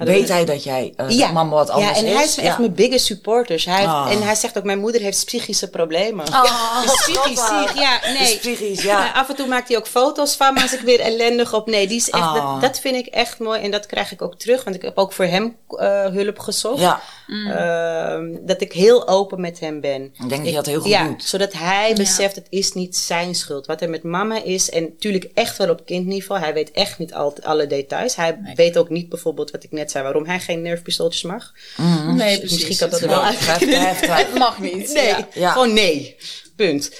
Weet 0.07 0.27
we- 0.27 0.33
hij 0.33 0.45
dat 0.45 0.63
jij, 0.63 0.93
eh, 0.95 1.09
Ja. 1.09 1.31
mama 1.31 1.55
wat 1.55 1.69
anders 1.69 1.91
ja, 1.91 2.03
en 2.03 2.05
is? 2.09 2.13
hij 2.13 2.23
is 2.23 2.37
echt 2.37 2.45
Ja. 2.47 2.59
mijn 2.59 2.73
biggest 2.73 3.05
supporters. 3.05 3.65
Hij 3.65 3.75
heeft- 3.75 3.87
Ah. 3.87 4.11
En 4.11 4.21
hij 4.21 4.35
zegt 4.35 4.57
ook, 4.57 4.63
mijn 4.63 4.79
moeder 4.79 5.01
heeft 5.01 5.25
psychische 5.25 5.69
problemen. 5.69 6.27
Oh, 6.27 6.43
Dus 6.83 6.93
psychisch, 6.95 7.41
psych- 7.41 7.79
ja, 7.79 7.99
Dus 7.99 8.19
nee. 8.19 8.37
psychisch, 8.37 8.83
Ja, 8.83 8.99
ja. 9.05 9.11
af 9.11 9.29
en 9.29 9.35
toe 9.35 9.47
maakt 9.47 9.67
hij 9.67 9.77
ook 9.77 9.87
foto's 9.87 10.35
van 10.35 10.53
me 10.53 10.61
als 10.61 10.73
ik 10.73 10.79
weer 10.79 10.99
ellendig 10.99 11.53
op. 11.53 11.67
Nee, 11.67 11.87
die 11.87 11.97
is 11.97 12.09
echt, 12.09 12.23
Ah. 12.23 12.33
dat, 12.33 12.61
dat 12.61 12.79
vind 12.79 12.95
ik 12.95 13.05
echt 13.13 13.39
mooi. 13.39 13.61
En 13.61 13.71
dat 13.71 13.85
krijg 13.85 14.11
ik 14.11 14.21
ook 14.21 14.35
terug. 14.35 14.63
Want 14.63 14.75
ik 14.75 14.81
heb 14.81 14.97
ook 14.97 15.11
voor 15.13 15.25
hem 15.25 15.55
eh, 15.77 16.05
hulp 16.05 16.39
gezocht. 16.39 16.79
Ja, 16.81 17.01
Ehm, 17.47 18.35
dat 18.41 18.61
ik 18.61 18.73
heel 18.73 19.07
open 19.07 19.41
met 19.41 19.59
hem 19.59 19.81
ben. 19.81 20.03
ik 20.03 20.29
denk 20.29 20.41
dat 20.41 20.45
je 20.49 20.51
dat 20.55 20.65
heel 20.65 20.79
goed 20.81 20.89
ja, 20.89 21.07
doet. 21.07 21.23
zodat 21.23 21.53
hij 21.53 21.93
beseft, 21.95 22.35
het 22.35 22.47
is 22.49 22.73
niet 22.73 22.97
zijn 22.97 23.35
schuld. 23.35 23.65
Wat 23.65 23.81
er 23.81 23.89
met 23.89 24.03
mama 24.03 24.43
is, 24.43 24.69
en 24.69 24.83
natuurlijk 24.83 25.29
echt 25.33 25.57
wel 25.57 25.69
op 25.69 25.85
kindniveau. 25.85 26.39
Hij 26.41 26.53
weet 26.53 26.71
echt 26.71 26.97
niet 26.99 27.13
altijd 27.13 27.45
alle 27.45 27.67
details. 27.67 28.15
Hij 28.15 28.39
weet 28.55 28.77
ook 28.77 28.89
niet 28.89 29.09
bijvoorbeeld, 29.09 29.51
wat 29.51 29.63
ik 29.63 29.71
net 29.71 29.88
zei, 29.89 30.03
waarom 30.03 30.25
hij 30.25 30.39
geen 30.39 30.61
nerfpistooltjes 30.61 31.23
mag. 31.23 31.53
Nee, 31.77 32.15
Misschien 32.15 32.39
precies. 32.39 32.77
kan 32.77 32.89
dat 32.89 33.01
er 33.01 33.07
wel 33.07 33.23
heftig. 33.23 34.15
Het 34.15 34.33
mag 34.45 34.59
niet. 34.59 34.93
Nee, 34.93 35.07
Ja. 35.07 35.27
Ja. 35.33 35.51
gewoon 35.51 35.73
nee. 35.73 36.15
Punt. 36.55 36.91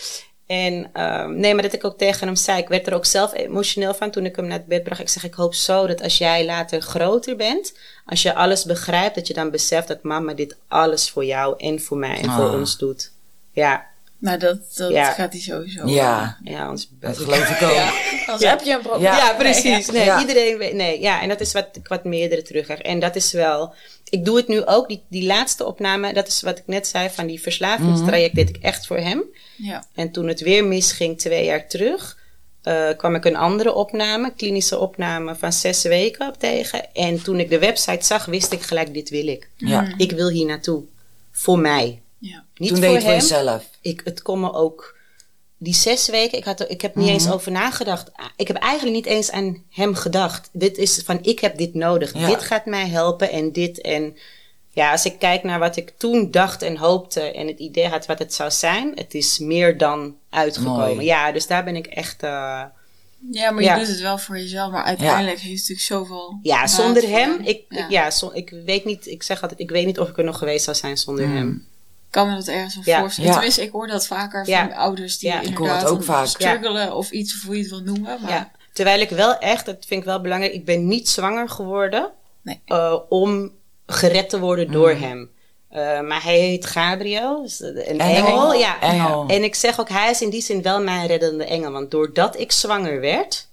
En 0.48 0.90
ehm, 0.94 1.40
nee, 1.40 1.54
maar 1.54 1.64
dat 1.64 1.74
ik 1.74 1.84
ook 1.86 1.98
tegen 1.98 2.28
hem 2.28 2.36
zei, 2.36 2.62
ik 2.62 2.68
werd 2.68 2.88
er 2.88 2.94
ook 2.94 3.06
zelf 3.06 3.34
emotioneel 3.34 3.94
van 3.94 4.12
toen 4.12 4.26
ik 4.26 4.36
hem 4.36 4.46
naar 4.48 4.58
het 4.58 4.68
bed 4.68 4.84
bracht. 4.84 5.02
Ik 5.02 5.10
zeg, 5.10 5.24
ik 5.24 5.34
hoop 5.34 5.54
zo 5.54 5.88
dat 5.88 6.02
als 6.02 6.18
jij 6.18 6.46
later 6.46 6.82
groter 6.82 7.36
bent, 7.36 7.74
als 8.06 8.22
je 8.22 8.34
alles 8.36 8.66
begrijpt, 8.66 9.16
dat 9.16 9.28
je 9.28 9.34
dan 9.34 9.52
beseft 9.52 9.88
dat 9.88 10.04
mama 10.04 10.34
dit 10.34 10.56
alles 10.68 11.10
voor 11.10 11.26
jou 11.26 11.54
en 11.58 11.82
voor 11.82 11.98
mij 11.98 12.18
en 12.22 12.32
voor 12.32 12.48
Ah. 12.48 12.54
ons 12.54 12.78
doet. 12.78 13.12
Ja, 13.52 13.86
Nou, 14.20 14.38
dat, 14.40 14.58
dat 14.76 14.92
Ja. 14.92 15.12
gaat 15.12 15.32
hij 15.34 15.42
sowieso. 15.42 15.88
Ja, 15.88 16.38
ja, 16.44 16.70
ons 16.70 16.90
dat 17.00 17.18
geloof 17.18 17.50
ik 17.50 17.62
ook. 17.68 17.74
Ja. 17.74 17.92
Als 18.32 18.42
Ja. 18.42 18.50
heb 18.50 18.62
je 18.62 18.74
een 18.74 18.82
probleem. 18.82 19.02
Ja. 19.04 19.18
Ja, 19.18 19.34
precies. 19.44 19.90
Nee, 19.92 20.06
Ja. 20.06 20.20
iedereen 20.20 20.58
weet. 20.58 20.74
Nee, 20.74 21.02
ja, 21.02 21.22
en 21.22 21.30
dat 21.30 21.40
is 21.42 21.52
wat 21.54 21.68
ik 21.74 21.88
wat 21.88 22.04
meerdere 22.04 22.42
terugkrijg. 22.42 22.80
En 22.82 23.00
dat 23.00 23.16
is 23.16 23.32
wel. 23.32 23.74
Ik 24.10 24.26
doe 24.26 24.38
het 24.38 24.48
nu 24.48 24.66
ook, 24.66 24.88
die, 24.88 25.04
die 25.10 25.26
laatste 25.26 25.66
opname, 25.66 26.14
dat 26.14 26.28
is 26.28 26.42
wat 26.42 26.58
ik 26.58 26.64
net 26.66 26.88
zei 26.88 27.10
van 27.10 27.28
die 27.28 27.42
verslavingstraject, 27.42 28.36
deed 28.36 28.50
ik 28.50 28.58
echt 28.62 28.88
voor 28.88 28.98
hem. 28.98 29.24
Ja. 29.58 29.84
En 29.96 30.12
toen 30.12 30.28
het 30.28 30.42
weer 30.42 30.66
misging, 30.66 31.18
twee 31.20 31.46
jaar 31.46 31.68
terug, 31.68 32.18
eh, 32.62 32.88
kwam 32.98 33.16
ik 33.16 33.26
een 33.26 33.36
andere 33.36 33.74
opname, 33.74 34.34
klinische 34.36 34.78
opname 34.80 35.36
van 35.36 35.54
zes 35.54 35.84
weken 35.84 36.28
op 36.28 36.40
tegen. 36.40 36.94
En 36.94 37.22
toen 37.24 37.40
ik 37.40 37.50
de 37.50 37.60
website 37.60 38.06
zag, 38.06 38.26
wist 38.26 38.52
ik 38.52 38.62
gelijk: 38.62 38.94
dit 38.94 39.10
wil 39.10 39.28
ik. 39.28 39.50
Ja. 39.56 39.94
Ik 39.98 40.12
wil 40.12 40.30
hier 40.30 40.46
naartoe. 40.46 40.84
Voor 41.32 41.60
mij. 41.60 42.02
Ja. 42.20 42.44
Niet 42.56 42.70
Toen 42.70 42.78
voor 42.78 42.88
deed 42.88 43.02
je 43.04 43.08
het 43.10 43.24
voor 43.24 43.36
hem. 43.38 43.46
jezelf. 43.46 43.70
Ik, 43.82 44.02
het 44.04 44.22
kon 44.22 44.40
me 44.40 44.54
ook. 44.54 44.98
Die 45.58 45.74
zes 45.74 46.08
weken, 46.10 46.38
ik, 46.38 46.44
had, 46.44 46.70
ik 46.72 46.82
heb 46.82 46.96
niet 46.96 47.08
eens 47.10 47.30
over 47.32 47.52
nagedacht. 47.52 48.12
Ik 48.36 48.48
heb 48.48 48.58
eigenlijk 48.58 48.96
niet 48.96 49.06
eens 49.06 49.32
aan 49.32 49.64
hem 49.70 49.96
gedacht. 49.96 50.50
Dit 50.54 50.78
is 50.78 51.02
van, 51.06 51.20
ik 51.22 51.40
heb 51.40 51.58
dit 51.58 51.74
nodig. 51.74 52.14
Ja. 52.14 52.28
Dit 52.28 52.42
gaat 52.44 52.66
mij 52.66 52.88
helpen 52.88 53.32
en 53.32 53.52
dit. 53.52 53.82
En 53.82 54.18
ja, 54.70 54.92
als 54.92 55.06
ik 55.06 55.20
kijk 55.20 55.44
naar 55.44 55.60
wat 55.60 55.76
ik 55.76 55.94
toen 55.98 56.32
dacht 56.32 56.62
en 56.62 56.78
hoopte 56.78 57.22
en 57.22 57.48
het 57.48 57.60
idee 57.60 57.88
had 57.88 58.06
wat 58.06 58.20
het 58.20 58.34
zou 58.34 58.52
zijn, 58.52 58.92
het 58.96 59.14
is 59.14 59.40
meer 59.40 59.78
dan 59.78 60.16
uitgekomen. 60.30 60.96
Mooi. 60.96 61.06
Ja, 61.06 61.32
dus 61.32 61.48
daar 61.48 61.64
ben 61.64 61.76
ik 61.76 61.88
echt. 61.88 62.24
eh, 62.24 62.64
Ja, 63.32 63.52
maar 63.52 63.64
je 63.64 63.76
doet 63.76 63.88
het 63.88 64.02
wel 64.02 64.18
voor 64.18 64.38
jezelf. 64.38 64.72
Maar 64.72 64.84
uiteindelijk 64.84 65.40
heeft 65.40 65.68
het 65.68 65.78
natuurlijk 65.78 66.08
zoveel... 66.08 66.40
ja, 66.42 66.68
zonder 66.68 67.10
hem. 67.10 67.40
Ik, 67.44 67.66
Ja. 67.70 67.84
ik, 67.86 67.90
ja, 67.92 68.12
zo- 68.12 68.32
ik 68.34 68.50
weet 68.66 68.86
niet, 68.86 69.08
ik 69.08 69.24
zeg 69.24 69.42
altijd, 69.42 69.60
ik 69.60 69.70
weet 69.70 69.86
niet 69.86 70.00
of 70.00 70.10
ik 70.10 70.18
er 70.18 70.24
nog 70.24 70.38
geweest 70.38 70.64
zou 70.64 70.78
zijn 70.78 70.98
zonder 70.98 71.28
Mm. 71.28 71.36
hem. 71.36 71.68
Ik 72.10 72.16
kan 72.16 72.30
me 72.30 72.36
dat 72.36 72.48
ergens 72.48 72.86
Ja. 72.86 73.00
voorstellen. 73.00 73.30
Ja. 73.30 73.36
Tenminste, 73.36 73.62
ik 73.64 73.72
hoor 73.72 73.88
dat 73.88 74.08
vaker 74.08 74.46
van 74.46 74.54
Ja. 74.54 74.68
ouders 74.74 75.18
die 75.18 75.30
Ja. 75.30 75.36
Ik 75.40 75.42
hoor 75.46 75.52
inderdaad 75.68 75.82
het 75.82 75.90
ook 75.92 76.04
vaak. 76.04 76.26
struggelen 76.26 76.96
of 76.96 77.12
iets 77.12 77.36
of 77.36 77.42
hoe 77.46 77.56
je 77.56 77.62
het 77.62 77.70
wil 77.72 77.82
noemen. 77.82 78.18
Maar 78.22 78.32
Ja. 78.32 78.52
Terwijl 78.74 79.00
ik 79.02 79.10
wel 79.10 79.38
echt, 79.38 79.66
dat 79.66 79.76
vind 79.88 80.00
ik 80.00 80.06
wel 80.08 80.22
belangrijk, 80.22 80.54
ik 80.54 80.66
ben 80.66 80.88
niet 80.88 81.10
zwanger 81.10 81.50
geworden 81.50 82.12
Nee. 82.42 82.62
eh, 82.66 82.96
om 83.10 83.52
gered 83.86 84.30
te 84.30 84.40
worden 84.40 84.72
door 84.72 84.90
hem. 84.90 85.30
Eh, 85.70 86.02
maar 86.02 86.24
hij 86.24 86.40
heet 86.40 86.66
Gabriel, 86.66 87.42
dus 87.42 87.60
een 87.60 88.00
engel. 88.00 88.26
Engel. 88.28 88.54
Ja. 88.54 88.80
Engel. 88.82 89.26
En 89.28 89.44
ik 89.44 89.56
zeg 89.56 89.80
ook, 89.80 89.90
hij 89.90 90.10
is 90.10 90.22
in 90.22 90.30
die 90.30 90.42
zin 90.42 90.62
wel 90.62 90.82
mijn 90.82 91.08
reddende 91.08 91.46
engel. 91.46 91.72
Want 91.72 91.92
doordat 91.92 92.40
ik 92.40 92.52
zwanger 92.52 93.00
werd, 93.00 93.48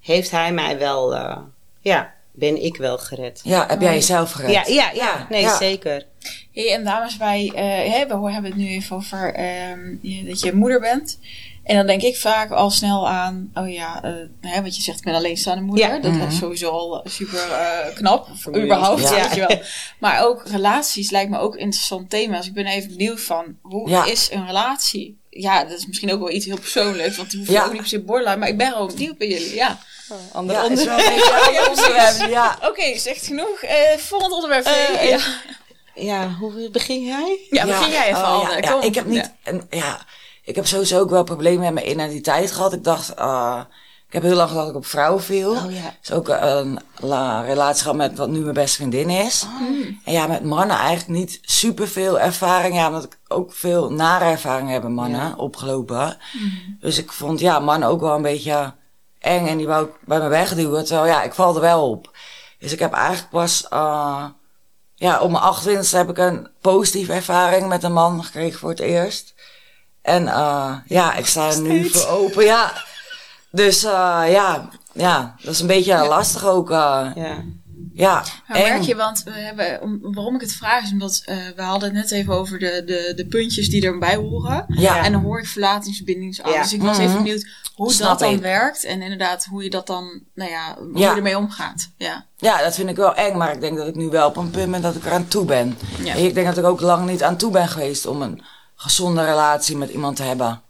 heeft 0.00 0.30
hij 0.30 0.52
mij 0.52 0.78
wel, 0.78 1.14
eh, 1.14 1.36
ja, 1.80 2.14
ben 2.38 2.64
ik 2.64 2.76
wel 2.76 2.98
gered. 2.98 3.40
Ja, 3.44 3.66
heb 3.68 3.80
jij 3.80 3.94
jezelf 3.94 4.32
gered? 4.32 4.50
Ja, 4.52 4.64
ja, 4.66 4.90
ja, 4.94 5.26
nee, 5.28 5.40
Ja. 5.40 5.56
zeker. 5.56 6.06
Hey, 6.52 6.72
en 6.74 6.84
dames, 6.84 7.16
wij 7.16 7.52
eh, 7.54 7.92
hè, 7.92 8.06
we 8.06 8.30
hebben 8.32 8.50
het 8.50 8.56
nu 8.56 8.68
even 8.68 8.96
over 8.96 9.34
ehm, 9.34 9.96
dat 10.26 10.40
je 10.40 10.52
moeder 10.52 10.80
bent. 10.80 11.18
En 11.64 11.76
dan 11.76 11.86
denk 11.86 12.02
ik 12.02 12.16
vaak 12.16 12.50
al 12.50 12.70
snel 12.70 13.08
aan, 13.08 13.50
oh 13.54 13.72
ja, 13.72 14.02
eh, 14.02 14.12
hè, 14.40 14.62
wat 14.62 14.76
je 14.76 14.82
zegt, 14.82 14.98
ik 14.98 15.04
ben 15.04 15.14
alleenstaande 15.14 15.62
moeder. 15.62 15.86
Ja. 15.88 15.98
Dat 15.98 16.12
Mhm. 16.12 16.26
is 16.26 16.36
sowieso 16.36 16.68
al 16.70 17.02
eh, 17.04 17.10
super 17.10 17.50
eh, 17.50 17.94
knap, 17.94 18.28
Vermoeiend. 18.34 18.70
überhaupt, 18.72 19.02
Ja. 19.02 19.10
weet 19.22 19.34
je 19.34 19.46
wel. 19.46 19.60
Maar 19.98 20.24
ook 20.26 20.42
relaties 20.48 21.10
lijkt 21.10 21.30
me 21.30 21.38
ook 21.38 21.54
een 21.54 21.60
interessant 21.60 22.10
thema. 22.10 22.36
Dus 22.36 22.46
ik 22.46 22.52
ben 22.52 22.66
even 22.66 22.88
benieuwd 22.90 23.20
van, 23.20 23.44
hoe 23.62 23.88
Ja. 23.90 24.04
is 24.04 24.28
een 24.32 24.46
relatie? 24.46 25.18
Ja, 25.30 25.64
dat 25.64 25.78
is 25.78 25.86
misschien 25.86 26.12
ook 26.12 26.18
wel 26.18 26.30
iets 26.30 26.46
heel 26.46 26.58
persoonlijks, 26.58 27.16
want 27.16 27.30
die 27.30 27.38
hoef 27.38 27.48
je 27.48 27.54
Ja. 27.54 27.64
ook 27.64 27.70
niet 27.72 27.80
per 27.80 27.88
se 27.90 28.00
borderline. 28.00 28.36
Maar 28.38 28.48
ik 28.48 28.56
ben 28.56 28.72
gewoon 28.72 28.86
benieuwd 28.86 29.18
bij 29.18 29.28
jullie, 29.28 29.54
ja. 29.54 29.78
Ander 30.32 30.54
Ja, 30.56 30.62
onderwerp. 30.66 30.98
een 30.98 31.46
ander 31.46 31.68
onderwerp, 31.68 32.28
ja. 32.38 32.58
Oké, 32.62 32.98
zegt 32.98 33.26
genoeg. 33.26 33.60
Eh 33.62 33.98
volgend 33.98 34.32
onderwerp. 34.32 34.64
Eh, 34.64 35.08
ja. 35.08 35.18
Ja, 35.94 36.28
hoe 36.40 36.70
begin 36.70 37.04
jij? 37.04 37.38
ja, 37.50 37.64
begin 37.66 37.90
jij 37.90 38.08
even 38.08 38.22
oh, 38.22 38.40
ja, 38.42 38.56
eh, 38.56 38.62
ja, 38.62 38.70
kom. 38.70 38.80
ik 38.82 38.94
heb 38.94 39.06
niet, 39.06 39.16
Ja. 39.24 39.32
en, 39.42 39.66
ja, 39.70 40.00
ik 40.44 40.54
heb 40.56 40.66
sowieso 40.66 41.00
ook 41.00 41.10
wel 41.10 41.22
problemen 41.24 41.60
met 41.64 41.74
mijn 41.74 41.90
identiteit 41.90 42.52
gehad. 42.52 42.72
Ik 42.72 42.84
dacht, 42.84 43.14
eh, 43.14 43.60
ik 44.06 44.12
heb 44.12 44.22
heel 44.22 44.34
lang 44.34 44.48
gedacht 44.48 44.66
dat 44.66 44.74
ik 44.74 44.80
op 44.80 44.86
vrouwen 44.86 45.22
viel. 45.22 45.50
Oh 45.50 45.72
ja. 45.72 45.94
Dus 46.00 46.12
ook 46.12 46.28
een 46.28 46.78
la- 46.98 47.40
relatie 47.40 47.82
gehad 47.82 47.96
met 47.96 48.16
wat 48.18 48.28
nu 48.28 48.38
mijn 48.40 48.54
beste 48.54 48.76
vriendin 48.76 49.10
is. 49.10 49.46
En 50.04 50.12
ja, 50.12 50.26
met 50.26 50.44
mannen 50.44 50.76
eigenlijk 50.76 51.08
niet 51.18 51.38
super 51.42 51.88
veel 51.88 52.20
ervaring. 52.20 52.74
Ja, 52.74 52.86
omdat 52.86 53.04
ik 53.04 53.18
ook 53.28 53.52
veel 53.54 53.90
nare 53.92 54.24
ervaringen 54.24 54.72
heb 54.72 54.82
met 54.82 54.92
mannen 54.92 55.38
opgelopen. 55.38 56.16
Dus 56.80 56.98
ik 56.98 57.12
vond 57.12 57.40
ja, 57.40 57.58
mannen 57.60 57.88
ook 57.88 58.00
wel 58.00 58.14
een 58.14 58.22
beetje 58.22 58.72
eng 59.18 59.46
en 59.46 59.56
die 59.56 59.66
wou 59.66 59.84
ik 59.84 59.92
bij 60.04 60.18
me 60.18 60.28
wegduwen. 60.28 60.84
Terwijl 60.84 61.06
ja, 61.06 61.22
ik 61.22 61.34
val 61.34 61.54
er 61.54 61.60
wel 61.60 61.90
op. 61.90 62.16
Dus 62.58 62.72
ik 62.72 62.78
heb 62.78 62.92
eigenlijk 62.92 63.30
pas, 63.30 63.68
eh, 63.68 64.24
ja, 64.94 65.20
op 65.20 65.30
mijn 65.30 65.42
28 65.42 65.90
heb 65.90 66.08
ik 66.08 66.18
een 66.18 66.48
positieve 66.60 67.12
ervaring 67.12 67.68
met 67.68 67.82
een 67.82 67.92
man 67.92 68.24
gekregen 68.24 68.58
voor 68.58 68.70
het 68.70 68.80
eerst. 68.80 69.34
En 70.02 70.28
eh, 70.28 70.74
ja, 70.86 71.14
ik 71.14 71.26
sta 71.26 71.48
er 71.48 71.60
nu 71.60 71.88
voor 71.88 72.06
open, 72.06 72.44
ja. 72.44 72.72
Dus 73.50 73.84
eh, 73.84 74.22
ja, 74.26 74.68
ja, 74.92 75.34
dat 75.42 75.54
is 75.54 75.60
een 75.60 75.66
beetje 75.66 76.06
lastig 76.06 76.46
ook. 76.46 76.68
Ja. 76.70 77.44
Ja, 77.98 78.24
Maar 78.48 78.58
merk 78.58 78.82
je, 78.82 78.96
want 78.96 79.22
we 79.22 79.30
hebben, 79.30 79.82
om, 79.82 79.98
waarom 80.14 80.34
ik 80.34 80.40
het 80.40 80.52
vraag 80.52 80.82
is 80.84 80.92
omdat 80.92 81.22
eh, 81.24 81.36
we 81.56 81.62
hadden 81.62 81.88
het 81.94 81.98
net 81.98 82.10
even 82.10 82.34
over 82.34 82.58
de, 82.58 82.82
de, 82.86 83.12
de 83.16 83.26
puntjes 83.26 83.68
die 83.70 83.86
erbij 83.86 84.16
horen. 84.16 84.64
Ja. 84.68 85.04
En 85.04 85.12
dan 85.12 85.22
hoor 85.22 85.38
ik 85.38 85.46
verlatingsbindingsangst. 85.46 86.54
Ja. 86.54 86.62
Dus 86.62 86.72
ik 86.72 86.82
was 86.82 86.96
Mhm. 86.96 87.06
even 87.06 87.16
benieuwd 87.22 87.46
hoe 87.74 87.92
Snap 87.92 88.08
dat 88.08 88.18
dan 88.18 88.32
ik. 88.32 88.40
werkt. 88.40 88.84
En 88.84 89.02
inderdaad 89.02 89.44
hoe 89.44 89.62
je 89.62 89.70
dat 89.70 89.86
dan, 89.86 90.22
nou 90.34 90.50
ja, 90.50 90.76
hoe 90.78 90.98
Ja. 90.98 91.10
je 91.10 91.16
ermee 91.16 91.36
omgaat. 91.36 91.90
Ja. 91.96 92.26
Ja, 92.36 92.62
dat 92.62 92.74
vind 92.74 92.88
ik 92.88 92.96
wel 92.96 93.14
eng, 93.14 93.36
maar 93.36 93.52
ik 93.54 93.60
denk 93.60 93.76
dat 93.76 93.86
ik 93.88 93.94
nu 93.94 94.08
wel 94.08 94.28
op 94.28 94.36
een 94.36 94.50
punt 94.50 94.70
ben 94.70 94.82
dat 94.82 94.94
ik 94.94 95.04
eraan 95.04 95.28
toe 95.28 95.44
ben. 95.44 95.78
Ja. 96.04 96.14
Ik 96.14 96.34
denk 96.34 96.46
dat 96.46 96.58
ik 96.58 96.64
ook 96.64 96.80
lang 96.80 97.06
niet 97.08 97.22
aan 97.22 97.36
toe 97.36 97.50
ben 97.50 97.68
geweest 97.68 98.06
om 98.06 98.22
een 98.22 98.42
gezonde 98.74 99.24
relatie 99.24 99.76
met 99.76 99.90
iemand 99.90 100.16
te 100.16 100.22
hebben. 100.22 100.62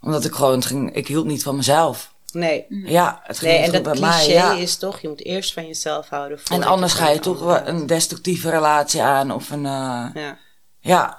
Omdat 0.00 0.24
ik 0.24 0.32
gewoon, 0.34 0.62
ging, 0.62 0.94
ik 0.94 1.06
hield 1.06 1.26
niet 1.26 1.42
van 1.42 1.56
mezelf. 1.56 2.12
Nee. 2.32 2.66
Ja, 2.68 3.20
het 3.22 3.38
ging 3.38 3.50
Nee, 3.50 3.60
niet 3.60 3.68
en 3.70 3.74
goed 3.76 3.84
dat 3.84 4.00
bij 4.00 4.08
cliché 4.10 4.26
mij. 4.26 4.34
Ja. 4.34 4.52
is 4.52 4.76
toch, 4.76 5.00
je 5.00 5.08
moet 5.08 5.24
eerst 5.24 5.52
van 5.52 5.66
jezelf 5.66 6.08
houden. 6.08 6.38
En 6.50 6.62
anders 6.62 6.92
ga 6.92 7.08
je 7.08 7.18
toch 7.18 7.38
wel 7.40 7.66
een 7.66 7.86
destructieve 7.86 8.50
relatie 8.50 9.02
aan 9.02 9.30
of 9.30 9.50
een, 9.50 9.66
eh, 9.66 10.06
Ja. 10.14 10.38
ja. 10.80 11.18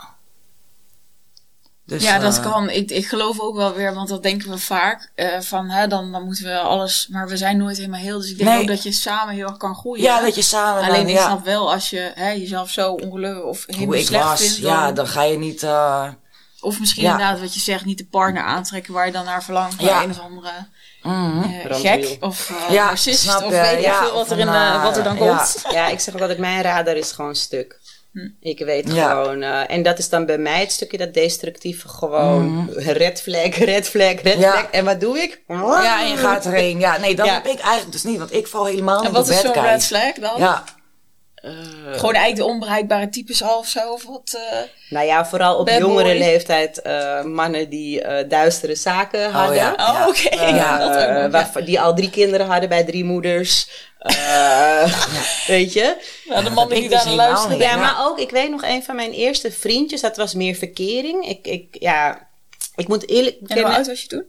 Dus, 1.86 2.04
ja, 2.04 2.20
dat 2.20 2.38
eh, 2.38 2.52
kan. 2.52 2.70
Ik, 2.70 2.92
ik 2.92 3.06
geloof 3.08 3.40
ook 3.40 3.56
wel 3.56 3.74
weer, 3.74 3.94
want 3.94 4.10
dat 4.10 4.24
denken 4.24 4.50
we 4.50 4.58
vaak. 4.58 5.12
eh, 5.16 5.40
van, 5.40 5.70
hè, 5.70 5.88
dan, 5.88 6.12
dan 6.12 6.24
moeten 6.24 6.44
we 6.46 6.60
alles, 6.60 7.08
maar 7.08 7.28
we 7.28 7.38
zijn 7.38 7.58
nooit 7.58 7.78
helemaal 7.78 8.00
heel. 8.00 8.20
Dus 8.20 8.30
ik 8.32 8.38
denk 8.38 8.50
Nee. 8.50 8.62
ook 8.62 8.68
dat 8.68 8.84
je 8.84 8.92
samen 8.92 9.34
heel 9.36 9.48
erg 9.48 9.58
kan 9.58 9.76
groeien. 9.76 10.04
Ja, 10.04 10.22
dat 10.22 10.36
je 10.36 10.42
samen 10.42 10.84
Alleen 10.84 10.96
dan, 10.96 11.08
ik 11.08 11.16
ja, 11.16 11.26
snap 11.26 11.46
wel 11.46 11.72
als 11.74 11.90
je 11.90 12.12
hè, 12.16 12.30
jezelf 12.30 12.70
zo 12.70 12.92
ongelukkig 12.94 13.44
of 13.44 13.64
helemaal 13.66 13.86
hoe 13.88 13.98
ik 14.00 14.06
slecht 14.06 14.24
was, 14.24 14.40
vindt. 14.42 14.56
ja, 14.58 14.86
dan- 14.86 14.94
dan 14.94 15.08
ga 15.08 15.24
je 15.24 15.38
niet, 15.38 15.64
eh, 15.64 16.08
Of 16.64 16.80
misschien 16.80 17.04
Ja. 17.04 17.12
inderdaad 17.12 17.40
wat 17.40 17.54
je 17.54 17.60
zegt, 17.60 17.86
niet 17.86 17.98
de 17.98 18.06
partner 18.06 18.44
aantrekken 18.44 18.94
waar 18.94 19.06
je 19.06 19.12
dan 19.12 19.26
naar 19.26 19.44
verlangt. 19.44 19.76
Maar 19.76 19.86
Ja. 19.86 20.04
een 20.04 20.10
of 20.10 20.20
andere 20.20 20.52
mhm. 21.04 21.44
eh, 21.44 21.76
gek 21.80 22.18
of 22.20 22.50
eh 22.50 22.74
Ja, 22.74 22.86
narcist 22.86 23.20
snap 23.22 23.44
of 23.44 23.52
je, 23.52 23.60
weet 23.62 23.78
ik 23.78 23.84
ja, 23.86 24.04
veel 24.04 24.14
wat 24.14 24.32
er, 24.32 24.40
in, 24.40 24.46
de- 24.46 24.52
eh, 24.52 24.84
wat 24.84 24.98
er 24.98 25.04
dan 25.04 25.18
komt. 25.18 25.64
ja, 25.72 25.88
ik 25.88 26.00
zeg 26.00 26.14
ook 26.16 26.22
altijd, 26.22 26.40
mijn 26.40 26.62
radar 26.62 26.96
is 26.96 27.12
gewoon 27.12 27.36
stuk. 27.36 27.80
Hm. 28.14 28.28
Ik 28.40 28.60
weet 28.60 28.94
Ja. 28.94 29.10
gewoon, 29.10 29.42
eh, 29.42 29.72
en 29.72 29.84
dat 29.84 29.98
is 30.00 30.10
dan 30.10 30.26
bij 30.26 30.38
mij 30.38 30.60
het 30.60 30.72
stukje 30.72 30.98
dat 30.98 31.14
destructieve, 31.14 31.88
gewoon 31.90 32.70
red 32.76 33.22
flag, 33.22 33.56
red 33.56 33.90
flag, 33.90 34.22
red 34.22 34.24
Mhm. 34.24 34.40
Ja. 34.40 34.52
flag. 34.52 34.66
En 34.72 34.86
wat 34.86 35.00
doe 35.00 35.18
ik? 35.20 35.42
Ja, 35.48 36.02
en 36.02 36.10
je 36.10 36.18
gaat 36.18 36.46
erheen. 36.46 36.80
Ja, 36.80 36.98
nee, 36.98 37.16
dat 37.16 37.26
Ja. 37.26 37.34
heb 37.34 37.46
ik 37.48 37.60
eigenlijk 37.60 37.92
dus 37.92 38.04
niet, 38.04 38.18
want 38.18 38.34
ik 38.34 38.48
val 38.48 38.66
helemaal 38.66 38.98
En 38.98 39.04
niet 39.04 39.12
wat 39.12 39.26
op 39.26 39.32
is 39.34 39.40
zo'n 39.42 39.54
red 39.54 39.86
flag 39.86 40.14
dan? 40.14 40.34
Ja, 40.38 40.64
Gewoon 41.42 42.14
eigenlijk 42.14 42.36
de 42.36 42.46
onbereikbare 42.46 43.10
types 43.10 43.44
al 43.44 43.58
of 43.58 43.68
zo? 43.68 43.92
Of 43.92 44.04
wat, 44.06 44.38
eh, 44.52 44.58
Nou 44.90 45.06
ja, 45.06 45.26
vooral 45.26 45.58
op 45.58 45.70
jongere 45.70 46.04
boy. 46.10 46.18
leeftijd 46.18 46.82
eh, 46.82 47.24
mannen 47.24 47.70
die 47.70 48.02
eh, 48.02 48.30
duistere 48.30 48.76
zaken 48.76 49.32
hadden. 49.32 49.56
ja. 49.56 49.74
Oh, 49.78 50.08
oké. 50.08 50.28
Eh, 50.36 50.56
Ja, 50.56 51.52
Die 51.66 51.80
al 51.82 51.96
drie 51.96 52.10
kinderen 52.10 52.48
hadden 52.48 52.70
bij 52.70 52.84
drie 52.84 53.04
moeders. 53.04 53.70
Eh, 54.00 54.94
Weet 55.48 55.74
je? 55.74 55.96
Nou, 56.26 56.44
de 56.44 56.50
mannen 56.50 56.80
die 56.80 56.90
daar 56.90 57.08
luisteren. 57.10 57.58
Ja, 57.58 57.70
Ja. 57.70 57.76
maar 57.76 57.96
ook, 58.08 58.20
ik 58.20 58.30
weet 58.30 58.50
nog 58.50 58.64
een 58.64 58.84
van 58.84 58.96
mijn 58.96 59.12
eerste 59.12 59.52
vriendjes, 59.52 60.02
dat 60.02 60.18
was 60.18 60.34
meer 60.34 60.56
verkering. 60.56 61.28
Ik, 61.28 61.48
ik, 61.48 61.66
ja, 61.72 62.28
ik 62.76 62.88
moet 62.88 63.10
eerlijk 63.10 63.34
En 63.36 63.40
hoe 63.40 63.48
bekennen, 63.48 63.74
oud 63.76 63.88
was 63.88 64.02
je 64.02 64.08
toen? 64.08 64.26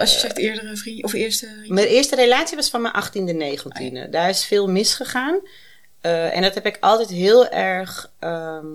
Als 0.00 0.12
je 0.12 0.18
zegt 0.18 0.36
eerdere 0.38 0.76
vriend 0.76 1.04
of 1.04 1.12
eerste 1.12 1.48
mijn 1.66 1.86
eerste 1.86 2.16
relatie 2.16 2.56
was 2.56 2.70
van 2.70 2.82
mijn 2.82 2.94
18e, 2.94 3.58
19e. 3.58 4.10
Daar 4.10 4.28
is 4.28 4.44
veel 4.44 4.68
misgegaan. 4.68 5.40
Eh, 6.00 6.36
en 6.36 6.42
dat 6.42 6.54
heb 6.54 6.66
ik 6.66 6.76
altijd 6.80 7.08
heel 7.08 7.48
erg. 7.48 8.12
ehm, 8.18 8.66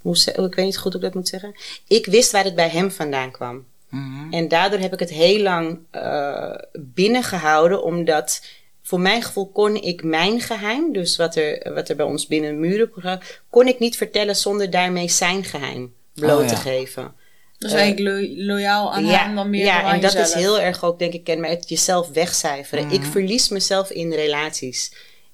hoe 0.00 0.16
ik 0.34 0.54
weet 0.54 0.64
niet 0.64 0.78
goed 0.78 0.92
hoe 0.92 1.00
ik 1.02 1.06
dat 1.06 1.14
moet 1.14 1.28
zeggen. 1.28 1.54
Ik 1.88 2.06
wist 2.06 2.32
waar 2.32 2.44
het 2.44 2.54
bij 2.54 2.68
hem 2.68 2.90
vandaan 2.90 3.30
kwam. 3.30 3.66
Mhm. 3.88 4.32
En 4.32 4.48
daardoor 4.48 4.78
heb 4.78 4.92
ik 4.92 4.98
het 4.98 5.10
heel 5.10 5.42
lang 5.42 5.78
eh 5.90 6.54
binnengehouden, 6.72 7.82
omdat 7.82 8.44
voor 8.82 9.00
mijn 9.00 9.22
gevoel 9.22 9.48
kon 9.48 9.76
ik 9.76 10.02
mijn 10.02 10.40
geheim, 10.40 10.92
dus 10.92 11.16
wat 11.16 11.36
er, 11.36 11.72
wat 11.74 11.88
er 11.88 11.96
bij 11.96 12.06
ons 12.06 12.26
binnen 12.26 12.60
muren 12.60 13.20
kon 13.50 13.66
ik 13.66 13.78
niet 13.78 13.96
vertellen 13.96 14.36
zonder 14.36 14.70
daarmee 14.70 15.08
zijn 15.08 15.44
geheim 15.44 15.94
bloot 16.14 16.38
Oh, 16.38 16.48
ja. 16.48 16.48
te 16.48 16.56
geven. 16.56 17.14
Dus 17.60 17.72
eigenlijk 17.72 18.08
lo- 18.36 18.44
loyaal 18.54 18.92
aan 18.94 19.04
hem 19.04 19.34
dan 19.34 19.50
meer 19.50 19.64
ja 19.64 19.82
dan 19.82 19.90
en 19.90 20.00
dat 20.00 20.12
jezelf. 20.12 20.28
is 20.34 20.40
heel 20.42 20.60
erg 20.60 20.84
ook, 20.84 20.98
denk 20.98 21.12
ik, 21.12 21.24
kenmerk 21.24 21.62
jezelf 21.64 22.08
wegcijferen. 22.08 22.90
Ik 22.90 23.02
verlies 23.04 23.48
mezelf 23.48 23.90
in 23.90 24.12
relaties. 24.12 24.92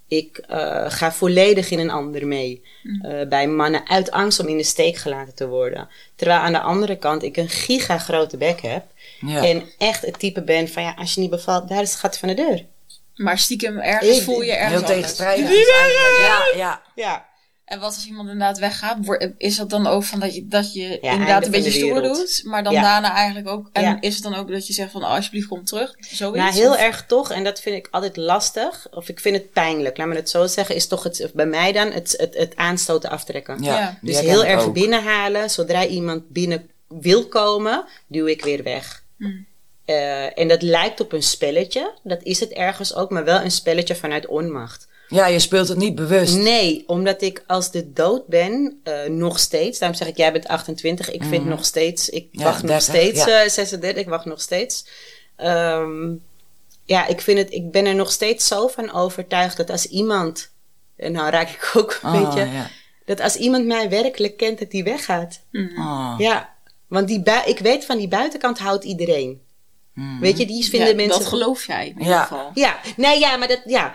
Ik 0.08 0.38
eh, 0.48 0.84
ga 0.90 1.12
volledig 1.12 1.70
in 1.70 1.78
een 1.78 1.90
ander 1.90 2.26
mee. 2.26 2.62
Mhm. 2.82 3.04
Eh, 3.06 3.28
bij 3.28 3.46
mannen 3.46 3.88
uit 3.88 4.10
angst 4.10 4.40
om 4.40 4.48
in 4.48 4.56
de 4.56 4.62
steek 4.62 4.96
gelaten 4.96 5.34
te 5.34 5.48
worden. 5.48 5.88
Terwijl 6.16 6.38
aan 6.40 6.52
de 6.52 6.60
andere 6.60 6.96
kant 6.96 7.22
ik 7.22 7.36
een 7.36 7.48
giga 7.48 7.98
grote 7.98 8.36
bek 8.36 8.60
heb. 8.60 8.84
ja. 9.20 9.44
En 9.46 9.62
echt 9.78 10.02
het 10.02 10.18
type 10.18 10.42
ben 10.42 10.68
van 10.68 10.82
ja, 10.82 10.94
als 10.98 11.14
je 11.14 11.20
niet 11.20 11.30
bevalt, 11.30 11.68
daar 11.68 11.82
is 11.82 11.90
het 11.90 11.98
gat 11.98 12.18
van 12.18 12.28
de 12.28 12.34
deur. 12.34 12.64
Maar 13.14 13.38
stiekem 13.38 13.78
ergens 13.78 14.16
Ik- 14.16 14.22
voel 14.22 14.40
je 14.42 14.52
Heel 14.52 14.60
ergens 14.60 14.74
anders. 14.82 14.92
tegenstrijdig. 14.98 15.50
Ja, 15.50 16.44
ja. 16.56 16.82
Ja. 16.94 17.26
En 17.66 17.81
wat 17.81 17.94
als 17.94 18.07
iemand 18.07 18.29
inderdaad 18.29 18.59
weggaat? 18.59 18.98
Is 19.38 19.57
dat 19.57 19.70
dan 19.70 19.87
ook 19.87 20.05
van 20.05 20.20
dat 20.20 20.35
je, 20.35 20.46
dat 20.48 20.72
je 20.74 20.98
inderdaad 21.00 21.44
een 21.44 21.50
beetje 21.50 21.70
stoer 21.70 22.02
doet, 22.02 22.40
maar 22.44 22.62
dan 22.64 22.72
Ja. 22.72 22.83
daarna 22.83 23.12
eigenlijk 23.14 23.48
ook... 23.48 23.68
En 23.72 23.83
Ja. 23.83 23.96
is 24.00 24.14
het 24.14 24.22
dan 24.22 24.35
ook 24.35 24.48
dat 24.50 24.66
je 24.66 24.72
zegt 24.72 24.90
van 24.90 25.02
oh, 25.02 25.09
alsjeblieft 25.11 25.46
kom 25.48 25.64
terug? 25.64 25.94
Zoiets? 25.98 26.38
Nou, 26.38 26.52
heel 26.52 26.70
Of- 26.70 26.76
erg 26.76 27.07
toch, 27.07 27.31
en 27.31 27.44
dat 27.44 27.61
vind 27.61 27.76
ik 27.76 27.88
altijd 27.90 28.16
lastig, 28.16 28.87
of 28.90 29.09
ik 29.09 29.20
vind 29.20 29.37
het 29.37 29.52
pijnlijk, 29.52 29.96
laat 29.96 30.07
me 30.07 30.14
het 30.14 30.31
zo 30.31 30.46
zeggen, 30.46 30.74
is 30.74 30.87
toch 30.87 31.02
het, 31.02 31.31
bij 31.35 31.46
mij 31.46 31.72
dan 31.72 31.90
het, 31.92 32.14
het, 32.16 32.35
het 32.35 32.57
aanstoten 32.57 33.11
aftrekken. 33.11 33.62
Ja, 33.62 33.98
Dus 34.02 34.20
heel 34.20 34.44
erg 34.44 34.62
ook. 34.62 34.74
binnenhalen. 34.74 35.50
Zodra 35.50 35.87
iemand 35.87 36.29
binnen 36.29 36.70
wil 36.88 37.26
komen, 37.26 37.85
duw 38.07 38.26
ik 38.26 38.44
weer 38.44 38.62
weg. 38.62 39.02
Mm. 39.16 39.46
Eh, 39.85 40.38
en 40.38 40.48
dat 40.48 40.62
lijkt 40.62 41.00
op 41.00 41.12
een 41.12 41.22
spelletje. 41.22 41.92
Dat 42.02 42.22
is 42.22 42.40
het 42.40 42.50
ergens 42.50 42.94
ook, 42.94 43.11
maar 43.11 43.24
wel 43.24 43.40
een 43.40 43.50
spelletje 43.50 43.94
vanuit 43.94 44.26
onmacht. 44.26 44.88
Ja, 45.09 45.27
je 45.27 45.38
speelt 45.38 45.69
het 45.69 45.79
niet 45.79 45.95
bewust. 45.95 46.37
Nee, 46.37 46.85
omdat 46.87 47.23
ik 47.23 47.45
als 47.47 47.71
de 47.71 47.92
dood 47.92 48.27
ben, 48.27 48.81
eh, 48.83 49.05
nog 49.09 49.38
steeds. 49.38 49.79
Daarom 49.79 49.99
zeg 49.99 50.09
ik, 50.09 50.16
jij 50.16 50.33
bent 50.33 50.47
28. 50.49 51.11
Ik 51.11 51.23
vind 51.25 51.45
nog 51.45 51.64
steeds, 51.64 52.09
ik 52.09 52.29
Ja, 52.33 52.42
wacht 52.45 52.62
nog 52.62 52.71
30, 52.85 52.95
steeds. 52.95 53.25
ja. 53.25 53.42
eh, 53.42 53.49
36, 53.49 54.03
ik 54.03 54.09
wacht 54.09 54.25
nog 54.25 54.40
steeds. 54.40 54.87
Ehm, 55.37 56.13
ja, 56.85 57.07
ik, 57.07 57.21
vind 57.21 57.38
het, 57.38 57.52
ik 57.52 57.71
ben 57.71 57.87
er 57.87 57.94
nog 57.94 58.11
steeds 58.13 58.46
zo 58.46 58.67
van 58.69 58.92
overtuigd 58.92 59.57
dat 59.57 59.71
als 59.71 59.87
iemand. 59.87 60.50
En 60.96 61.13
nou 61.13 61.31
raak 61.31 61.48
ik 61.48 61.71
ook 61.77 61.98
een 62.02 62.11
Oh, 62.13 62.25
beetje. 62.35 62.50
ja. 62.52 62.71
Dat 63.04 63.21
als 63.21 63.37
iemand 63.37 63.67
mij 63.67 63.88
werkelijk 63.88 64.37
kent, 64.37 64.59
dat 64.59 64.71
die 64.71 64.85
weggaat. 64.85 65.40
Mm. 65.50 65.71
Oh. 65.79 66.15
Ja, 66.19 66.54
want 66.88 67.09
die 67.09 67.23
bui- 67.23 67.46
ik 67.48 67.59
weet 67.59 67.85
van 67.85 67.98
die 67.98 68.09
buitenkant 68.09 68.59
houdt 68.59 68.85
iedereen. 68.85 69.40
Mhm. 69.94 70.21
Weet 70.21 70.38
je, 70.38 70.46
die 70.46 70.65
vinden 70.65 70.88
Ja, 70.88 70.94
mensen. 70.94 71.19
Dat 71.19 71.29
geloof 71.29 71.67
jij 71.67 71.87
in 71.87 71.92
ieder 71.98 72.07
Ja. 72.07 72.23
geval. 72.23 72.50
Ja, 72.54 72.79
nee, 72.96 73.19
ja, 73.19 73.37
maar 73.37 73.48
dat, 73.48 73.61
ja. 73.65 73.94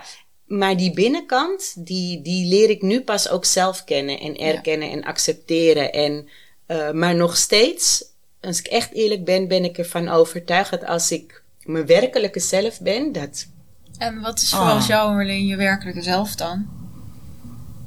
Maar 0.52 0.76
die 0.76 0.92
binnenkant, 0.92 1.86
die, 1.86 2.22
die 2.22 2.46
leer 2.46 2.70
ik 2.70 2.82
nu 2.82 3.00
pas 3.00 3.28
ook 3.28 3.44
zelf 3.44 3.84
kennen 3.84 4.20
en 4.20 4.36
erkennen 4.36 4.90
en 4.90 5.04
accepteren. 5.04 5.92
En, 5.92 6.28
eh, 6.66 6.90
maar 6.90 7.14
nog 7.14 7.36
steeds, 7.36 8.04
als 8.40 8.58
ik 8.58 8.66
echt 8.66 8.92
eerlijk 8.92 9.24
ben, 9.24 9.48
ben 9.48 9.64
ik 9.64 9.78
ervan 9.78 10.08
overtuigd 10.08 10.70
dat 10.70 10.84
als 10.84 11.10
ik 11.10 11.42
mijn 11.62 11.86
werkelijke 11.86 12.40
zelf 12.40 12.80
ben, 12.80 13.12
dat 13.12 13.46
En 13.98 14.20
wat 14.20 14.40
is 14.40 14.50
volgens 14.50 14.84
Ah. 14.84 14.88
jou, 14.88 15.14
Marleen, 15.14 15.46
je 15.46 15.56
werkelijke 15.56 16.02
zelf 16.02 16.34
dan? 16.34 16.66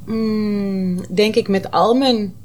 Mm, 0.05 1.15
denk 1.15 1.35
ik 1.35 1.47
met 1.47 1.71
al 1.71 1.93
mijn 1.93 2.35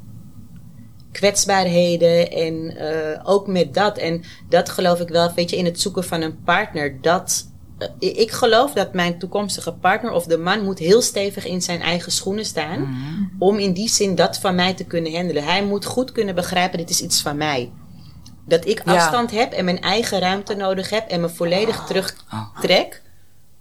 kwetsbaarheden 1.13 2.31
en 2.31 2.77
eh, 2.77 3.21
ook 3.23 3.47
met 3.47 3.75
dat. 3.75 3.99
En 3.99 4.23
dat 4.49 4.69
geloof 4.69 5.01
ik 5.01 5.09
wel, 5.09 5.33
weet 5.35 5.51
je, 5.51 5.57
in 5.57 5.65
het 5.65 5.81
zoeken 5.81 6.05
van 6.05 6.21
een 6.21 6.43
partner. 6.43 7.01
Dat, 7.01 7.50
ik 7.99 8.31
geloof 8.31 8.73
dat 8.73 8.93
mijn 8.93 9.19
toekomstige 9.19 9.73
partner 9.73 10.13
of 10.13 10.25
de 10.25 10.39
man 10.39 10.65
moet 10.65 10.79
heel 10.79 11.03
stevig 11.03 11.47
in 11.47 11.63
zijn 11.63 11.81
eigen 11.83 12.13
schoenen 12.13 12.45
staan. 12.45 12.81
Mhm. 12.81 13.25
Om 13.39 13.59
in 13.59 13.73
die 13.73 13.89
zin 13.89 14.15
dat 14.15 14.39
van 14.39 14.55
mij 14.55 14.75
te 14.75 14.85
kunnen 14.85 15.15
handelen. 15.15 15.45
Hij 15.45 15.65
moet 15.65 15.85
goed 15.85 16.13
kunnen 16.13 16.35
begrijpen, 16.35 16.79
dit 16.79 16.91
is 16.91 17.01
iets 17.03 17.23
van 17.23 17.37
mij. 17.37 17.71
Dat 18.47 18.67
ik 18.67 18.83
Ja. 18.85 18.95
afstand 18.95 19.31
heb 19.31 19.53
en 19.53 19.65
mijn 19.65 19.81
eigen 19.81 20.19
ruimte 20.19 20.55
nodig 20.55 20.91
heb 20.91 21.09
en 21.09 21.21
me 21.21 21.29
volledig 21.29 21.79
Oh. 21.79 21.87
terugtrek. 21.87 23.03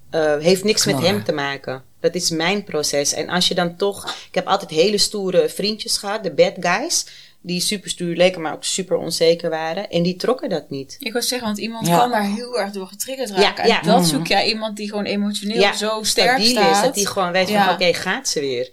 eh, 0.09 0.37
heeft 0.37 0.63
niks 0.63 0.85
met 0.85 0.99
hem 0.99 1.23
te 1.23 1.31
maken. 1.33 1.83
Dat 1.99 2.15
is 2.15 2.29
mijn 2.29 2.63
proces. 2.63 3.13
En 3.13 3.29
als 3.29 3.47
je 3.47 3.55
dan 3.55 3.75
toch. 3.75 4.05
Ik 4.27 4.35
heb 4.35 4.47
altijd 4.47 4.69
hele 4.69 4.97
stoere 4.97 5.49
vriendjes 5.49 5.97
gehad, 5.97 6.23
de 6.23 6.31
bad 6.33 6.53
guys. 6.59 7.05
Die 7.41 7.61
super 7.61 7.89
stoer 7.89 8.15
leken, 8.15 8.41
maar 8.41 8.53
ook 8.53 8.63
super 8.63 8.97
onzeker 8.97 9.49
waren. 9.49 9.89
En 9.89 10.03
die 10.03 10.15
trokken 10.15 10.49
dat 10.49 10.69
niet. 10.69 10.95
Ik 10.99 11.11
wil 11.11 11.21
zeggen, 11.21 11.47
want 11.47 11.59
iemand 11.59 11.87
Ja. 11.87 11.97
kan 11.97 12.09
daar 12.11 12.23
heel 12.23 12.59
erg 12.59 12.71
door 12.71 12.87
getriggerd 12.87 13.29
raken. 13.29 13.67
ja. 13.67 13.81
En 13.81 13.87
dat 13.87 13.99
Mhm. 13.99 14.07
zoek 14.09 14.27
jij 14.27 14.47
iemand 14.47 14.77
die 14.77 14.89
gewoon 14.89 15.05
emotioneel 15.05 15.59
Ja, 15.59 15.73
zo 15.73 16.03
sterk 16.03 16.29
stabiel 16.29 16.45
staat. 16.51 16.75
is. 16.75 16.81
Dat 16.81 16.93
die 16.93 17.07
gewoon 17.07 17.31
weet 17.31 17.49
Ja. 17.49 17.65
van 17.65 17.73
oké, 17.73 17.93
gaat 17.93 18.27
ze 18.27 18.39
weer. 18.39 18.71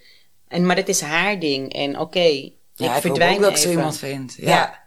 En, 0.49 0.67
maar 0.67 0.77
dat 0.77 0.89
is 0.89 1.01
haar 1.01 1.39
ding. 1.41 1.73
En 1.75 1.99
oké, 1.99 2.19
Ja, 2.19 2.25
ik 2.29 2.53
ik 2.75 2.87
hoop 2.89 3.01
verdwijn 3.01 3.35
ook 3.35 3.41
dat 3.41 3.51
ik 3.51 3.57
zo 3.57 3.71
iemand 3.71 3.99
vind. 3.99 4.35
Ja. 4.39 4.49
Ja. 4.49 4.85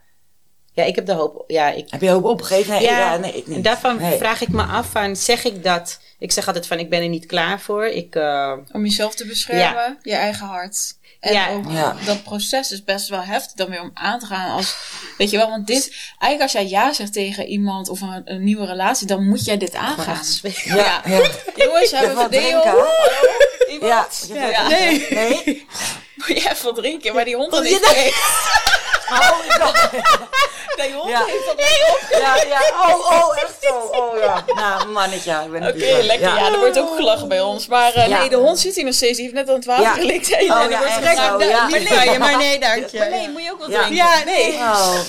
Ja, 0.74 0.84
ik 0.84 0.96
heb 0.96 1.06
de 1.06 1.14
hoop. 1.14 1.44
Ja, 1.48 1.70
ik, 1.72 1.90
Heb 1.90 2.02
je 2.02 2.10
hoop 2.10 2.24
opgegeven? 2.24 2.74
Nee, 2.74 2.82
ja, 2.84 3.00
ja, 3.00 3.18
nee, 3.18 3.34
ik 3.34 3.48
niet. 3.48 3.56
en 3.56 3.62
daarvan 3.62 3.98
Nee. 3.98 4.18
vraag 4.18 4.42
ik 4.42 4.48
me 4.50 4.64
af 4.64 4.90
van, 4.92 5.16
zeg 5.16 5.44
ik 5.44 5.64
dat? 5.64 6.00
Ik 6.20 6.32
zeg 6.32 6.48
altijd 6.48 6.68
van, 6.68 6.80
ik 6.80 6.90
ben 6.90 7.02
er 7.02 7.08
niet 7.10 7.26
klaar 7.26 7.60
voor. 7.60 7.86
Ik, 7.86 8.16
eh, 8.16 8.54
Om 8.72 8.84
jezelf 8.84 9.16
te 9.16 9.26
beschermen, 9.26 9.98
je 10.02 10.14
eigen 10.14 10.48
hart. 10.48 10.98
En 11.20 11.34
Ja. 11.34 11.50
ook 11.52 11.72
Ja. 11.72 11.96
dat 12.06 12.24
proces 12.24 12.72
is 12.72 12.84
best 12.84 13.08
wel 13.10 13.22
heftig 13.22 13.52
dan 13.54 13.70
weer 13.70 13.82
om 13.82 13.92
aan 13.94 14.20
te 14.20 14.26
gaan. 14.26 14.52
Als, 14.52 14.76
weet 15.18 15.30
je 15.32 15.38
wel, 15.38 15.50
want 15.50 15.68
dit, 15.68 15.96
eigenlijk 16.20 16.42
als 16.42 16.52
jij 16.52 16.68
ja 16.68 16.94
zegt 16.94 17.14
tegen 17.14 17.46
iemand 17.46 17.90
of 17.90 18.02
een, 18.02 18.22
een 18.26 18.44
nieuwe 18.44 18.66
relatie, 18.66 19.08
dan 19.08 19.28
moet 19.28 19.46
jij 19.46 19.58
dit 19.58 19.76
aangaan. 19.76 20.20
Ja, 20.42 20.76
Ja. 20.76 21.02
ja. 21.06 21.30
Jongens, 21.56 21.92
hebben 21.92 22.30
we? 22.30 22.62
Hallo? 22.64 22.86
Iemand? 23.72 24.26
Ja. 24.34 24.46
Ja. 24.46 24.68
Nee. 24.68 25.08
Nee? 25.10 25.66
Moet 26.16 26.28
je 26.28 26.50
even 26.50 26.64
wat 26.66 26.76
drinken, 26.76 27.14
maar 27.16 27.26
die 27.26 27.36
hond 27.36 27.52
had 27.52 27.60
Oh, 27.60 27.66
niet 27.66 27.80
ja. 27.82 28.12
Oh, 29.12 29.46
ik 29.46 29.56
dacht- 29.60 29.90
Die 30.80 30.94
hond 30.94 31.10
Ja. 31.10 31.24
heeft 31.26 31.46
dat 31.46 31.56
niet 31.58 31.86
op. 31.90 32.20
ja, 32.20 32.36
ja. 32.48 32.62
Oh, 32.88 33.12
oh, 33.12 33.38
echt 33.44 33.56
zo. 33.62 33.74
Oh, 33.76 34.18
ja. 34.20 34.44
Nou, 34.56 34.88
mannetje. 34.88 35.32
Ik 35.46 35.52
ben 35.52 35.68
Oké, 35.68 36.02
lekker. 36.02 36.36
Ja. 36.36 36.52
er 36.52 36.60
wordt 36.60 36.80
ook 36.80 36.96
gelachen 36.96 37.28
bij 37.28 37.42
ons. 37.42 37.68
Maar 37.68 37.94
eh, 37.94 38.20
nee, 38.20 38.30
de 38.30 38.36
hond 38.36 38.60
zit 38.60 38.76
hier 38.76 38.86
nog 38.86 38.94
steeds. 38.94 39.14
Die 39.18 39.22
heeft 39.22 39.34
net 39.36 39.50
aan 39.50 39.56
het 39.56 39.66
water 39.66 39.84
Ja. 39.84 39.94
gelikt. 39.94 40.30
En 40.32 40.52
Oh, 40.52 40.62
die 40.62 40.70
ja, 40.70 40.80
wordt 40.80 41.04
Nou, 41.04 41.44
ja. 41.46 41.68
van 41.70 42.12
je, 42.14 42.20
maar 42.20 42.38
nee, 42.38 42.60
dank 42.60 42.88
je. 42.88 42.98
Maar 43.00 43.10
nee, 43.10 43.30
moet 43.30 43.44
je 43.44 43.52
ook 43.52 43.60
wel 43.60 43.68
drinken. 43.68 43.96
Ja, 43.96 44.24
nee. 44.24 44.54
Oh. 44.58 45.00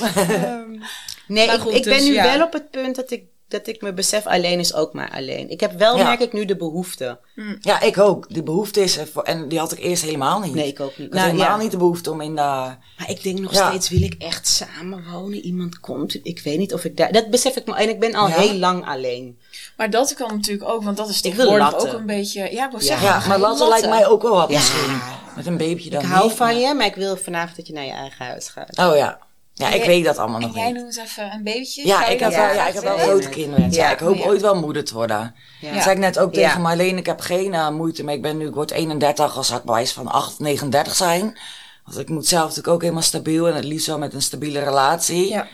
Nee, 1.26 1.46
Maar 1.46 1.54
ik, 1.54 1.64
ik 1.64 1.84
ben 1.84 1.92
dus 1.98 2.02
nu 2.06 2.14
wel 2.22 2.42
op 2.42 2.52
het 2.52 2.70
punt 2.70 2.96
dat 2.96 3.10
ik, 3.10 3.22
dat 3.50 3.66
ik 3.66 3.80
me 3.80 3.92
besef, 3.92 4.26
alleen 4.26 4.58
is 4.58 4.74
ook 4.74 4.92
maar 4.92 5.10
alleen. 5.14 5.50
Ik 5.50 5.60
heb 5.60 5.78
wel, 5.78 5.96
Ja. 5.96 6.04
merk 6.04 6.20
ik 6.20 6.32
nu, 6.32 6.44
de 6.44 6.56
behoefte. 6.56 7.18
Ja, 7.60 7.80
ik 7.80 7.98
ook. 7.98 8.26
Die 8.28 8.42
behoefte 8.42 8.80
is 8.82 8.98
voor, 9.12 9.22
en 9.22 9.48
die 9.48 9.58
had 9.58 9.72
ik 9.72 9.78
eerst 9.78 10.02
helemaal 10.02 10.40
niet. 10.40 10.54
Nee, 10.54 10.66
ik 10.66 10.80
ook 10.80 10.98
niet. 10.98 11.06
Ik 11.06 11.12
had 11.12 11.22
Nou, 11.22 11.30
helemaal 11.32 11.56
ja. 11.56 11.62
niet 11.62 11.70
de 11.70 11.76
behoefte 11.76 12.10
om 12.10 12.20
in 12.20 12.34
de... 12.34 12.42
Maar 12.42 13.06
ik 13.10 13.22
denk 13.22 13.38
nog 13.38 13.52
Ja. 13.52 13.68
steeds, 13.68 13.88
wil 13.88 14.02
ik 14.02 14.14
echt 14.18 14.46
samenwonen? 14.48 15.38
Iemand 15.40 15.80
komt, 15.80 16.18
ik 16.22 16.40
weet 16.40 16.58
niet 16.58 16.74
of 16.74 16.84
ik 16.84 16.96
daar... 16.96 17.12
Dat 17.12 17.30
besef 17.30 17.56
ik 17.56 17.66
me, 17.66 17.74
en 17.74 17.88
ik 17.88 18.00
ben 18.00 18.14
al 18.14 18.28
Ja. 18.28 18.34
heel 18.38 18.54
lang 18.54 18.86
alleen. 18.86 19.38
Maar 19.76 19.90
dat 19.90 20.14
kan 20.14 20.28
natuurlijk 20.34 20.68
ook, 20.68 20.82
want 20.82 20.96
dat 20.96 21.08
is 21.08 21.16
Ik 21.16 21.22
wil 21.22 21.32
tegenwoordig 21.32 21.70
latten. 21.72 21.90
ook 21.92 21.98
een 21.98 22.06
beetje... 22.06 22.52
Ja, 22.52 22.70
ik 22.74 22.82
zeggen, 22.82 23.06
Ja, 23.06 23.22
maar 23.28 23.38
laten 23.38 23.68
lijkt 23.68 23.88
mij 23.88 24.06
ook 24.06 24.22
wel 24.22 24.34
wat 24.34 24.50
misschien. 24.50 25.00
Met 25.36 25.46
een 25.46 25.56
babytje 25.56 25.90
dan 25.90 26.00
Ik 26.02 26.06
hou 26.08 26.28
niet, 26.28 26.36
van 26.36 26.46
maar- 26.46 26.56
je, 26.56 26.74
maar 26.74 26.86
ik 26.86 26.94
wil 26.94 27.16
vanavond 27.16 27.56
dat 27.56 27.66
je 27.66 27.72
naar 27.72 27.84
je 27.84 27.92
eigen 27.92 28.24
huis 28.26 28.48
gaat. 28.48 28.78
Oh 28.78 28.96
ja. 28.96 29.18
Ja, 29.60 29.68
ik 29.68 29.76
jij- 29.76 29.86
weet 29.86 30.04
dat 30.04 30.18
allemaal 30.18 30.40
En 30.40 30.46
nog 30.46 30.56
jij 30.56 30.66
niet. 30.66 30.74
noemt 30.74 30.86
eens 30.86 31.08
even 31.08 31.32
een 31.32 31.42
beetje. 31.42 31.86
Ja, 31.86 32.06
ik 32.06 32.20
heb 32.20 32.30
wel, 32.30 32.52
ja, 32.52 32.66
ik 32.66 32.74
heb 32.74 32.82
wel 32.82 32.98
grote 32.98 33.28
kinderwensen. 33.28 33.82
Ja. 33.82 33.90
Ik 33.92 33.98
hoop 33.98 34.16
Ja. 34.16 34.24
ooit 34.24 34.40
wel 34.40 34.54
moeder 34.60 34.84
te 34.84 34.94
worden. 34.94 35.34
Ja. 35.60 35.72
Dat 35.72 35.82
zei 35.82 35.94
ik 35.94 36.00
net 36.00 36.18
ook 36.18 36.34
Ja. 36.34 36.46
tegen 36.46 36.60
Marleen. 36.62 36.96
Ik 36.96 37.06
heb 37.06 37.20
geen 37.20 37.54
eh, 37.54 37.68
moeite 37.70 38.04
mee. 38.04 38.16
Ik 38.16 38.22
ben 38.22 38.36
nu, 38.36 38.46
ik 38.46 38.54
word 38.54 38.70
31 38.70 39.36
als 39.36 39.50
ik 39.50 39.62
bewijs 39.62 39.92
van 39.92 40.06
8, 40.08 40.38
39 40.38 40.96
zijn. 40.96 41.38
Want 41.84 41.98
ik 41.98 42.08
moet 42.08 42.26
zelf 42.26 42.42
natuurlijk 42.42 42.74
ook 42.74 42.80
helemaal 42.82 43.02
stabiel 43.02 43.48
en 43.48 43.54
het 43.54 43.64
liefst 43.64 43.86
wel 43.86 43.98
met 43.98 44.14
een 44.14 44.22
stabiele 44.22 44.58
relatie. 44.60 45.28
Ja. 45.28 45.46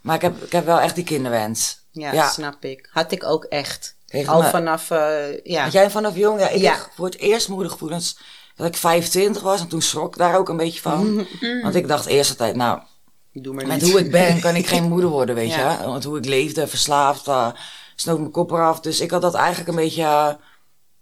Maar 0.00 0.14
ik 0.14 0.22
heb, 0.22 0.42
ik 0.44 0.52
heb 0.52 0.64
wel 0.66 0.80
echt 0.80 0.94
die 0.94 1.04
kinderwens. 1.04 1.80
Ja, 1.90 2.12
Ja. 2.12 2.28
snap 2.30 2.64
ik. 2.64 2.88
Had 2.92 3.12
ik 3.12 3.24
ook 3.24 3.44
echt. 3.44 3.96
Tegen 4.06 4.32
Al 4.32 4.42
me- 4.42 4.48
vanaf, 4.48 4.90
eh, 4.90 5.44
ja. 5.44 5.62
Had 5.62 5.72
jij 5.72 5.90
vanaf 5.90 6.16
jong, 6.16 6.40
ja, 6.40 6.48
ik 6.48 6.60
Ja. 6.60 6.70
kreeg 6.72 6.90
voor 6.94 7.04
het 7.06 7.18
eerst 7.18 7.48
moedergevoelens 7.48 8.18
dat 8.56 8.66
ik 8.66 8.76
25 8.76 9.42
was. 9.42 9.60
En 9.60 9.68
toen 9.68 9.82
schrok 9.82 10.06
ik 10.12 10.18
daar 10.18 10.38
ook 10.38 10.48
een 10.48 10.56
beetje 10.56 10.80
van. 10.80 11.26
Want 11.62 11.74
ik 11.74 11.88
dacht 11.88 12.06
eerst 12.06 12.30
altijd, 12.30 12.56
nou, 12.56 12.80
Doe 13.32 13.54
maar 13.54 13.66
met 13.66 13.80
niet. 13.82 13.90
hoe 13.90 14.00
ik 14.00 14.10
ben 14.10 14.40
kan 14.40 14.56
ik 14.56 14.66
geen 14.74 14.88
moeder 14.88 15.10
worden, 15.10 15.34
weet 15.34 15.50
Ja. 15.52 15.70
je. 15.80 15.86
Want 15.86 16.04
hoe 16.04 16.18
ik 16.18 16.24
leefde, 16.24 16.66
verslaafd, 16.66 17.28
uh, 17.28 17.48
snoot 17.94 18.18
mijn 18.18 18.30
kop 18.30 18.50
eraf. 18.50 18.80
Dus 18.80 19.00
ik 19.00 19.10
had 19.10 19.22
dat 19.22 19.34
eigenlijk 19.34 19.68
een 19.68 19.74
beetje 19.84 20.02
eh, 20.02 20.28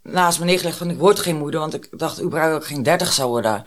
naast 0.02 0.38
me 0.38 0.44
neergelegd 0.44 0.76
van 0.76 0.90
ik 0.90 0.98
word 0.98 1.18
geen 1.18 1.36
moeder. 1.36 1.60
Want 1.60 1.74
ik 1.74 1.88
dacht 1.98 2.22
überhaupt 2.22 2.52
dat 2.52 2.62
ik 2.62 2.68
geen 2.74 2.82
30 2.82 3.12
zou 3.12 3.28
worden. 3.28 3.64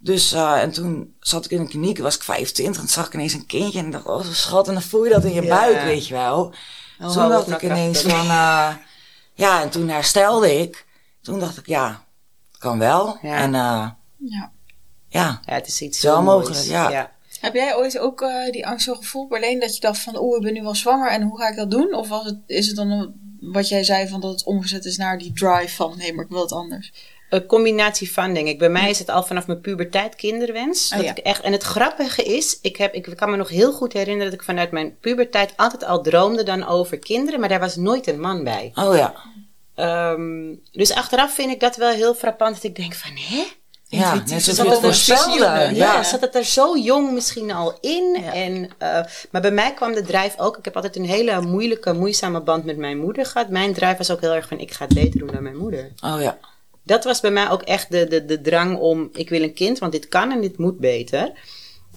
Dus, 0.00 0.32
eh, 0.32 0.62
en 0.62 0.70
toen 0.70 1.14
zat 1.20 1.44
ik 1.44 1.50
in 1.50 1.62
de 1.62 1.68
kliniek, 1.68 1.98
was 1.98 2.14
ik 2.14 2.22
25 2.22 2.82
en 2.82 2.88
zag 2.88 3.06
ik 3.06 3.14
ineens 3.14 3.32
een 3.32 3.46
kindje. 3.46 3.78
En 3.78 3.86
ik 3.86 3.92
dacht, 3.92 4.06
oh 4.06 4.20
zo 4.24 4.32
schat, 4.32 4.68
en 4.68 4.72
dan 4.72 4.82
voel 4.82 5.04
je 5.04 5.10
dat 5.12 5.24
in 5.24 5.32
je 5.32 5.46
buik, 5.46 5.82
weet 5.82 6.06
je 6.06 6.14
wel. 6.14 6.52
Oh, 7.00 7.12
toen 7.12 7.28
dacht 7.28 7.50
ik 7.50 7.62
ineens 7.62 8.00
van, 8.02 8.20
eh, 8.20 8.68
ja, 9.34 9.62
en 9.62 9.70
toen 9.70 9.88
herstelde 9.88 10.60
ik. 10.60 10.86
Toen 11.22 11.40
dacht 11.40 11.58
ik, 11.58 11.66
ja, 11.66 12.04
kan 12.58 12.78
wel. 12.78 13.18
Ja. 13.22 13.36
En 13.36 13.54
eh, 13.54 13.60
Ja. 14.16 14.50
ja, 15.08 15.40
Ja, 15.44 15.54
het 15.54 15.66
is 15.66 15.80
iets 15.80 16.02
Wel 16.02 16.14
heel 16.14 16.22
mogelijk, 16.22 16.64
ja. 16.64 17.16
Heb 17.40 17.54
jij 17.54 17.76
ooit 17.76 17.98
ook 17.98 18.22
eh, 18.22 18.50
die 18.50 18.66
angst 18.66 18.84
zo 18.84 18.94
gevoeld, 18.94 19.30
Marleen, 19.30 19.60
dat 19.60 19.74
je 19.74 19.80
dacht 19.80 19.98
van, 19.98 20.16
oh, 20.16 20.36
ik 20.36 20.42
ben 20.42 20.52
nu 20.52 20.62
wel 20.62 20.74
zwanger 20.74 21.10
en 21.10 21.22
hoe 21.22 21.38
ga 21.38 21.48
ik 21.48 21.56
dat 21.56 21.70
doen? 21.70 21.94
Of 21.94 22.08
was 22.08 22.24
het, 22.24 22.38
is 22.46 22.66
het 22.66 22.76
dan 22.76 22.90
een- 22.90 23.26
wat 23.40 23.68
jij 23.68 23.84
zei 23.84 24.08
van 24.08 24.20
dat 24.20 24.30
het 24.30 24.44
omgezet 24.44 24.84
is 24.84 24.96
naar 24.96 25.18
die 25.18 25.32
drive 25.32 25.74
van, 25.74 25.94
nee, 25.98 26.12
maar 26.14 26.24
ik 26.24 26.30
wil 26.30 26.40
het 26.40 26.52
anders? 26.52 26.92
Een 27.30 27.46
combinatie 27.46 28.12
van, 28.12 28.34
denk 28.34 28.46
ik. 28.48 28.58
Bij 28.58 28.68
mij 28.68 28.90
is 28.90 28.98
het 28.98 29.08
al 29.08 29.22
vanaf 29.22 29.46
mijn 29.46 29.60
puberteit 29.60 30.14
kinderwens. 30.16 30.90
Oh, 30.90 30.96
dat 30.96 31.04
ja. 31.06 31.10
ik 31.10 31.18
echt, 31.18 31.40
en 31.42 31.52
het 31.52 31.62
grappige 31.62 32.22
is, 32.22 32.58
ik, 32.62 32.76
heb, 32.76 32.94
ik 32.94 33.12
kan 33.16 33.30
me 33.30 33.36
nog 33.36 33.48
heel 33.48 33.72
goed 33.72 33.92
herinneren 33.92 34.30
dat 34.30 34.40
ik 34.40 34.46
vanuit 34.46 34.70
mijn 34.70 34.96
puberteit 35.00 35.52
altijd 35.56 35.84
al 35.84 36.02
droomde 36.02 36.42
dan 36.42 36.66
over 36.66 36.98
kinderen, 36.98 37.40
maar 37.40 37.48
daar 37.48 37.60
was 37.60 37.76
nooit 37.76 38.06
een 38.06 38.20
man 38.20 38.44
bij. 38.44 38.72
oh 38.74 38.96
ja. 38.96 39.14
Ehm, 39.74 40.54
dus 40.72 40.92
achteraf 40.92 41.34
vind 41.34 41.50
ik 41.50 41.60
dat 41.60 41.76
wel 41.76 41.90
heel 41.92 42.14
frappant, 42.14 42.54
dat 42.54 42.64
ik 42.64 42.76
denk 42.76 42.94
van, 42.94 43.10
hè? 43.16 43.44
Ja, 43.90 44.14
net 44.14 44.44
voorspelde. 44.44 44.92
visioen, 44.92 45.74
Ja, 45.74 46.02
zat 46.02 46.20
het 46.20 46.34
er 46.34 46.44
zo 46.44 46.76
jong 46.76 47.12
misschien 47.12 47.52
al 47.52 47.78
in. 47.80 48.18
Ja. 48.22 48.34
En, 48.34 48.70
eh, 48.78 49.00
maar 49.30 49.40
bij 49.40 49.50
mij 49.50 49.74
kwam 49.74 49.92
de 49.94 50.02
drijf 50.02 50.34
ook. 50.38 50.56
Ik 50.56 50.64
heb 50.64 50.74
altijd 50.74 50.96
een 50.96 51.04
hele 51.04 51.40
moeilijke, 51.40 51.92
moeizame 51.92 52.40
band 52.40 52.64
met 52.64 52.76
mijn 52.76 52.98
moeder 52.98 53.26
gehad. 53.26 53.48
Mijn 53.48 53.72
drijf 53.74 53.96
was 53.98 54.10
ook 54.10 54.20
heel 54.20 54.34
erg 54.34 54.48
van: 54.48 54.58
ik 54.58 54.72
ga 54.72 54.84
het 54.84 54.94
beter 54.94 55.18
doen 55.18 55.30
dan 55.32 55.42
mijn 55.42 55.56
moeder. 55.56 55.92
Oh 56.04 56.20
ja. 56.20 56.38
Dat 56.82 57.04
was 57.04 57.20
bij 57.20 57.30
mij 57.30 57.50
ook 57.50 57.62
echt 57.62 57.90
de, 57.90 58.06
de, 58.08 58.24
de 58.24 58.40
drang 58.40 58.78
om: 58.78 59.08
ik 59.12 59.28
wil 59.28 59.42
een 59.42 59.54
kind, 59.54 59.78
want 59.78 59.92
dit 59.92 60.08
kan 60.08 60.32
en 60.32 60.40
dit 60.40 60.58
moet 60.58 60.78
beter. 60.78 61.32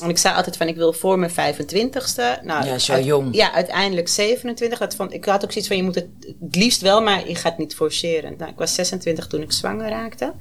En 0.04 0.10
ik 0.10 0.18
zei 0.18 0.36
altijd 0.36 0.58
van: 0.58 0.68
ik 0.68 0.76
wil 0.76 0.94
voor 0.94 1.20
mijn 1.20 1.32
25ste. 1.32 2.44
Nou, 2.44 2.66
Ja, 2.66 2.78
uit- 2.88 3.06
jong. 3.06 3.36
Ja, 3.36 3.54
uiteindelijk 3.54 4.08
27. 4.08 4.80
Dat 4.80 4.96
vond, 4.96 5.14
ik 5.14 5.26
had 5.26 5.44
ook 5.44 5.52
zoiets 5.52 5.68
van: 5.70 5.78
je 5.78 5.84
moet 5.84 5.96
het 5.96 6.08
het 6.42 6.56
liefst 6.56 6.82
wel, 6.82 7.02
maar 7.02 7.28
je 7.28 7.36
gaat 7.36 7.52
het 7.52 7.58
niet 7.58 7.76
forceren. 7.76 8.34
Nou, 8.38 8.52
ik 8.52 8.58
was 8.58 8.74
26 8.74 9.28
toen 9.28 9.42
ik 9.42 9.52
zwanger 9.52 9.90
raakte. 9.90 10.34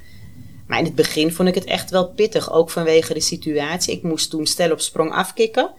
Maar 0.71 0.79
in 0.79 0.85
het 0.85 0.95
begin 0.95 1.31
vond 1.31 1.47
ik 1.47 1.55
het 1.55 1.63
echt 1.63 1.89
wel 1.89 2.07
pittig, 2.07 2.53
ook 2.53 2.69
vanwege 2.69 3.13
de 3.13 3.19
situatie. 3.19 3.93
Ik 3.93 4.03
moest 4.03 4.29
toen 4.29 4.45
stel 4.45 4.71
op 4.71 4.79
sprong 4.79 5.11
afkicken. 5.11 5.71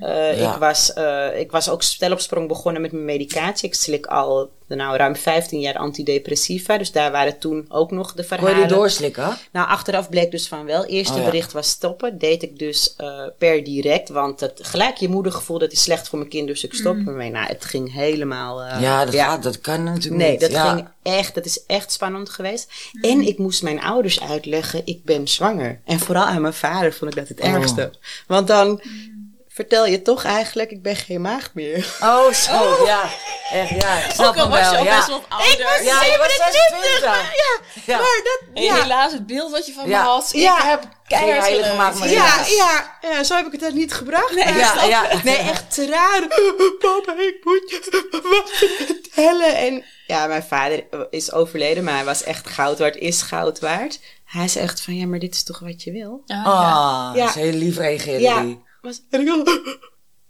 Eh, 0.00 0.40
Ja. 0.40 0.52
ik, 0.52 0.58
was, 0.58 0.92
eh, 0.92 1.40
ik 1.40 1.50
was 1.50 1.68
ook 1.68 1.82
stel 1.82 2.12
op 2.12 2.20
sprong 2.20 2.48
begonnen 2.48 2.82
met 2.82 2.92
mijn 2.92 3.04
medicatie. 3.04 3.68
Ik 3.68 3.74
slik 3.74 4.06
al 4.06 4.50
nou, 4.66 4.96
ruim 4.96 5.16
15 5.16 5.60
jaar 5.60 5.76
antidepressiva. 5.76 6.78
Dus 6.78 6.92
daar 6.92 7.10
waren 7.12 7.38
toen 7.38 7.64
ook 7.68 7.90
nog 7.90 8.06
de 8.12 8.26
Kon 8.26 8.36
je 8.38 8.44
verhalen. 8.44 8.68
die 8.68 8.76
doorslikken? 8.76 9.36
Nou, 9.52 9.68
achteraf 9.68 10.08
bleek 10.08 10.30
dus 10.30 10.48
van 10.48 10.64
wel. 10.64 10.84
Eerste 10.84 11.12
Oh 11.14 11.18
ja. 11.18 11.24
bericht 11.24 11.52
was 11.52 11.68
stoppen. 11.68 12.18
Deed 12.18 12.42
ik 12.42 12.58
dus 12.58 12.94
eh, 12.96 13.20
per 13.38 13.64
direct. 13.64 14.08
Want 14.08 14.40
het, 14.40 14.58
gelijk 14.62 14.96
je 14.96 15.08
moedergevoel, 15.08 15.58
dat 15.58 15.72
is 15.72 15.82
slecht 15.82 16.08
voor 16.08 16.18
mijn 16.18 16.30
kind. 16.30 16.46
Dus 16.46 16.64
ik 16.64 16.74
stop 16.74 16.96
ermee. 16.96 17.30
Nou, 17.30 17.46
het 17.46 17.64
ging 17.64 17.92
helemaal... 17.92 18.62
eh, 18.62 18.80
ja, 18.80 19.04
dat, 19.04 19.14
Gaat, 19.14 19.42
dat 19.42 19.60
kan 19.60 19.82
natuurlijk 19.84 20.22
Nee, 20.22 20.30
niet. 20.30 20.40
dat 20.40 20.50
ja. 20.50 20.74
ging 20.74 20.88
echt, 21.02 21.34
dat 21.34 21.44
is 21.44 21.64
echt 21.66 21.92
spannend 21.92 22.28
geweest. 22.30 22.70
En 23.00 23.26
ik 23.26 23.38
moest 23.38 23.62
mijn 23.62 23.80
ouders 23.82 24.20
uitleggen, 24.20 24.82
ik 24.84 25.04
ben 25.04 25.28
zwanger. 25.28 25.80
En 25.84 25.98
vooral 25.98 26.24
aan 26.24 26.40
mijn 26.42 26.54
vader 26.54 26.92
vond 26.92 27.10
ik 27.10 27.16
dat 27.16 27.28
het 27.28 27.40
Oh. 27.40 27.46
ergste. 27.52 27.90
Want 28.26 28.46
dan 28.46 28.80
vertel 29.58 29.86
je 29.86 30.02
toch 30.02 30.24
eigenlijk, 30.24 30.70
ik 30.70 30.82
ben 30.82 30.96
geen 30.96 31.20
maagd 31.20 31.54
meer. 31.54 31.96
Oh, 32.02 32.32
zo, 32.32 32.84
ja. 32.86 33.00
Echt, 33.52 33.70
ja. 33.82 33.96
Ik 34.04 34.10
snap 34.12 34.26
Ook 34.26 34.36
al 34.36 34.42
hem 34.42 34.50
was 34.50 34.58
je 34.64 34.70
wel, 34.70 34.78
al 34.78 34.84
ja. 34.84 34.96
best 34.96 35.08
wat 35.08 35.22
ouder. 35.28 35.84
Ja, 35.84 36.04
je 36.04 36.16
was 36.18 36.36
26. 36.36 37.00
Ja. 37.86 37.96
Maar 37.96 38.20
dat, 38.24 38.40
En 38.54 38.62
ja. 38.62 38.74
helaas, 38.74 39.12
het 39.12 39.26
beeld 39.26 39.50
wat 39.50 39.66
je 39.66 39.72
van 39.72 39.88
Ja. 39.88 40.02
me 40.02 40.08
had, 40.08 40.30
Ja. 40.32 40.56
ik 40.56 40.62
heb 40.62 40.88
keihard 41.06 41.32
Geen 41.32 41.40
heilige 41.42 41.62
geleund. 41.62 41.78
maagd, 41.78 41.98
maar 41.98 42.08
Ja, 42.08 42.44
ja, 42.46 42.98
ja, 43.00 43.24
zo 43.24 43.36
heb 43.36 43.46
ik 43.46 43.52
het 43.52 43.60
dan 43.60 43.74
niet 43.74 43.92
gebracht. 43.94 44.34
Nee, 44.34 44.44
ik 44.44 44.56
Ja, 44.56 44.84
ja. 44.84 45.06
Nee, 45.24 45.36
echt 45.36 45.74
tranen. 45.74 46.28
Papa, 46.78 47.12
ik 47.12 47.38
moet 47.44 47.70
je 47.70 48.08
wat 48.12 48.50
vertellen. 48.86 49.56
En 49.56 49.84
ja, 50.06 50.26
mijn 50.26 50.42
vader 50.42 50.84
is 51.10 51.32
overleden, 51.32 51.84
maar 51.84 51.94
hij 51.94 52.04
was 52.04 52.22
echt 52.22 52.48
goud 52.48 52.78
waard, 52.78 52.96
is 52.96 53.22
goud 53.22 53.60
waard. 53.60 53.98
Hij 54.24 54.48
zegt 54.48 54.80
van, 54.80 54.94
ja, 54.96 55.06
maar 55.06 55.18
dit 55.18 55.34
is 55.34 55.42
toch 55.44 55.58
wat 55.58 55.82
je 55.82 55.92
wil? 55.92 56.22
Ja, 56.24 56.36
ja. 56.36 56.42
Ah, 56.44 57.10
Ja. 57.16 57.20
dat 57.26 57.28
is 57.36 57.42
heel 57.42 57.52
lief 57.52 57.76
reageerde 57.76 58.20
Ja. 58.20 58.44
Was, 58.88 59.02
en 59.10 59.20
ik 59.20 59.28
al, 59.28 59.44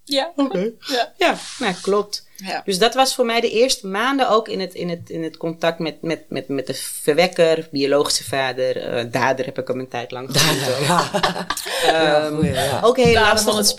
Ja. 0.04 0.32
oké. 0.36 0.72
Ja. 0.78 1.14
Ja, 1.16 1.38
nou, 1.58 1.74
klopt. 1.82 2.27
Ja. 2.46 2.62
Dus 2.64 2.78
dat 2.78 2.94
was 2.94 3.14
voor 3.14 3.24
mij 3.26 3.40
de 3.40 3.50
eerste 3.50 3.86
maanden 3.86 4.28
ook 4.30 4.48
in 4.48 4.60
het, 4.60 4.74
in 4.74 4.88
het, 4.88 5.10
in 5.10 5.22
het 5.22 5.36
contact 5.36 5.78
met, 5.78 6.02
met, 6.02 6.24
met, 6.28 6.48
met 6.48 6.66
de 6.66 6.74
verwekker, 6.74 7.68
biologische 7.70 8.24
vader. 8.24 8.76
eh, 8.76 9.04
dader 9.12 9.44
heb 9.44 9.58
ik 9.58 9.68
hem 9.68 9.78
een 9.78 9.88
tijd 9.88 10.10
lang 10.10 10.28
genoemd. 10.32 10.60
Ja. 10.86 11.10
ja, 11.82 12.16
Ehm, 12.26 12.44
ja. 12.44 12.80
Ook 12.82 12.96
heel 12.96 13.12
lastig. 13.14 13.40
van 13.42 13.56
het. 13.56 13.74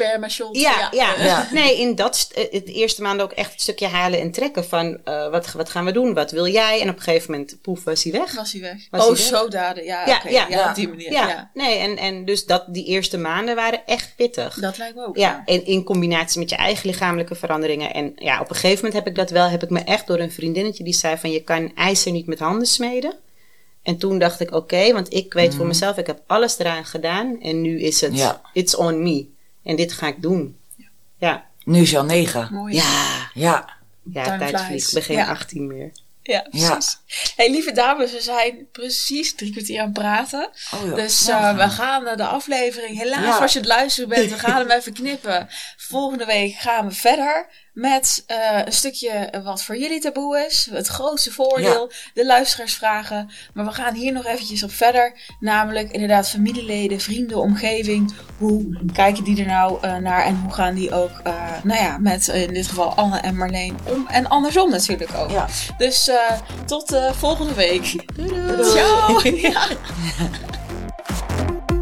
Ja, 0.51 0.87
ja. 0.91 1.13
Ja. 1.23 1.47
Nee, 1.51 1.79
in 1.79 1.95
dat 1.95 2.29
eh, 2.35 2.43
het 2.51 2.67
eerste 2.67 3.01
maand 3.01 3.21
ook 3.21 3.31
echt 3.31 3.53
een 3.53 3.59
stukje 3.59 3.87
halen 3.87 4.19
en 4.19 4.31
trekken 4.31 4.65
van 4.65 4.97
eh, 5.03 5.29
wat, 5.29 5.51
wat 5.51 5.69
gaan 5.69 5.85
we 5.85 5.91
doen, 5.91 6.13
wat 6.13 6.31
wil 6.31 6.47
jij? 6.47 6.81
En 6.81 6.89
op 6.89 6.95
een 6.95 7.01
gegeven 7.01 7.31
moment, 7.31 7.57
poef, 7.61 7.83
was 7.83 8.03
hij 8.03 8.11
weg. 8.11 8.33
Was 8.35 8.51
hij 8.51 8.61
weg? 8.61 8.75
Was 8.89 9.01
oh, 9.01 9.07
hij 9.07 9.15
weg? 9.17 9.25
zo 9.39 9.47
daden. 9.47 9.83
Ja, 9.83 10.05
Ja, 10.05 10.15
oké. 10.17 10.29
ja, 10.29 10.45
ja, 10.49 10.57
ja. 10.57 10.69
op 10.69 10.75
die 10.75 10.87
manier. 10.87 11.11
Ja, 11.11 11.27
Ja. 11.27 11.51
nee, 11.53 11.77
en, 11.77 11.97
en 11.97 12.25
dus 12.25 12.45
dat, 12.45 12.63
die 12.67 12.85
eerste 12.85 13.17
maanden 13.17 13.55
waren 13.55 13.81
echt 13.85 14.13
pittig. 14.15 14.53
Dat 14.59 14.77
lijkt 14.77 14.95
me 14.95 15.05
ook. 15.05 15.17
Ja, 15.17 15.41
en 15.45 15.65
in 15.65 15.83
combinatie 15.83 16.39
met 16.39 16.49
je 16.49 16.55
eigen 16.55 16.89
lichamelijke 16.89 17.35
veranderingen. 17.35 17.93
En 17.93 18.11
ja, 18.15 18.41
op 18.49 18.55
een 18.55 18.61
gegeven 18.61 18.85
moment 18.85 18.93
heb 18.93 19.07
ik 19.07 19.15
dat 19.15 19.29
wel, 19.29 19.49
heb 19.49 19.63
ik 19.63 19.69
me 19.69 19.79
echt 19.79 20.07
door 20.07 20.19
een 20.19 20.31
vriendinnetje 20.31 20.83
die 20.83 20.93
zei 20.93 21.17
van 21.17 21.31
je 21.31 21.43
kan 21.43 21.75
ijzer 21.75 22.11
niet 22.11 22.25
met 22.27 22.39
handen 22.39 22.67
smeden. 22.67 23.13
En 23.83 23.97
toen 23.97 24.19
dacht 24.19 24.39
ik 24.39 24.51
oké, 24.53 24.93
want 24.93 25.13
ik 25.13 25.33
weet 25.33 25.55
voor 25.55 25.65
mezelf, 25.65 25.97
ik 25.97 26.07
heb 26.07 26.21
alles 26.27 26.59
eraan 26.59 26.85
gedaan. 26.85 27.41
En 27.41 27.61
nu 27.61 27.79
is 27.81 28.01
het, 28.01 28.17
Ja. 28.17 28.41
it's 28.53 28.75
on 28.75 29.03
me. 29.03 29.25
En 29.63 29.75
dit 29.75 29.91
ga 29.93 30.07
ik 30.07 30.21
doen. 30.21 30.57
Ja, 31.17 31.45
Nu 31.63 31.81
is 31.81 31.89
je 31.89 31.97
al 31.97 32.03
negen. 32.03 32.47
Mooi. 32.51 32.73
ja, 32.75 33.29
Ja. 33.33 33.69
ja, 34.13 34.23
Time 34.23 34.37
tijd 34.37 34.49
flies. 34.49 34.65
vliegt. 34.65 34.87
Ik 34.87 34.93
ben 34.93 35.03
geen 35.03 35.15
Ja. 35.17 35.27
18 35.29 35.67
meer. 35.67 35.91
Ja, 36.23 36.47
Ja. 36.51 36.69
precies. 36.71 36.97
Hey, 37.35 37.51
lieve 37.51 37.71
dames, 37.71 38.11
we 38.11 38.21
zijn 38.21 38.67
precies 38.71 39.35
drie 39.35 39.51
kwartier 39.51 39.79
aan 39.79 39.85
het 39.85 39.93
praten. 39.93 40.49
Oh, 40.73 40.87
ja. 40.89 40.95
Dus 40.95 41.25
Ja. 41.25 41.49
eh, 41.51 41.57
we 41.65 41.69
gaan 41.69 42.03
naar 42.03 42.17
de 42.17 42.25
aflevering. 42.25 42.97
Helaas, 42.97 43.23
Ja. 43.23 43.37
als 43.37 43.53
je 43.53 43.59
het 43.59 43.67
luisteren 43.67 44.09
bent, 44.09 44.29
we 44.29 44.39
gaan 44.39 44.57
hem 44.67 44.71
even 44.77 44.93
knippen. 44.93 45.47
Volgende 45.77 46.25
week 46.25 46.53
gaan 46.55 46.87
we 46.87 46.93
verder 46.95 47.47
met 47.79 48.23
eh, 48.25 48.61
een 48.65 48.71
stukje 48.71 49.33
wat 49.43 49.63
voor 49.63 49.77
jullie 49.77 49.99
taboe 49.99 50.45
is. 50.47 50.69
Het 50.71 50.87
grootste 50.87 51.31
voordeel, 51.31 51.91
de 52.13 52.25
luisteraarsvragen. 52.25 53.29
Maar 53.53 53.65
we 53.65 53.71
gaan 53.71 53.93
hier 53.93 54.11
nog 54.11 54.25
eventjes 54.25 54.63
op 54.63 54.71
verder. 54.71 55.13
Namelijk 55.39 55.91
inderdaad 55.91 56.29
familieleden, 56.29 56.99
vrienden, 56.99 57.37
omgeving. 57.37 58.13
Hoe 58.37 58.79
kijken 58.93 59.23
die 59.23 59.39
er 59.39 59.47
nou 59.47 59.77
eh, 59.81 59.95
naar 59.95 60.25
en 60.25 60.35
hoe 60.35 60.53
gaan 60.53 60.75
die 60.75 60.93
ook, 60.93 61.19
eh, 61.23 61.33
nou 61.63 61.79
ja, 61.79 61.97
met 61.97 62.27
in 62.27 62.53
dit 62.53 62.67
geval 62.67 62.93
Anne 62.93 63.17
en 63.17 63.37
Marleen 63.37 63.77
om. 63.83 64.07
En 64.07 64.27
andersom 64.27 64.69
natuurlijk 64.69 65.13
ook. 65.15 65.29
Ja. 65.29 65.47
Dus 65.77 66.11
tot 66.65 66.97
volgende 67.11 67.53
week. 67.53 68.15
Doei 68.15 68.29
doei. 68.29 68.63
Ciao. 68.63 69.21
Ja. 69.23 69.67